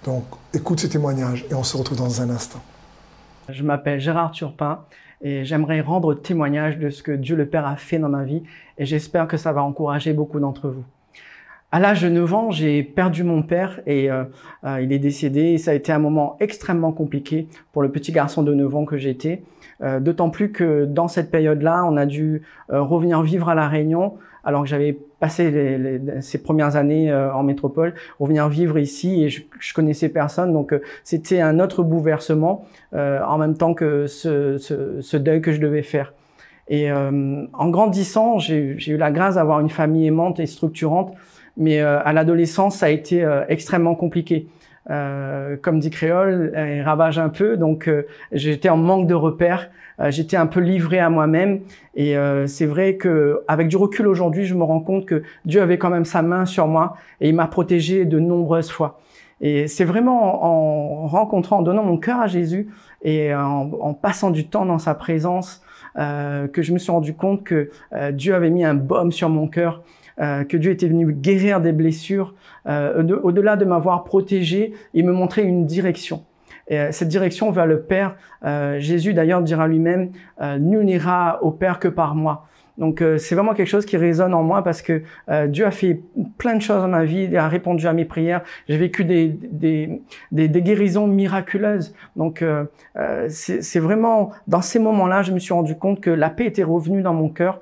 Donc, 0.04 0.24
écoute 0.54 0.80
ces 0.80 0.88
témoignages 0.88 1.44
et 1.50 1.54
on 1.54 1.62
se 1.62 1.76
retrouve 1.76 1.98
dans 1.98 2.20
un 2.22 2.30
instant. 2.30 2.60
Je 3.48 3.62
m'appelle 3.62 4.00
Gérard 4.00 4.32
Turpin 4.32 4.80
et 5.20 5.44
j'aimerais 5.44 5.80
rendre 5.80 6.14
témoignage 6.14 6.78
de 6.78 6.90
ce 6.90 7.02
que 7.02 7.12
Dieu 7.12 7.36
le 7.36 7.46
Père 7.46 7.66
a 7.66 7.76
fait 7.76 7.98
dans 7.98 8.08
ma 8.08 8.24
vie 8.24 8.42
et 8.78 8.86
j'espère 8.86 9.28
que 9.28 9.36
ça 9.36 9.52
va 9.52 9.62
encourager 9.62 10.12
beaucoup 10.12 10.40
d'entre 10.40 10.68
vous. 10.68 10.84
À 11.74 11.80
l'âge 11.80 12.02
de 12.02 12.10
9 12.10 12.34
ans, 12.34 12.50
j'ai 12.50 12.82
perdu 12.82 13.24
mon 13.24 13.42
père 13.42 13.80
et 13.86 14.10
euh, 14.10 14.24
euh, 14.64 14.82
il 14.82 14.92
est 14.92 14.98
décédé. 14.98 15.40
Et 15.52 15.58
ça 15.58 15.70
a 15.70 15.74
été 15.74 15.90
un 15.90 15.98
moment 15.98 16.36
extrêmement 16.38 16.92
compliqué 16.92 17.48
pour 17.72 17.80
le 17.80 17.90
petit 17.90 18.12
garçon 18.12 18.42
de 18.42 18.52
9 18.52 18.76
ans 18.76 18.84
que 18.84 18.98
j'étais. 18.98 19.42
Euh, 19.80 19.98
D'autant 19.98 20.28
plus 20.28 20.52
que 20.52 20.84
dans 20.84 21.08
cette 21.08 21.30
période-là, 21.30 21.82
on 21.86 21.96
a 21.96 22.04
dû 22.04 22.42
revenir 22.68 23.22
vivre 23.22 23.48
à 23.48 23.54
La 23.54 23.68
Réunion 23.68 24.18
alors 24.44 24.62
que 24.62 24.68
j'avais 24.68 24.96
passé 25.20 25.50
les, 25.50 25.78
les, 25.78 26.20
ces 26.20 26.42
premières 26.42 26.76
années 26.76 27.12
en 27.12 27.42
métropole, 27.42 27.94
revenir 28.18 28.48
vivre 28.48 28.78
ici 28.78 29.22
et 29.22 29.28
je, 29.28 29.42
je 29.60 29.74
connaissais 29.74 30.08
personne. 30.08 30.52
Donc 30.52 30.74
c'était 31.04 31.40
un 31.40 31.60
autre 31.60 31.82
bouleversement 31.82 32.66
en 32.92 33.38
même 33.38 33.56
temps 33.56 33.74
que 33.74 34.06
ce, 34.06 34.58
ce, 34.58 35.00
ce, 35.00 35.16
deuil 35.16 35.40
que 35.40 35.52
je 35.52 35.60
devais 35.60 35.82
faire. 35.82 36.12
Et 36.68 36.90
en 36.92 37.68
grandissant, 37.68 38.38
j'ai 38.38 38.76
eu 38.88 38.96
la 38.96 39.10
grâce 39.12 39.36
d'avoir 39.36 39.60
une 39.60 39.70
famille 39.70 40.06
aimante 40.06 40.40
et 40.40 40.46
structurante 40.46 41.14
mais 41.56 41.80
euh, 41.80 42.00
à 42.02 42.12
l'adolescence, 42.12 42.76
ça 42.76 42.86
a 42.86 42.90
été 42.90 43.22
euh, 43.22 43.44
extrêmement 43.48 43.94
compliqué. 43.94 44.46
Euh, 44.90 45.56
comme 45.60 45.78
dit 45.78 45.90
Créole, 45.90 46.52
il 46.56 46.82
ravage 46.82 47.18
un 47.18 47.28
peu, 47.28 47.56
donc 47.56 47.90
j'étais 48.32 48.68
en 48.68 48.76
manque 48.76 49.06
de 49.06 49.14
repères, 49.14 49.70
j'étais 50.08 50.36
un 50.36 50.46
peu 50.46 50.60
livré 50.60 50.98
à 50.98 51.08
moi-même, 51.08 51.60
et 51.94 52.16
c'est 52.46 52.66
vrai 52.66 52.96
que 52.96 53.42
avec 53.46 53.68
du 53.68 53.76
recul 53.76 54.08
aujourd'hui, 54.08 54.44
je 54.44 54.54
me 54.54 54.64
rends 54.64 54.80
compte 54.80 55.06
que 55.06 55.22
Dieu 55.44 55.62
avait 55.62 55.78
quand 55.78 55.90
même 55.90 56.04
sa 56.04 56.22
main 56.22 56.46
sur 56.46 56.66
moi 56.66 56.96
et 57.20 57.28
il 57.28 57.34
m'a 57.34 57.46
protégé 57.46 58.04
de 58.04 58.18
nombreuses 58.18 58.70
fois. 58.70 59.00
Et 59.40 59.66
c'est 59.68 59.84
vraiment 59.84 60.44
en 60.44 61.06
rencontrant, 61.06 61.58
en 61.58 61.62
donnant 61.62 61.84
mon 61.84 61.96
cœur 61.96 62.20
à 62.20 62.26
Jésus 62.26 62.68
et 63.02 63.34
en, 63.34 63.70
en 63.80 63.94
passant 63.94 64.30
du 64.30 64.46
temps 64.46 64.64
dans 64.64 64.78
sa 64.78 64.94
présence 64.94 65.62
euh, 65.98 66.48
que 66.48 66.62
je 66.62 66.72
me 66.72 66.78
suis 66.78 66.90
rendu 66.90 67.14
compte 67.14 67.44
que 67.44 67.70
euh, 67.92 68.12
Dieu 68.12 68.34
avait 68.34 68.50
mis 68.50 68.64
un 68.64 68.74
baume 68.74 69.12
sur 69.12 69.28
mon 69.28 69.46
cœur 69.46 69.82
euh, 70.22 70.44
que 70.44 70.56
Dieu 70.56 70.70
était 70.70 70.86
venu 70.86 71.12
guérir 71.12 71.60
des 71.60 71.72
blessures, 71.72 72.34
euh, 72.68 73.02
au-delà 73.22 73.56
de 73.56 73.64
m'avoir 73.64 74.04
protégé, 74.04 74.72
il 74.94 75.04
me 75.04 75.12
montrait 75.12 75.42
une 75.42 75.66
direction. 75.66 76.22
Et 76.68 76.78
euh, 76.78 76.92
cette 76.92 77.08
direction 77.08 77.50
vers 77.50 77.66
le 77.66 77.80
Père, 77.80 78.14
Jésus 78.78 79.14
d'ailleurs 79.14 79.42
dira 79.42 79.66
lui-même, 79.66 80.10
nul 80.58 80.84
n'ira 80.84 81.42
au 81.42 81.50
Père 81.50 81.78
que 81.78 81.88
par 81.88 82.14
moi. 82.14 82.46
Donc 82.78 83.04
c'est 83.18 83.34
vraiment 83.34 83.52
quelque 83.52 83.68
chose 83.68 83.84
qui 83.84 83.96
résonne 83.96 84.32
en 84.32 84.42
moi 84.42 84.64
parce 84.64 84.80
que 84.80 85.02
Dieu 85.46 85.66
a 85.66 85.70
fait 85.70 86.00
plein 86.38 86.56
de 86.56 86.62
choses 86.62 86.80
dans 86.80 86.88
ma 86.88 87.04
vie, 87.04 87.24
il 87.24 87.36
a 87.36 87.46
répondu 87.46 87.86
à 87.86 87.92
mes 87.92 88.06
prières, 88.06 88.42
j'ai 88.66 88.78
vécu 88.78 89.04
des, 89.04 89.28
des, 89.28 90.00
des, 90.32 90.48
des, 90.48 90.62
guérisons 90.62 91.06
miraculeuses. 91.06 91.94
Donc 92.16 92.42
c'est 93.28 93.78
vraiment 93.78 94.32
dans 94.48 94.62
ces 94.62 94.78
moments-là, 94.78 95.22
je 95.22 95.32
me 95.32 95.38
suis 95.38 95.52
rendu 95.52 95.76
compte 95.76 96.00
que 96.00 96.10
la 96.10 96.30
paix 96.30 96.46
était 96.46 96.64
revenue 96.64 97.02
dans 97.02 97.14
mon 97.14 97.28
cœur 97.28 97.60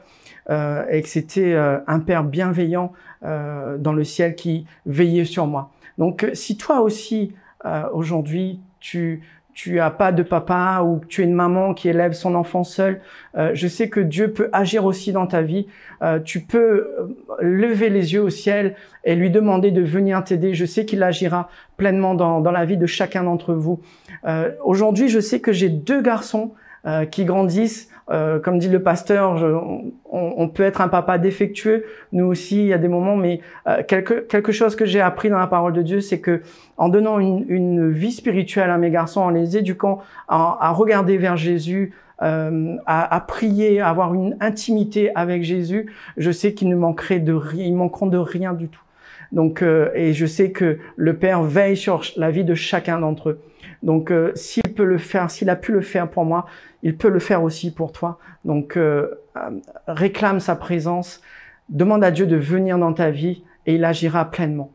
euh, 0.50 0.84
et 0.90 1.02
que 1.02 1.08
c'était 1.08 1.52
euh, 1.52 1.78
un 1.86 2.00
Père 2.00 2.24
bienveillant 2.24 2.92
euh, 3.24 3.78
dans 3.78 3.92
le 3.92 4.04
ciel 4.04 4.34
qui 4.34 4.66
veillait 4.86 5.24
sur 5.24 5.46
moi. 5.46 5.70
Donc 5.98 6.28
si 6.32 6.56
toi 6.56 6.80
aussi 6.80 7.34
aujourd'hui 7.92 8.58
tu 8.78 9.20
tu 9.52 9.80
as 9.80 9.90
pas 9.90 10.12
de 10.12 10.22
papa 10.22 10.80
ou 10.84 11.00
tu 11.08 11.20
es 11.20 11.24
une 11.24 11.34
maman 11.34 11.74
qui 11.74 11.88
élève 11.88 12.12
son 12.12 12.34
enfant 12.34 12.64
seul, 12.64 13.00
euh, 13.36 13.50
je 13.52 13.68
sais 13.68 13.88
que 13.88 14.00
Dieu 14.00 14.32
peut 14.32 14.48
agir 14.52 14.84
aussi 14.84 15.12
dans 15.12 15.26
ta 15.26 15.42
vie. 15.42 15.66
Euh, 16.02 16.18
tu 16.18 16.40
peux 16.40 16.88
lever 17.40 17.90
les 17.90 18.14
yeux 18.14 18.22
au 18.22 18.30
ciel 18.30 18.74
et 19.04 19.14
lui 19.14 19.30
demander 19.30 19.70
de 19.70 19.82
venir 19.82 20.22
t'aider. 20.24 20.54
Je 20.54 20.64
sais 20.64 20.84
qu'il 20.86 21.02
agira 21.02 21.50
pleinement 21.76 22.14
dans, 22.14 22.40
dans, 22.40 22.52
la 22.52 22.64
vie 22.64 22.76
de 22.76 22.86
chacun 22.86 23.24
d'entre 23.24 23.52
vous. 23.52 23.80
Euh, 24.24 24.52
Aujourd'hui, 24.64 25.08
je 25.08 25.20
sais 25.20 25.40
que 25.40 25.52
j'ai 25.52 25.68
deux 25.68 26.00
garçons 26.00 26.52
qui 27.10 27.24
grandissent 27.24 27.90
euh, 28.10 28.40
comme 28.40 28.58
dit 28.58 28.68
le 28.68 28.82
pasteur, 28.82 29.36
je, 29.36 29.46
on, 29.46 29.92
on, 30.10 30.48
peut 30.48 30.64
être 30.64 30.80
un 30.80 30.88
papa 30.88 31.18
défectueux. 31.18 31.84
Nous 32.12 32.24
aussi, 32.24 32.58
il 32.58 32.66
y 32.66 32.72
a 32.72 32.78
des 32.78 32.88
moments, 32.88 33.16
mais 33.16 33.40
euh, 33.68 33.84
quelque, 33.86 34.14
quelque 34.14 34.50
chose 34.50 34.74
que 34.74 34.84
j'ai 34.84 35.00
appris 35.00 35.30
dans 35.30 35.38
la 35.38 35.46
parole 35.46 35.72
de 35.72 35.82
Dieu, 35.82 36.00
c'est 36.00 36.18
que 36.18 36.42
en 36.76 36.88
donnant 36.88 37.20
une, 37.20 37.44
une, 37.48 37.90
vie 37.90 38.10
spirituelle 38.10 38.70
à 38.70 38.78
mes 38.78 38.90
garçons, 38.90 39.20
en 39.20 39.30
les 39.30 39.56
éduquant 39.56 40.00
à, 40.26 40.58
à 40.60 40.70
regarder 40.72 41.18
vers 41.18 41.36
Jésus, 41.36 41.94
euh, 42.22 42.76
à, 42.84 43.14
à, 43.14 43.20
prier, 43.20 43.80
à 43.80 43.88
avoir 43.88 44.12
une 44.12 44.36
intimité 44.40 45.14
avec 45.14 45.44
Jésus, 45.44 45.92
je 46.16 46.32
sais 46.32 46.52
qu'ils 46.52 46.68
ne 46.68 46.76
manqueraient 46.76 47.20
de 47.20 47.32
rien, 47.32 47.64
ils 47.64 47.76
manqueront 47.76 48.06
de 48.06 48.18
rien 48.18 48.54
du 48.54 48.68
tout. 48.68 48.82
Donc, 49.30 49.62
euh, 49.62 49.90
et 49.94 50.12
je 50.14 50.26
sais 50.26 50.50
que 50.50 50.78
le 50.96 51.14
Père 51.14 51.44
veille 51.44 51.76
sur 51.76 52.02
la 52.16 52.32
vie 52.32 52.44
de 52.44 52.54
chacun 52.54 52.98
d'entre 52.98 53.30
eux. 53.30 53.40
Donc, 53.82 54.10
euh, 54.10 54.32
s'il 54.34 54.62
peut 54.74 54.84
le 54.84 54.98
faire, 54.98 55.30
s'il 55.30 55.48
a 55.48 55.56
pu 55.56 55.72
le 55.72 55.80
faire 55.80 56.10
pour 56.10 56.24
moi, 56.24 56.46
il 56.82 56.96
peut 56.96 57.08
le 57.08 57.18
faire 57.18 57.42
aussi 57.42 57.72
pour 57.72 57.92
toi. 57.92 58.18
Donc, 58.44 58.76
euh, 58.76 59.08
euh, 59.36 59.60
réclame 59.86 60.40
sa 60.40 60.56
présence, 60.56 61.20
demande 61.68 62.04
à 62.04 62.10
Dieu 62.10 62.26
de 62.26 62.36
venir 62.36 62.78
dans 62.78 62.92
ta 62.92 63.10
vie 63.10 63.44
et 63.66 63.74
il 63.76 63.84
agira 63.84 64.30
pleinement. 64.30 64.70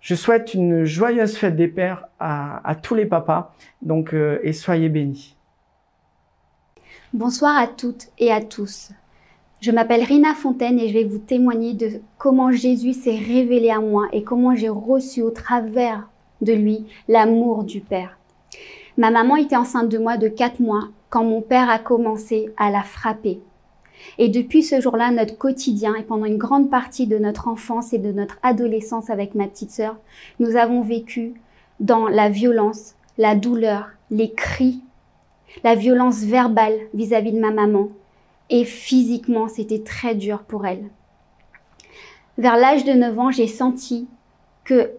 Je 0.00 0.14
souhaite 0.14 0.54
une 0.54 0.84
joyeuse 0.84 1.36
fête 1.36 1.56
des 1.56 1.68
pères 1.68 2.08
à, 2.18 2.74
tous 2.82 2.94
les 2.94 3.04
papas, 3.04 3.54
donc 3.82 4.14
et 4.14 4.54
soyez 4.54 4.88
bénis. 4.88 5.36
Bonsoir 7.12 7.58
à 7.58 7.66
toutes 7.66 8.08
et 8.18 8.32
à 8.32 8.40
tous. 8.40 8.92
Je 9.60 9.70
m'appelle 9.70 10.02
Rina 10.02 10.34
Fontaine 10.34 10.78
et 10.78 10.88
je 10.88 10.94
vais 10.94 11.04
vous 11.04 11.18
témoigner 11.18 11.74
de 11.74 12.00
comment 12.16 12.50
Jésus 12.50 12.94
s'est 12.94 13.18
révélé 13.18 13.70
à 13.70 13.80
moi 13.80 14.08
et 14.12 14.22
comment 14.22 14.54
j'ai 14.54 14.70
reçu 14.70 15.20
au 15.20 15.30
travers 15.30 16.08
de 16.40 16.54
lui 16.54 16.86
l'amour 17.06 17.64
du 17.64 17.80
Père. 17.80 18.19
Ma 19.00 19.10
maman 19.10 19.36
était 19.36 19.56
enceinte 19.56 19.88
de 19.88 19.96
moi 19.96 20.18
de 20.18 20.28
quatre 20.28 20.60
mois 20.60 20.90
quand 21.08 21.24
mon 21.24 21.40
père 21.40 21.70
a 21.70 21.78
commencé 21.78 22.52
à 22.58 22.70
la 22.70 22.82
frapper. 22.82 23.40
Et 24.18 24.28
depuis 24.28 24.62
ce 24.62 24.78
jour-là, 24.78 25.10
notre 25.10 25.38
quotidien 25.38 25.94
et 25.94 26.02
pendant 26.02 26.26
une 26.26 26.36
grande 26.36 26.68
partie 26.68 27.06
de 27.06 27.16
notre 27.16 27.48
enfance 27.48 27.94
et 27.94 27.98
de 27.98 28.12
notre 28.12 28.38
adolescence 28.42 29.08
avec 29.08 29.34
ma 29.34 29.46
petite 29.46 29.70
sœur, 29.70 29.96
nous 30.38 30.54
avons 30.54 30.82
vécu 30.82 31.32
dans 31.80 32.08
la 32.08 32.28
violence, 32.28 32.94
la 33.16 33.34
douleur, 33.34 33.88
les 34.10 34.34
cris, 34.34 34.82
la 35.64 35.76
violence 35.76 36.18
verbale 36.18 36.76
vis-à-vis 36.92 37.32
de 37.32 37.40
ma 37.40 37.52
maman. 37.52 37.88
Et 38.50 38.66
physiquement, 38.66 39.48
c'était 39.48 39.82
très 39.82 40.14
dur 40.14 40.40
pour 40.40 40.66
elle. 40.66 40.84
Vers 42.36 42.58
l'âge 42.58 42.84
de 42.84 42.92
9 42.92 43.18
ans, 43.18 43.30
j'ai 43.30 43.46
senti 43.46 44.06
que 44.64 44.90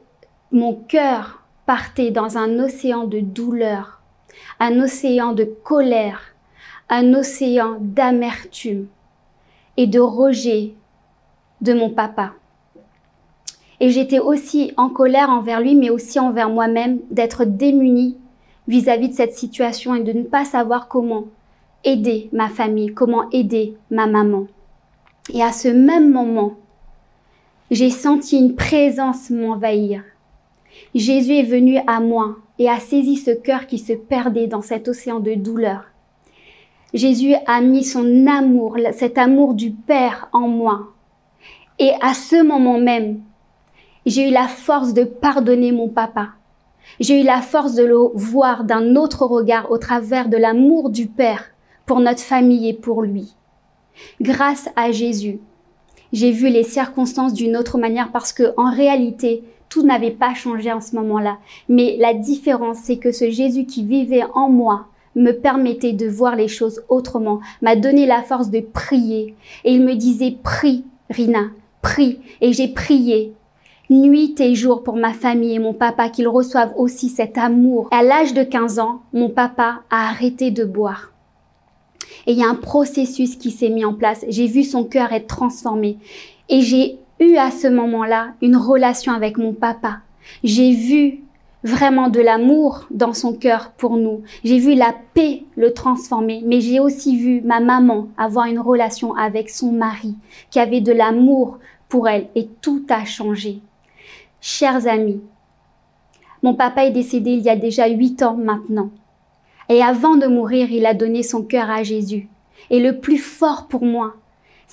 mon 0.51 0.73
cœur 0.73 1.40
partait 1.65 2.11
dans 2.11 2.37
un 2.37 2.59
océan 2.59 3.05
de 3.05 3.19
douleur, 3.19 4.01
un 4.59 4.79
océan 4.79 5.33
de 5.33 5.43
colère, 5.43 6.35
un 6.89 7.13
océan 7.13 7.77
d'amertume 7.79 8.87
et 9.77 9.87
de 9.87 9.99
rejet 9.99 10.73
de 11.61 11.73
mon 11.73 11.89
papa. 11.89 12.33
Et 13.79 13.89
j'étais 13.89 14.19
aussi 14.19 14.73
en 14.77 14.89
colère 14.89 15.29
envers 15.29 15.61
lui, 15.61 15.75
mais 15.75 15.89
aussi 15.89 16.19
envers 16.19 16.49
moi-même, 16.49 16.99
d'être 17.09 17.45
démunie 17.45 18.17
vis-à-vis 18.67 19.09
de 19.09 19.13
cette 19.13 19.33
situation 19.33 19.95
et 19.95 20.03
de 20.03 20.13
ne 20.13 20.23
pas 20.23 20.45
savoir 20.45 20.87
comment 20.87 21.25
aider 21.83 22.29
ma 22.31 22.47
famille, 22.47 22.93
comment 22.93 23.29
aider 23.31 23.75
ma 23.89 24.05
maman. 24.05 24.45
Et 25.33 25.41
à 25.41 25.51
ce 25.51 25.67
même 25.67 26.11
moment, 26.11 26.53
j'ai 27.71 27.89
senti 27.89 28.37
une 28.37 28.55
présence 28.55 29.29
m'envahir. 29.29 30.03
Jésus 30.93 31.33
est 31.33 31.43
venu 31.43 31.79
à 31.87 31.99
moi 31.99 32.37
et 32.59 32.69
a 32.69 32.79
saisi 32.79 33.17
ce 33.17 33.31
cœur 33.31 33.67
qui 33.67 33.77
se 33.77 33.93
perdait 33.93 34.47
dans 34.47 34.61
cet 34.61 34.87
océan 34.87 35.19
de 35.19 35.33
douleur. 35.33 35.85
Jésus 36.93 37.33
a 37.47 37.61
mis 37.61 37.83
son 37.83 38.27
amour, 38.27 38.77
cet 38.93 39.17
amour 39.17 39.53
du 39.53 39.71
Père 39.71 40.29
en 40.33 40.47
moi. 40.47 40.89
Et 41.79 41.91
à 42.01 42.13
ce 42.13 42.43
moment 42.43 42.79
même, 42.79 43.21
j'ai 44.05 44.29
eu 44.29 44.31
la 44.31 44.47
force 44.47 44.93
de 44.93 45.03
pardonner 45.03 45.71
mon 45.71 45.87
papa. 45.87 46.29
J'ai 46.99 47.21
eu 47.21 47.23
la 47.23 47.41
force 47.41 47.75
de 47.75 47.83
le 47.83 47.97
voir 48.13 48.65
d'un 48.65 48.95
autre 48.95 49.25
regard 49.25 49.71
au 49.71 49.77
travers 49.77 50.27
de 50.27 50.37
l'amour 50.37 50.89
du 50.89 51.07
Père 51.07 51.45
pour 51.85 51.99
notre 51.99 52.19
famille 52.19 52.67
et 52.67 52.73
pour 52.73 53.01
lui. 53.01 53.35
Grâce 54.19 54.69
à 54.75 54.91
Jésus, 54.91 55.39
j'ai 56.11 56.31
vu 56.31 56.49
les 56.49 56.63
circonstances 56.63 57.33
d'une 57.33 57.55
autre 57.55 57.77
manière 57.77 58.11
parce 58.11 58.33
que 58.33 58.53
en 58.57 58.69
réalité, 58.69 59.43
tout 59.71 59.83
n'avait 59.83 60.11
pas 60.11 60.35
changé 60.35 60.71
en 60.71 60.81
ce 60.81 60.95
moment-là. 60.97 61.37
Mais 61.69 61.95
la 61.97 62.13
différence, 62.13 62.77
c'est 62.83 62.97
que 62.97 63.11
ce 63.11 63.31
Jésus 63.31 63.65
qui 63.65 63.83
vivait 63.83 64.25
en 64.35 64.49
moi 64.49 64.87
me 65.15 65.31
permettait 65.31 65.93
de 65.93 66.07
voir 66.07 66.35
les 66.35 66.47
choses 66.47 66.83
autrement, 66.89 67.39
m'a 67.61 67.75
donné 67.75 68.05
la 68.05 68.21
force 68.21 68.49
de 68.49 68.59
prier. 68.59 69.33
Et 69.63 69.73
il 69.73 69.83
me 69.83 69.95
disait, 69.95 70.37
prie, 70.43 70.85
Rina, 71.09 71.47
prie. 71.81 72.19
Et 72.41 72.53
j'ai 72.53 72.67
prié 72.67 73.33
nuit 73.89 74.35
et 74.39 74.55
jour 74.55 74.83
pour 74.83 74.95
ma 74.95 75.13
famille 75.13 75.55
et 75.55 75.59
mon 75.59 75.73
papa 75.73 76.09
qu'ils 76.09 76.27
reçoivent 76.27 76.73
aussi 76.77 77.09
cet 77.09 77.37
amour. 77.37 77.89
À 77.91 78.03
l'âge 78.03 78.33
de 78.33 78.43
15 78.43 78.79
ans, 78.79 79.01
mon 79.11 79.29
papa 79.29 79.81
a 79.89 80.09
arrêté 80.09 80.49
de 80.49 80.63
boire. 80.63 81.11
Et 82.25 82.31
il 82.31 82.37
y 82.37 82.43
a 82.43 82.49
un 82.49 82.55
processus 82.55 83.35
qui 83.35 83.51
s'est 83.51 83.69
mis 83.69 83.83
en 83.83 83.93
place. 83.93 84.23
J'ai 84.29 84.47
vu 84.47 84.63
son 84.63 84.85
cœur 84.85 85.11
être 85.11 85.27
transformé. 85.27 85.97
Et 86.49 86.61
j'ai 86.61 86.99
à 87.37 87.51
ce 87.51 87.67
moment-là 87.67 88.33
une 88.41 88.55
relation 88.55 89.13
avec 89.13 89.37
mon 89.37 89.53
papa. 89.53 89.99
J'ai 90.43 90.73
vu 90.73 91.19
vraiment 91.63 92.09
de 92.09 92.19
l'amour 92.19 92.87
dans 92.89 93.13
son 93.13 93.33
cœur 93.33 93.71
pour 93.77 93.97
nous. 93.97 94.23
J'ai 94.43 94.57
vu 94.57 94.73
la 94.73 94.95
paix 95.13 95.43
le 95.55 95.73
transformer, 95.73 96.41
mais 96.45 96.61
j'ai 96.61 96.79
aussi 96.79 97.17
vu 97.17 97.41
ma 97.41 97.59
maman 97.59 98.07
avoir 98.17 98.47
une 98.47 98.59
relation 98.59 99.15
avec 99.15 99.49
son 99.49 99.71
mari 99.71 100.15
qui 100.49 100.59
avait 100.59 100.81
de 100.81 100.91
l'amour 100.91 101.59
pour 101.89 102.09
elle 102.09 102.27
et 102.35 102.47
tout 102.61 102.85
a 102.89 103.05
changé. 103.05 103.59
Chers 104.39 104.87
amis, 104.87 105.21
mon 106.41 106.55
papa 106.55 106.85
est 106.85 106.91
décédé 106.91 107.31
il 107.31 107.43
y 107.43 107.49
a 107.49 107.55
déjà 107.55 107.87
huit 107.87 108.23
ans 108.23 108.35
maintenant. 108.35 108.89
Et 109.69 109.83
avant 109.83 110.15
de 110.15 110.25
mourir, 110.25 110.71
il 110.71 110.85
a 110.85 110.95
donné 110.95 111.21
son 111.21 111.43
cœur 111.43 111.69
à 111.69 111.83
Jésus. 111.83 112.27
Et 112.71 112.79
le 112.79 112.99
plus 112.99 113.19
fort 113.19 113.67
pour 113.67 113.85
moi, 113.85 114.15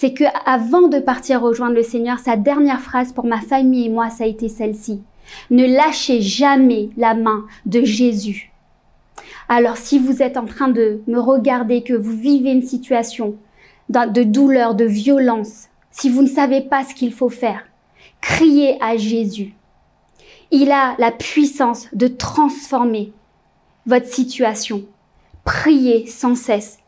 c'est 0.01 0.15
que 0.15 0.23
avant 0.47 0.87
de 0.87 1.01
partir 1.01 1.43
rejoindre 1.43 1.75
le 1.75 1.83
Seigneur, 1.83 2.21
sa 2.21 2.37
dernière 2.37 2.81
phrase 2.81 3.13
pour 3.13 3.25
ma 3.25 3.41
famille 3.41 3.87
et 3.87 3.89
moi, 3.89 4.11
ça 4.11 4.23
a 4.23 4.27
été 4.29 4.49
celle-ci. 4.49 5.03
Ne 5.51 5.67
lâchez 5.67 6.21
jamais 6.21 6.91
la 6.97 7.15
main 7.15 7.47
de 7.67 7.83
Jésus. 7.83 8.53
Alors 9.49 9.77
si 9.77 9.99
vous 9.99 10.23
êtes 10.23 10.37
en 10.37 10.45
train 10.45 10.69
de 10.69 11.03
me 11.09 11.19
regarder, 11.19 11.83
que 11.83 11.95
vous 11.95 12.17
vivez 12.17 12.53
une 12.53 12.63
situation 12.63 13.35
de 13.89 14.23
douleur, 14.23 14.77
de 14.77 14.85
violence, 14.85 15.65
si 15.91 16.09
vous 16.09 16.23
ne 16.23 16.29
savez 16.29 16.61
pas 16.61 16.85
ce 16.85 16.95
qu'il 16.95 17.13
faut 17.13 17.29
faire, 17.29 17.65
criez 18.21 18.81
à 18.81 18.97
Jésus. 18.97 19.53
Il 20.53 20.71
a 20.71 20.95
la 21.01 21.11
puissance 21.11 21.89
de 21.93 22.07
transformer 22.07 23.13
votre 23.85 24.07
situation. 24.07 24.85
Priez 25.45 26.07
sans 26.07 26.37
cesse. 26.37 26.79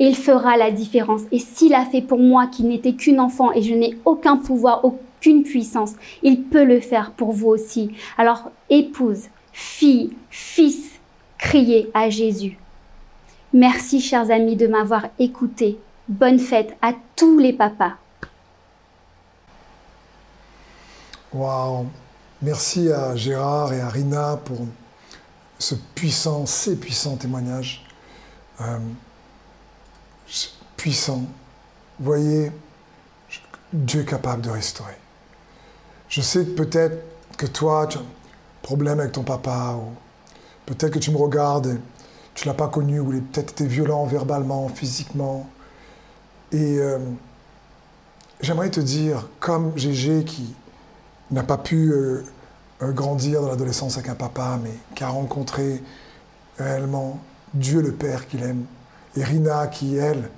Il 0.00 0.16
fera 0.16 0.56
la 0.56 0.70
différence. 0.70 1.20
Et 1.30 1.38
s'il 1.38 1.74
a 1.74 1.84
fait 1.84 2.00
pour 2.00 2.18
moi 2.18 2.46
qui 2.46 2.64
n'étais 2.64 2.94
qu'une 2.94 3.20
enfant 3.20 3.52
et 3.52 3.60
je 3.60 3.74
n'ai 3.74 3.96
aucun 4.06 4.38
pouvoir, 4.38 4.82
aucune 4.82 5.42
puissance, 5.42 5.92
il 6.22 6.42
peut 6.44 6.64
le 6.64 6.80
faire 6.80 7.12
pour 7.12 7.32
vous 7.32 7.48
aussi. 7.48 7.92
Alors, 8.16 8.50
épouse, 8.70 9.24
fille, 9.52 10.10
fils, 10.30 10.98
criez 11.36 11.90
à 11.92 12.08
Jésus. 12.08 12.58
Merci, 13.52 14.00
chers 14.00 14.30
amis, 14.30 14.56
de 14.56 14.66
m'avoir 14.66 15.08
écouté. 15.18 15.78
Bonne 16.08 16.38
fête 16.38 16.76
à 16.80 16.94
tous 17.14 17.38
les 17.38 17.52
papas. 17.52 17.92
Waouh 21.32 21.86
Merci 22.42 22.90
à 22.90 23.14
Gérard 23.16 23.74
et 23.74 23.80
à 23.80 23.88
Rina 23.90 24.38
pour 24.44 24.60
ce 25.58 25.74
puissant, 25.94 26.46
ces 26.46 26.76
puissants 26.76 27.16
témoignages. 27.16 27.84
Euh, 28.62 28.78
puissant. 30.80 31.24
Voyez, 31.98 32.50
Dieu 33.70 34.00
est 34.00 34.06
capable 34.06 34.40
de 34.40 34.48
restaurer. 34.48 34.96
Je 36.08 36.22
sais 36.22 36.42
peut-être 36.42 37.04
que 37.36 37.44
toi, 37.44 37.86
tu 37.86 37.98
as 37.98 38.00
un 38.00 38.04
problème 38.62 38.98
avec 38.98 39.12
ton 39.12 39.22
papa, 39.22 39.76
ou 39.78 39.92
peut-être 40.64 40.94
que 40.94 40.98
tu 40.98 41.10
me 41.10 41.18
regardes, 41.18 41.66
et 41.66 41.76
tu 42.34 42.48
ne 42.48 42.52
l'as 42.52 42.56
pas 42.56 42.68
connu, 42.68 42.98
ou 42.98 43.12
il 43.12 43.18
a 43.18 43.20
peut-être 43.20 43.50
été 43.50 43.66
violent 43.66 44.06
verbalement, 44.06 44.70
physiquement. 44.70 45.50
Et 46.50 46.78
euh, 46.78 46.98
j'aimerais 48.40 48.70
te 48.70 48.80
dire, 48.80 49.28
comme 49.38 49.76
Gégé 49.76 50.24
qui 50.24 50.54
n'a 51.30 51.42
pas 51.42 51.58
pu 51.58 51.92
euh, 51.92 52.24
euh, 52.80 52.90
grandir 52.92 53.42
dans 53.42 53.48
l'adolescence 53.48 53.98
avec 53.98 54.08
un 54.08 54.14
papa, 54.14 54.58
mais 54.62 54.72
qui 54.94 55.04
a 55.04 55.08
rencontré 55.08 55.82
réellement 56.56 57.20
Dieu 57.52 57.82
le 57.82 57.92
Père 57.92 58.26
qu'il 58.28 58.42
aime, 58.42 58.64
et 59.14 59.24
Rina 59.24 59.66
qui, 59.66 59.96
elle, 59.96 60.30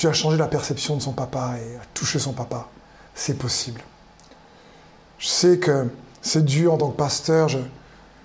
tu 0.00 0.08
as 0.08 0.14
changé 0.14 0.38
la 0.38 0.46
perception 0.48 0.96
de 0.96 1.02
son 1.02 1.12
papa 1.12 1.56
et 1.58 1.76
a 1.76 1.82
touché 1.92 2.18
son 2.18 2.32
papa. 2.32 2.70
C'est 3.14 3.34
possible. 3.34 3.82
Je 5.18 5.28
sais 5.28 5.58
que 5.58 5.88
c'est 6.22 6.42
dur 6.42 6.72
en 6.72 6.78
tant 6.78 6.88
que 6.88 6.96
pasteur. 6.96 7.50
Je, 7.50 7.58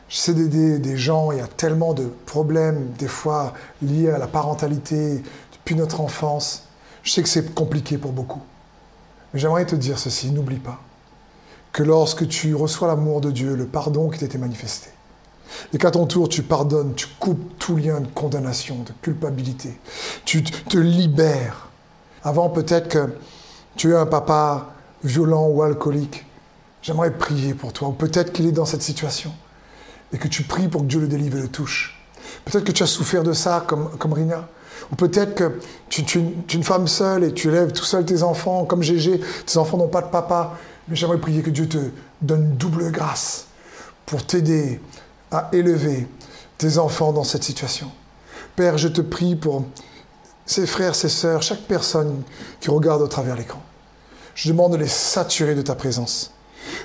je 0.08 0.16
sais 0.16 0.34
d'aider 0.34 0.80
des 0.80 0.96
gens. 0.96 1.34
Il 1.34 1.40
y 1.40 1.42
a 1.42 1.48
tellement 1.48 1.94
de 1.94 2.06
problèmes, 2.26 2.94
des 2.98 3.10
fois 3.10 3.54
liés 3.82 4.10
à 4.10 4.18
la 4.18 4.28
parentalité 4.28 5.22
depuis 5.52 5.76
notre 5.76 6.00
enfance. 6.00 6.64
Je 7.04 7.12
sais 7.12 7.22
que 7.22 7.28
c'est 7.28 7.54
compliqué 7.54 7.98
pour 7.98 8.14
beaucoup. 8.14 8.42
Mais 9.34 9.42
j'aimerais 9.42 9.66
te 9.66 9.76
dire 9.76 10.00
ceci 10.00 10.32
n'oublie 10.32 10.60
pas 10.60 10.80
que 11.74 11.84
lorsque 11.84 12.26
tu 12.30 12.56
reçois 12.56 12.88
l'amour 12.88 13.20
de 13.20 13.32
Dieu, 13.32 13.54
le 13.54 13.66
pardon 13.66 14.10
qui 14.10 14.20
t'était 14.20 14.38
manifesté, 14.38 14.92
et 15.74 15.78
qu'à 15.78 15.92
ton 15.92 16.06
tour 16.06 16.30
tu 16.30 16.42
pardonnes, 16.42 16.94
tu 16.96 17.08
coupes 17.20 17.60
tout 17.60 17.76
lien 17.76 18.00
de 18.00 18.08
condamnation, 18.08 18.78
de 18.78 18.94
culpabilité, 19.02 19.78
tu 20.24 20.42
te 20.42 20.78
libères. 20.78 21.65
Avant 22.26 22.50
peut-être 22.50 22.90
que 22.90 23.10
tu 23.78 23.92
es 23.92 23.96
un 23.96 24.08
papa 24.08 24.74
violent 25.04 25.46
ou 25.48 25.62
alcoolique, 25.62 26.26
j'aimerais 26.82 27.12
prier 27.12 27.54
pour 27.54 27.72
toi, 27.72 27.90
ou 27.90 27.92
peut-être 27.92 28.34
qu'il 28.34 28.48
est 28.48 28.52
dans 28.52 28.66
cette 28.66 28.82
situation, 28.82 29.32
et 30.12 30.18
que 30.18 30.28
tu 30.28 30.42
pries 30.42 30.68
pour 30.68 30.82
que 30.82 30.88
Dieu 30.88 31.00
le 31.00 31.08
délivre 31.08 31.38
et 31.38 31.42
le 31.42 31.48
touche. 31.48 32.04
Peut-être 32.44 32.64
que 32.64 32.72
tu 32.72 32.82
as 32.82 32.88
souffert 32.88 33.22
de 33.22 33.32
ça 33.32 33.64
comme, 33.68 34.14
Rina. 34.14 34.48
Ou 34.92 34.96
peut-être 34.96 35.36
que 35.36 35.60
tu, 35.88 36.04
tu, 36.04 36.20
es 36.20 36.54
une 36.54 36.64
femme 36.64 36.88
seule 36.88 37.24
et 37.24 37.34
tu 37.34 37.48
élèves 37.48 37.72
tout 37.72 37.86
seul 37.86 38.04
tes 38.06 38.24
enfants, 38.24 38.66
comme 38.66 38.82
Gégé, 38.82 39.22
tes 39.46 39.58
enfants 39.58 39.78
n'ont 39.78 39.88
pas 39.88 40.02
de 40.02 40.10
papa. 40.10 40.58
Mais 40.88 40.96
j'aimerais 40.96 41.20
prier 41.20 41.44
que 41.44 41.52
Dieu 41.52 41.70
te 41.70 41.78
donne 42.22 42.56
double 42.56 42.92
grâce 42.92 43.46
pour 44.06 44.26
t'aider 44.26 44.80
à 45.32 45.50
élever 45.54 46.08
tes 46.58 46.80
enfants 46.80 47.14
dans 47.14 47.24
cette 47.24 47.44
situation. 47.44 47.92
Père, 48.56 48.78
je 48.80 48.88
te 48.88 49.02
prie 49.02 49.36
pour 49.36 49.64
ces 50.46 50.68
frères, 50.68 50.96
ces 50.96 51.10
sœurs, 51.10 51.42
chaque 51.42 51.62
personne 51.62 52.22
qui 52.60 52.70
regarde 52.70 53.02
au 53.02 53.08
travers 53.08 53.36
l'écran. 53.36 53.62
Je 54.36 54.50
demande 54.50 54.74
de 54.74 54.78
les 54.78 54.88
saturer 54.88 55.56
de 55.56 55.62
ta 55.62 55.76
présence. 55.76 56.32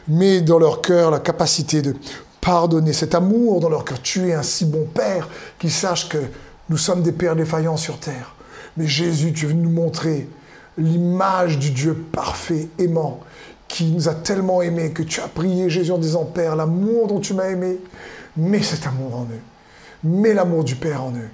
mets 0.08 0.40
dans 0.40 0.58
leur 0.58 0.80
cœur 0.80 1.10
la 1.10 1.18
capacité 1.18 1.82
de 1.82 1.94
pardonner, 2.40 2.92
cet 2.92 3.14
amour 3.14 3.60
dans 3.60 3.68
leur 3.68 3.84
cœur. 3.84 4.00
Tu 4.00 4.28
es 4.28 4.34
un 4.34 4.42
si 4.42 4.64
bon 4.64 4.86
Père 4.86 5.28
qu'ils 5.58 5.72
sachent 5.72 6.08
que 6.08 6.18
nous 6.68 6.78
sommes 6.78 7.02
des 7.02 7.12
pères 7.12 7.36
défaillants 7.36 7.76
sur 7.76 7.98
terre. 7.98 8.34
Mais 8.76 8.86
Jésus, 8.86 9.32
tu 9.32 9.46
veux 9.46 9.52
nous 9.54 9.70
montrer 9.70 10.28
l'image 10.78 11.58
du 11.58 11.70
Dieu 11.70 11.94
parfait, 11.94 12.68
aimant, 12.78 13.20
qui 13.68 13.86
nous 13.86 14.08
a 14.08 14.14
tellement 14.14 14.62
aimés 14.62 14.92
que 14.92 15.02
tu 15.02 15.20
as 15.20 15.28
prié 15.28 15.68
Jésus 15.68 15.92
en 15.92 15.98
disant 15.98 16.24
Père, 16.24 16.56
l'amour 16.56 17.08
dont 17.08 17.20
tu 17.20 17.34
m'as 17.34 17.48
aimé, 17.48 17.78
mets 18.36 18.62
cet 18.62 18.86
amour 18.86 19.16
en 19.16 19.24
eux. 19.24 19.40
Mets 20.04 20.32
l'amour 20.32 20.64
du 20.64 20.76
Père 20.76 21.04
en 21.04 21.10
eux 21.10 21.28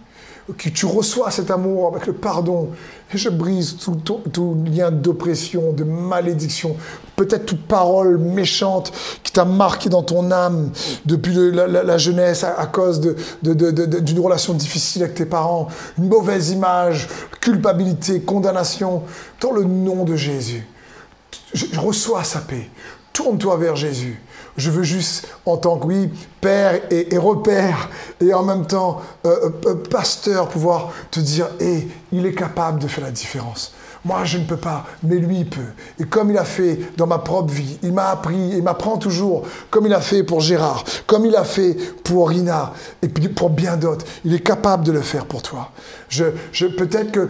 que 0.57 0.68
tu 0.68 0.86
reçois 0.86 1.30
cet 1.30 1.51
amour 1.51 1.88
avec 1.88 2.07
le 2.07 2.12
pardon. 2.12 2.70
Et 3.12 3.18
je 3.18 3.28
brise 3.28 3.76
tout, 3.76 4.57
lien 4.64 4.90
d'oppression, 4.90 5.72
de 5.72 5.84
malédiction, 5.84 6.76
peut-être 7.16 7.47
toute 7.47 7.66
parole 7.66 8.18
méchante 8.18 8.92
qui 9.22 9.32
t'a 9.32 9.44
marqué 9.44 9.88
dans 9.88 10.03
ton 10.03 10.30
âme 10.30 10.70
depuis 11.05 11.32
la, 11.53 11.99
jeunesse 11.99 12.44
à, 12.44 12.66
cause 12.66 13.01
d'une 13.42 14.20
relation 14.20 14.55
difficile 14.55 15.05
avec 15.05 15.14
tes 15.14 15.26
parents, 15.26 15.68
une 15.99 16.09
mauvaise 16.09 16.51
image, 16.51 17.09
culpabilité, 17.40 18.20
condamnation, 18.20 19.03
dans 19.40 19.53
le 19.53 19.64
nom 19.64 20.05
de 20.05 20.16
Jésus. 20.16 20.66
je 21.55 21.78
reçois 21.78 22.24
sa 22.24 22.40
paix. 22.40 22.70
Tourne-toi 23.12 23.57
vers 23.57 23.76
Jésus. 23.76 24.20
Je 24.57 24.71
veux 24.71 24.83
juste, 24.83 25.29
en 25.45 25.57
tant 25.57 25.79
que, 25.79 25.87
oui, 25.87 26.11
père 26.41 26.81
et, 26.91 27.19
repère, 27.19 27.91
et 28.21 28.33
en 28.33 28.43
même 28.43 28.67
temps 28.67 29.03
euh, 29.27 29.51
euh, 29.67 29.75
pasteur, 29.75 30.49
pouvoir 30.49 30.93
te 31.11 31.21
dire, 31.21 31.49
hé, 31.61 31.89
il 32.13 32.25
est 32.25 32.35
capable 32.35 32.79
de 32.79 32.89
faire 32.89 33.05
la 33.05 33.11
différence. 33.11 33.75
Moi, 34.05 34.25
je 34.25 34.39
ne 34.39 34.45
peux 34.45 34.57
pas, 34.57 34.87
mais 35.03 35.17
lui, 35.17 35.41
il 35.41 35.49
peut. 35.49 35.73
Et 35.99 36.05
comme 36.05 36.31
il 36.31 36.39
a 36.39 36.45
fait 36.45 36.79
dans 36.97 37.09
ma 37.09 37.19
propre 37.19 37.53
vie, 37.53 37.77
il 37.83 37.93
m'a 37.93 38.11
appris, 38.11 38.37
il 38.37 38.63
m'apprend 38.63 38.99
toujours, 38.99 39.43
comme 39.69 39.85
il 39.87 39.93
a 39.93 40.01
fait 40.01 40.23
pour 40.23 40.41
Gérard, 40.41 40.85
comme 41.07 41.27
il 41.27 41.35
a 41.35 41.43
fait 41.43 41.77
pour 42.05 42.29
Rina, 42.29 42.73
et 43.03 43.09
puis 43.09 43.29
pour 43.29 43.51
bien 43.51 43.77
d'autres, 43.77 44.07
il 44.25 44.33
est 44.33 44.41
capable 44.41 44.85
de 44.85 44.93
le 44.93 45.01
faire 45.01 45.27
pour 45.27 45.43
toi. 45.43 45.73
Je, 46.09 46.27
je 46.53 46.67
peut-être 46.67 47.11
que 47.11 47.29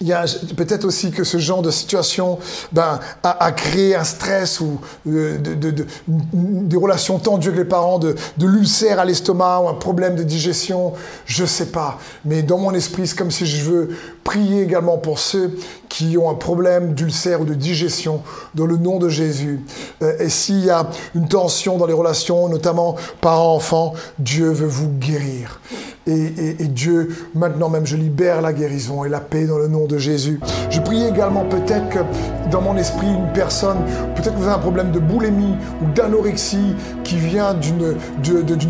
il 0.00 0.06
y 0.06 0.12
a 0.12 0.24
peut-être 0.56 0.84
aussi 0.84 1.10
que 1.10 1.24
ce 1.24 1.38
genre 1.38 1.62
de 1.62 1.70
situation 1.70 2.38
ben, 2.72 3.00
a, 3.22 3.52
créé 3.52 3.96
un 3.96 4.04
stress 4.04 4.60
ou 4.60 4.80
euh, 5.08 5.38
de, 5.38 5.86
des 6.06 6.76
relations 6.76 7.18
tendues 7.18 7.48
avec 7.48 7.58
les 7.58 7.64
parents, 7.64 7.98
de, 7.98 8.14
l'ulcère 8.40 9.00
à 9.00 9.04
l'estomac 9.04 9.60
ou 9.60 9.68
un 9.68 9.74
problème 9.74 10.14
de 10.14 10.22
digestion, 10.22 10.92
je 11.26 11.42
ne 11.42 11.48
sais 11.48 11.66
pas. 11.66 11.98
Mais 12.24 12.42
dans 12.42 12.58
mon 12.58 12.72
esprit, 12.74 13.06
c'est 13.06 13.16
comme 13.16 13.30
si 13.30 13.46
je 13.46 13.64
veux 13.64 13.88
prier 14.22 14.62
également 14.62 14.98
pour 14.98 15.18
ceux 15.18 15.58
qui 15.88 16.16
ont 16.18 16.30
un 16.30 16.34
problème 16.34 16.94
d'ulcère 16.94 17.40
ou 17.40 17.44
de 17.44 17.54
digestion 17.54 18.22
dans 18.54 18.66
le 18.66 18.76
nom 18.76 18.98
de 18.98 19.08
Jésus. 19.08 19.64
Euh, 20.02 20.18
et 20.20 20.28
s'il 20.28 20.64
y 20.64 20.70
a 20.70 20.88
une 21.14 21.28
tension 21.28 21.76
dans 21.76 21.86
les 21.86 21.92
relations, 21.92 22.48
notamment 22.48 22.96
parents-enfants, 23.20 23.94
Dieu 24.18 24.50
veut 24.50 24.66
vous 24.66 24.90
guérir. 24.90 25.60
Et, 26.08 26.68
Dieu, 26.68 27.14
maintenant 27.34 27.68
même, 27.68 27.84
je 27.84 27.96
libère 27.96 28.40
la 28.40 28.54
guérison 28.54 29.04
et 29.04 29.10
la 29.10 29.20
paix 29.20 29.44
dans 29.44 29.58
le 29.58 29.68
nom 29.68 29.84
de 29.84 29.98
Jésus. 29.98 30.40
Je 30.70 30.80
prie 30.80 31.04
également 31.04 31.44
peut-être 31.44 31.90
que 31.90 31.98
dans 32.50 32.62
mon 32.62 32.76
esprit, 32.78 33.06
une 33.06 33.30
personne, 33.34 33.76
peut-être 34.14 34.32
que 34.34 34.38
vous 34.38 34.46
avez 34.46 34.54
un 34.54 34.58
problème 34.58 34.90
de 34.90 34.98
boulémie 34.98 35.54
ou 35.82 35.92
d'anorexie 35.94 36.74
qui 37.04 37.16
vient 37.16 37.52
d'une, 37.52 37.94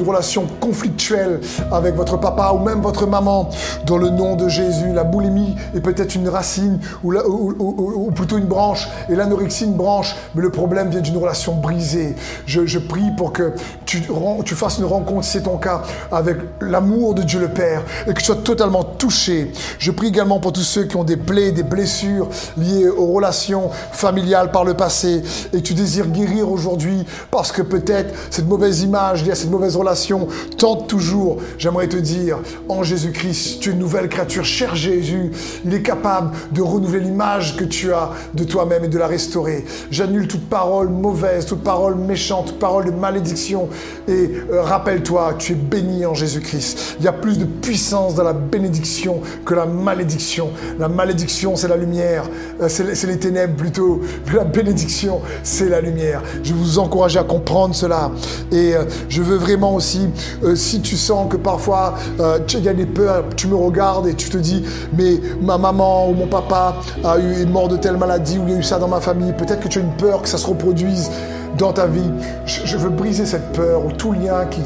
relation 0.04 0.46
conflictuelle 0.58 1.40
avec 1.70 1.94
votre 1.94 2.16
papa 2.16 2.52
ou 2.54 2.58
même 2.58 2.80
votre 2.80 3.06
maman. 3.06 3.50
Dans 3.86 3.98
le 3.98 4.10
nom 4.10 4.34
de 4.34 4.48
Jésus, 4.48 4.92
la 4.92 5.04
boulémie 5.04 5.54
est 5.76 5.80
peut-être 5.80 6.16
une 6.16 6.28
racine 6.28 6.80
ou, 7.04 8.10
plutôt 8.14 8.38
une 8.38 8.46
branche 8.46 8.88
et 9.08 9.14
l'anorexie 9.14 9.64
une 9.64 9.74
branche, 9.74 10.16
mais 10.34 10.42
le 10.42 10.50
problème 10.50 10.88
vient 10.88 11.00
d'une 11.00 11.16
relation 11.16 11.54
brisée. 11.54 12.16
Je, 12.46 12.66
je 12.66 12.78
prie 12.80 13.10
pour 13.16 13.32
que 13.32 13.52
tu, 13.84 14.02
tu 14.44 14.54
fasses 14.56 14.78
une 14.78 14.86
rencontre, 14.86 15.24
si 15.24 15.32
c'est 15.32 15.42
ton 15.42 15.58
cas, 15.58 15.82
avec 16.10 16.38
l'amour 16.60 17.14
de 17.14 17.22
Dieu 17.22 17.27
le 17.36 17.48
Père 17.48 17.82
et 18.06 18.14
que 18.14 18.18
tu 18.18 18.24
sois 18.24 18.36
totalement 18.36 18.84
touché. 18.84 19.52
Je 19.78 19.90
prie 19.90 20.08
également 20.08 20.40
pour 20.40 20.52
tous 20.52 20.62
ceux 20.62 20.84
qui 20.84 20.96
ont 20.96 21.04
des 21.04 21.16
plaies, 21.16 21.52
des 21.52 21.62
blessures 21.62 22.28
liées 22.56 22.88
aux 22.88 23.12
relations 23.12 23.70
familiales 23.92 24.50
par 24.50 24.64
le 24.64 24.74
passé 24.74 25.22
et 25.52 25.58
que 25.58 25.62
tu 25.62 25.74
désires 25.74 26.06
guérir 26.06 26.50
aujourd'hui 26.50 27.04
parce 27.30 27.52
que 27.52 27.62
peut-être 27.62 28.14
cette 28.30 28.46
mauvaise 28.46 28.82
image 28.82 29.24
liée 29.24 29.32
à 29.32 29.34
cette 29.34 29.50
mauvaise 29.50 29.76
relation 29.76 30.28
tente 30.56 30.88
toujours. 30.88 31.38
J'aimerais 31.58 31.88
te 31.88 31.96
dire, 31.96 32.38
en 32.68 32.82
Jésus-Christ, 32.82 33.60
tu 33.60 33.70
es 33.70 33.72
une 33.72 33.78
nouvelle 33.78 34.08
créature. 34.08 34.44
Cher 34.44 34.74
Jésus, 34.76 35.32
il 35.64 35.74
est 35.74 35.82
capable 35.82 36.30
de 36.52 36.62
renouveler 36.62 37.00
l'image 37.00 37.56
que 37.56 37.64
tu 37.64 37.92
as 37.92 38.10
de 38.34 38.44
toi-même 38.44 38.84
et 38.84 38.88
de 38.88 38.98
la 38.98 39.06
restaurer. 39.06 39.64
J'annule 39.90 40.28
toute 40.28 40.48
parole 40.48 40.88
mauvaise, 40.88 41.46
toute 41.46 41.62
parole 41.62 41.96
méchante, 41.96 42.46
toute 42.46 42.58
parole 42.58 42.86
de 42.86 42.90
malédiction 42.90 43.68
et 44.06 44.30
euh, 44.50 44.62
rappelle-toi, 44.62 45.34
tu 45.38 45.52
es 45.52 45.54
béni 45.56 46.06
en 46.06 46.14
Jésus-Christ. 46.14 46.96
Plus 47.12 47.38
de 47.38 47.44
puissance 47.44 48.14
dans 48.14 48.24
la 48.24 48.32
bénédiction 48.32 49.20
que 49.44 49.54
la 49.54 49.66
malédiction. 49.66 50.50
La 50.78 50.88
malédiction, 50.88 51.56
c'est 51.56 51.68
la 51.68 51.76
lumière. 51.76 52.24
Euh, 52.60 52.68
c'est 52.68 53.06
les 53.06 53.18
ténèbres 53.18 53.56
plutôt. 53.56 54.00
La 54.34 54.44
bénédiction, 54.44 55.20
c'est 55.42 55.68
la 55.68 55.80
lumière. 55.80 56.22
Je 56.42 56.52
vous 56.52 56.78
encourage 56.78 57.16
à 57.16 57.24
comprendre 57.24 57.74
cela. 57.74 58.10
Et 58.52 58.74
euh, 58.74 58.84
je 59.08 59.22
veux 59.22 59.36
vraiment 59.36 59.74
aussi, 59.74 60.08
euh, 60.44 60.54
si 60.54 60.80
tu 60.80 60.96
sens 60.96 61.28
que 61.30 61.36
parfois 61.36 61.94
il 62.18 62.64
y 62.64 62.68
a 62.68 62.74
des 62.74 62.86
peurs, 62.86 63.24
tu 63.36 63.46
me 63.46 63.54
regardes 63.54 64.06
et 64.06 64.14
tu 64.14 64.28
te 64.28 64.36
dis, 64.36 64.64
mais 64.96 65.20
ma 65.40 65.58
maman 65.58 66.10
ou 66.10 66.14
mon 66.14 66.26
papa 66.26 66.76
a 67.04 67.18
eu, 67.18 67.42
est 67.42 67.46
mort 67.46 67.68
de 67.68 67.76
telle 67.76 67.96
maladie 67.96 68.38
ou 68.38 68.42
il 68.46 68.52
y 68.52 68.56
a 68.56 68.58
eu 68.58 68.62
ça 68.62 68.78
dans 68.78 68.88
ma 68.88 69.00
famille. 69.00 69.32
Peut-être 69.32 69.60
que 69.60 69.68
tu 69.68 69.78
as 69.78 69.82
une 69.82 69.96
peur 69.96 70.22
que 70.22 70.28
ça 70.28 70.38
se 70.38 70.46
reproduise 70.46 71.10
dans 71.56 71.72
ta 71.72 71.86
vie. 71.86 72.10
Je, 72.46 72.76
veux 72.76 72.90
briser 72.90 73.26
cette 73.26 73.52
peur 73.52 73.84
ou 73.84 73.92
tout 73.92 74.12
lien 74.12 74.46
qui, 74.46 74.62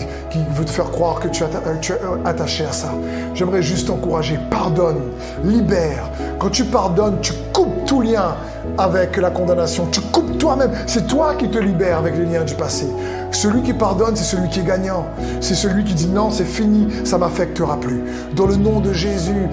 veut 0.55 0.64
te 0.64 0.70
faire 0.70 0.91
croire 0.91 1.20
que 1.20 1.28
tu, 1.28 1.45
tu 1.80 1.93
es 1.93 1.97
attaché 2.24 2.64
à 2.64 2.72
ça. 2.72 2.93
J'aimerais 3.35 3.62
juste 3.62 3.89
t'encourager. 3.89 4.39
Pardonne, 4.51 5.01
libère. 5.45 6.11
Quand 6.39 6.51
tu 6.51 6.64
pardonnes, 6.64 7.18
tu 7.20 7.33
coupes 7.53 7.85
tout 7.87 8.03
lien 8.03 8.37
avec 8.78 9.16
la 9.16 9.30
condamnation. 9.30 9.87
Tu 9.91 10.01
coupes 10.01 10.39
toi-même. 10.39 10.72
C'est 10.87 11.07
toi 11.07 11.35
qui 11.35 11.49
te 11.49 11.59
libères 11.59 11.99
avec 11.99 12.16
les 12.16 12.26
liens 12.26 12.45
du 12.45 12.55
passé. 12.55 12.87
Celui 13.33 13.62
qui 13.62 13.72
pardonne, 13.72 14.14
c'est 14.14 14.24
celui 14.24 14.49
qui 14.51 14.61
est 14.61 14.64
gagnant. 14.64 15.07
C'est 15.41 15.55
celui 15.55 15.85
qui 15.85 15.95
dit 15.95 16.07
non, 16.07 16.30
c'est 16.30 16.45
fini, 16.45 16.89
ça 17.05 17.16
m'affectera 17.16 17.80
plus. 17.80 18.03
Dans 18.37 18.47
le 18.47 18.57
nom 18.57 18.80
de 18.80 18.93
Jésus, 18.93 19.49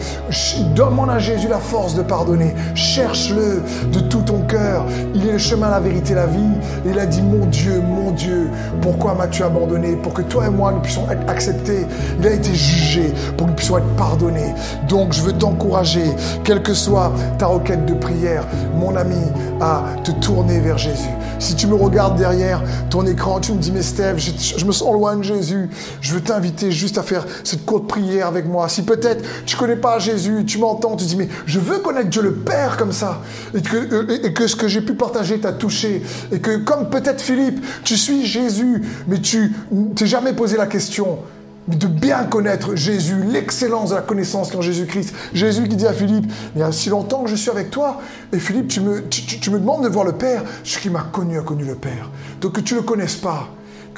donne-moi 0.75 1.09
à 1.09 1.19
Jésus 1.19 1.47
la 1.47 1.59
force 1.59 1.95
de 1.95 2.01
pardonner. 2.01 2.53
Cherche-le 2.75 3.63
de 3.91 3.99
tout 4.01 4.21
ton 4.21 4.41
cœur. 4.41 4.85
Il 5.15 5.27
est 5.27 5.31
le 5.31 5.37
chemin, 5.37 5.69
la 5.69 5.79
vérité, 5.79 6.13
la 6.13 6.25
vie. 6.25 6.39
il 6.85 6.99
a 6.99 7.05
dit, 7.05 7.21
mon 7.21 7.45
Dieu, 7.45 7.81
mon 7.81 8.11
Dieu, 8.11 8.49
pourquoi 8.81 9.15
m'as-tu 9.15 9.43
abandonné? 9.43 9.95
Pour 9.95 10.13
que 10.13 10.21
toi 10.23 10.47
et 10.47 10.49
moi, 10.49 10.73
nous 10.73 10.81
puissions 10.81 11.09
être 11.09 11.29
acceptés. 11.29 11.85
Il 12.19 12.27
a 12.27 12.31
été 12.31 12.53
jugé 12.53 13.13
pour 13.37 13.47
que 13.47 13.51
nous 13.51 13.55
puissions 13.55 13.77
être 13.77 13.95
pardonnés. 13.95 14.53
Donc, 14.87 15.13
je 15.13 15.21
veux 15.21 15.33
t'encourager, 15.33 16.03
quelle 16.43 16.61
que 16.61 16.73
soit 16.73 17.13
ta 17.37 17.47
requête 17.47 17.85
de 17.85 17.93
prière, 17.93 18.45
mon 18.75 18.95
ami, 18.95 19.25
à 19.61 19.83
te 20.03 20.11
tourner 20.11 20.59
vers 20.59 20.77
Jésus. 20.77 21.09
Si 21.39 21.55
tu 21.55 21.67
me 21.67 21.75
regardes 21.75 22.17
derrière 22.17 22.61
ton 22.89 23.05
écran, 23.05 23.39
tu 23.39 23.53
me 23.53 23.59
dis, 23.59 23.68
mais 23.71 23.81
Steph, 23.81 24.17
je, 24.57 24.65
me 24.65 24.71
sens 24.71 24.93
loin 24.93 25.15
de 25.15 25.23
Jésus. 25.23 25.69
Je 26.01 26.13
veux 26.13 26.21
t'inviter 26.21 26.71
juste 26.71 26.97
à 26.97 27.03
faire 27.03 27.25
cette 27.43 27.65
courte 27.65 27.87
prière 27.87 28.27
avec 28.27 28.45
moi. 28.45 28.69
Si 28.69 28.83
peut-être 28.83 29.23
tu 29.45 29.55
connais 29.55 29.75
pas 29.75 29.99
Jésus, 29.99 30.45
tu 30.45 30.57
m'entends, 30.57 30.95
tu 30.95 31.05
dis, 31.05 31.15
mais 31.15 31.29
je 31.45 31.59
veux 31.59 31.79
connaître 31.79 32.09
Dieu 32.09 32.21
le 32.21 32.33
Père 32.33 32.77
comme 32.77 32.91
ça. 32.91 33.21
Et 33.53 33.61
que, 33.61 34.25
et 34.25 34.33
que 34.33 34.47
ce 34.47 34.55
que 34.55 34.67
j'ai 34.67 34.81
pu 34.81 34.93
partager 34.93 35.39
t'a 35.39 35.51
touché. 35.51 36.01
Et 36.31 36.39
que 36.39 36.57
comme 36.57 36.89
peut-être 36.89 37.21
Philippe, 37.21 37.63
tu 37.83 37.97
suis 37.97 38.25
Jésus, 38.25 38.83
mais 39.07 39.19
tu 39.19 39.53
t'es 39.95 40.07
jamais 40.07 40.33
posé 40.33 40.57
la 40.57 40.67
question 40.67 41.19
de 41.67 41.87
bien 41.87 42.23
connaître 42.23 42.75
Jésus, 42.75 43.23
l'excellence 43.27 43.91
de 43.91 43.95
la 43.95 44.01
connaissance 44.01 44.53
en 44.55 44.61
Jésus-Christ. 44.61 45.13
Jésus 45.33 45.67
qui 45.67 45.75
dit 45.75 45.87
à 45.87 45.93
Philippe, 45.93 46.31
il 46.55 46.61
y 46.61 46.63
a 46.63 46.71
si 46.71 46.89
longtemps 46.89 47.23
que 47.23 47.29
je 47.29 47.35
suis 47.35 47.51
avec 47.51 47.69
toi, 47.69 48.01
et 48.33 48.39
Philippe, 48.39 48.69
tu 48.69 48.81
me, 48.81 49.07
tu, 49.07 49.51
me 49.51 49.59
demandes 49.59 49.83
de 49.83 49.89
voir 49.89 50.05
le 50.05 50.13
Père. 50.13 50.43
Ce 50.63 50.79
qui 50.79 50.89
m'a 50.89 51.01
connu 51.11 51.37
a 51.37 51.41
connu 51.41 51.63
le 51.63 51.75
Père. 51.75 52.09
Donc 52.41 52.53
que 52.53 52.61
tu 52.61 52.73
ne 52.73 52.79
le 52.79 52.85
connaisses 52.85 53.15
pas, 53.15 53.49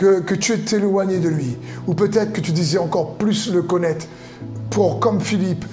que, 0.01 0.33
tu 0.33 0.53
es 0.53 0.75
éloigné 0.75 1.19
de 1.19 1.29
lui, 1.29 1.57
ou 1.87 1.93
peut-être 1.93 2.33
que 2.33 2.41
tu 2.41 2.51
désires 2.51 2.83
encore 2.83 3.15
plus 3.15 3.51
le 3.51 3.61
connaître, 3.61 4.07
pour, 4.69 4.99
comme 4.99 5.21
Philippe, 5.21 5.65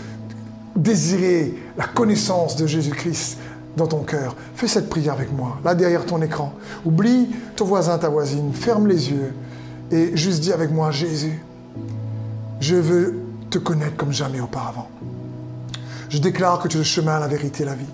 désirer 0.77 1.55
la 1.77 1.87
connaissance 1.87 2.57
de 2.57 2.67
Jésus-Christ 2.67 3.39
dans 3.77 3.87
ton 3.87 4.03
cœur. 4.03 4.37
Fais 4.55 4.69
cette 4.69 4.89
prière 4.89 5.15
avec 5.15 5.33
moi, 5.33 5.59
là 5.65 5.75
derrière 5.75 6.05
ton 6.05 6.21
écran. 6.21 6.53
Oublie 6.85 7.29
ton 7.57 7.65
voisin, 7.65 7.97
ta 7.99 8.09
voisine, 8.09 8.53
ferme 8.53 8.87
les 8.87 9.11
yeux 9.11 9.33
et 9.91 10.17
juste 10.17 10.41
dis 10.41 10.53
avec 10.53 10.71
moi, 10.71 10.91
Jésus, 10.91 11.41
je 12.61 12.77
veux 12.77 13.21
te 13.51 13.59
connaître 13.59 13.97
comme 13.97 14.13
jamais 14.13 14.41
auparavant. 14.41 14.89
Je 16.11 16.19
déclare 16.19 16.61
que 16.61 16.69
tu 16.69 16.77
es 16.77 16.81
le 16.81 16.85
chemin, 16.85 17.19
la 17.19 17.29
vérité, 17.29 17.65
la 17.65 17.75
vie. 17.75 17.85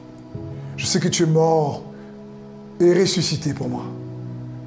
Je 0.77 0.87
sais 0.87 1.01
que 1.01 1.09
tu 1.09 1.25
es 1.25 1.27
mort 1.27 1.83
et 2.81 2.93
ressuscité 2.93 3.53
pour 3.55 3.69
moi. 3.69 3.85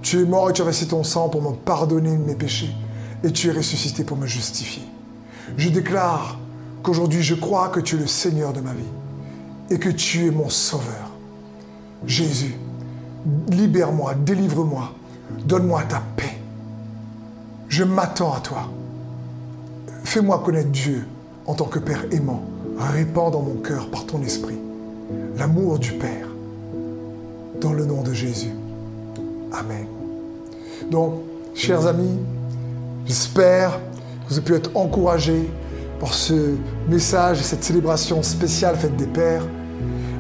Tu 0.02 0.22
es 0.22 0.26
mort 0.26 0.50
et 0.50 0.54
tu 0.54 0.62
as 0.62 0.66
versé 0.66 0.88
ton 0.88 1.04
sang 1.04 1.30
pour 1.30 1.42
me 1.42 1.56
pardonner 1.56 2.18
mes 2.18 2.36
péchés. 2.36 2.74
Et 3.24 3.32
tu 3.32 3.50
es 3.50 3.52
ressuscité 3.52 4.04
pour 4.04 4.18
me 4.18 4.28
justifier. 4.28 4.84
Je 5.58 5.70
déclare 5.70 6.38
qu'aujourd'hui 6.84 7.24
je 7.24 7.36
crois 7.36 7.70
que 7.70 7.80
tu 7.80 7.96
es 7.96 8.00
le 8.00 8.08
Seigneur 8.08 8.54
de 8.54 8.62
ma 8.62 8.74
vie 8.74 8.84
et 9.70 9.80
que 9.80 9.90
tu 9.90 10.28
es 10.28 10.32
mon 10.32 10.50
Sauveur. 10.50 11.12
Jésus, 12.06 12.56
libère-moi, 13.50 14.14
délivre-moi 14.14 14.94
Donne-moi 15.46 15.84
ta 15.84 16.02
paix. 16.16 16.38
Je 17.70 17.84
m'attends 17.84 18.34
à 18.34 18.40
toi. 18.40 18.70
Fais-moi 20.04 20.40
connaître 20.40 20.70
Dieu 20.70 21.06
en 21.46 21.54
tant 21.54 21.66
que 21.66 21.80
Père 21.80 22.06
aimant. 22.12 22.44
Répands 22.78 23.32
dans 23.32 23.42
mon 23.42 23.56
cœur 23.56 23.90
par 23.90 24.06
ton 24.06 24.22
esprit 24.22 24.58
l'amour 25.38 25.80
du 25.80 25.94
Père. 25.94 26.28
Dans 27.62 27.74
le 27.74 27.86
nom 27.86 28.04
de 28.04 28.14
Jésus. 28.14 28.52
Amen. 29.52 29.88
Donc, 30.92 31.22
chers 31.56 31.88
amis, 31.88 32.20
j'espère 33.06 33.72
que 33.72 34.30
vous 34.30 34.38
avez 34.38 34.46
pu 34.46 34.56
être 34.56 34.72
encouragés 34.76 35.50
par 36.00 36.14
ce 36.14 36.56
message 36.90 37.40
et 37.40 37.44
cette 37.44 37.64
célébration 37.64 38.22
spéciale 38.24 38.76
Fête 38.76 38.96
des 38.96 39.08
Pères. 39.08 39.46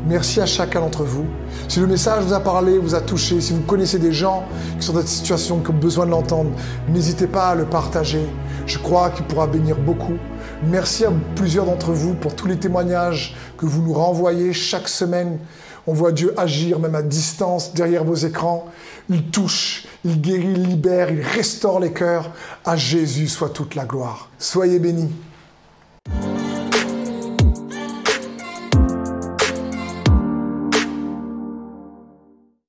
Merci 0.07 0.39
à 0.39 0.45
chacun 0.45 0.79
d'entre 0.79 1.03
vous. 1.03 1.25
Si 1.67 1.81
le 1.81 1.87
message 1.87 2.23
vous 2.23 2.33
a 2.33 2.39
parlé, 2.39 2.77
vous 2.77 2.95
a 2.95 3.01
touché, 3.01 3.41
si 3.41 3.51
vous 3.51 3.61
connaissez 3.61 3.99
des 3.99 4.13
gens 4.13 4.45
qui 4.79 4.85
sont 4.85 4.93
dans 4.93 4.99
cette 4.99 5.09
situation, 5.09 5.59
qui 5.59 5.71
ont 5.71 5.73
besoin 5.73 6.05
de 6.05 6.11
l'entendre, 6.11 6.51
n'hésitez 6.87 7.27
pas 7.27 7.49
à 7.49 7.55
le 7.55 7.65
partager. 7.65 8.25
Je 8.65 8.77
crois 8.79 9.09
qu'il 9.09 9.25
pourra 9.25 9.47
bénir 9.47 9.77
beaucoup. 9.77 10.17
Merci 10.63 11.03
à 11.03 11.11
plusieurs 11.35 11.65
d'entre 11.65 11.91
vous 11.91 12.13
pour 12.13 12.35
tous 12.35 12.47
les 12.47 12.57
témoignages 12.57 13.35
que 13.57 13.65
vous 13.65 13.81
nous 13.81 13.93
renvoyez 13.93 14.53
chaque 14.53 14.87
semaine. 14.87 15.39
On 15.85 15.93
voit 15.93 16.11
Dieu 16.11 16.33
agir 16.37 16.79
même 16.79 16.95
à 16.95 17.01
distance 17.01 17.73
derrière 17.73 18.03
vos 18.03 18.15
écrans. 18.15 18.65
Il 19.09 19.23
touche, 19.25 19.85
il 20.03 20.19
guérit, 20.19 20.51
il 20.51 20.63
libère, 20.63 21.09
il 21.11 21.21
restaure 21.21 21.79
les 21.79 21.93
cœurs. 21.93 22.31
À 22.65 22.75
Jésus 22.75 23.27
soit 23.27 23.49
toute 23.49 23.75
la 23.75 23.85
gloire. 23.85 24.29
Soyez 24.37 24.79
bénis. 24.79 25.11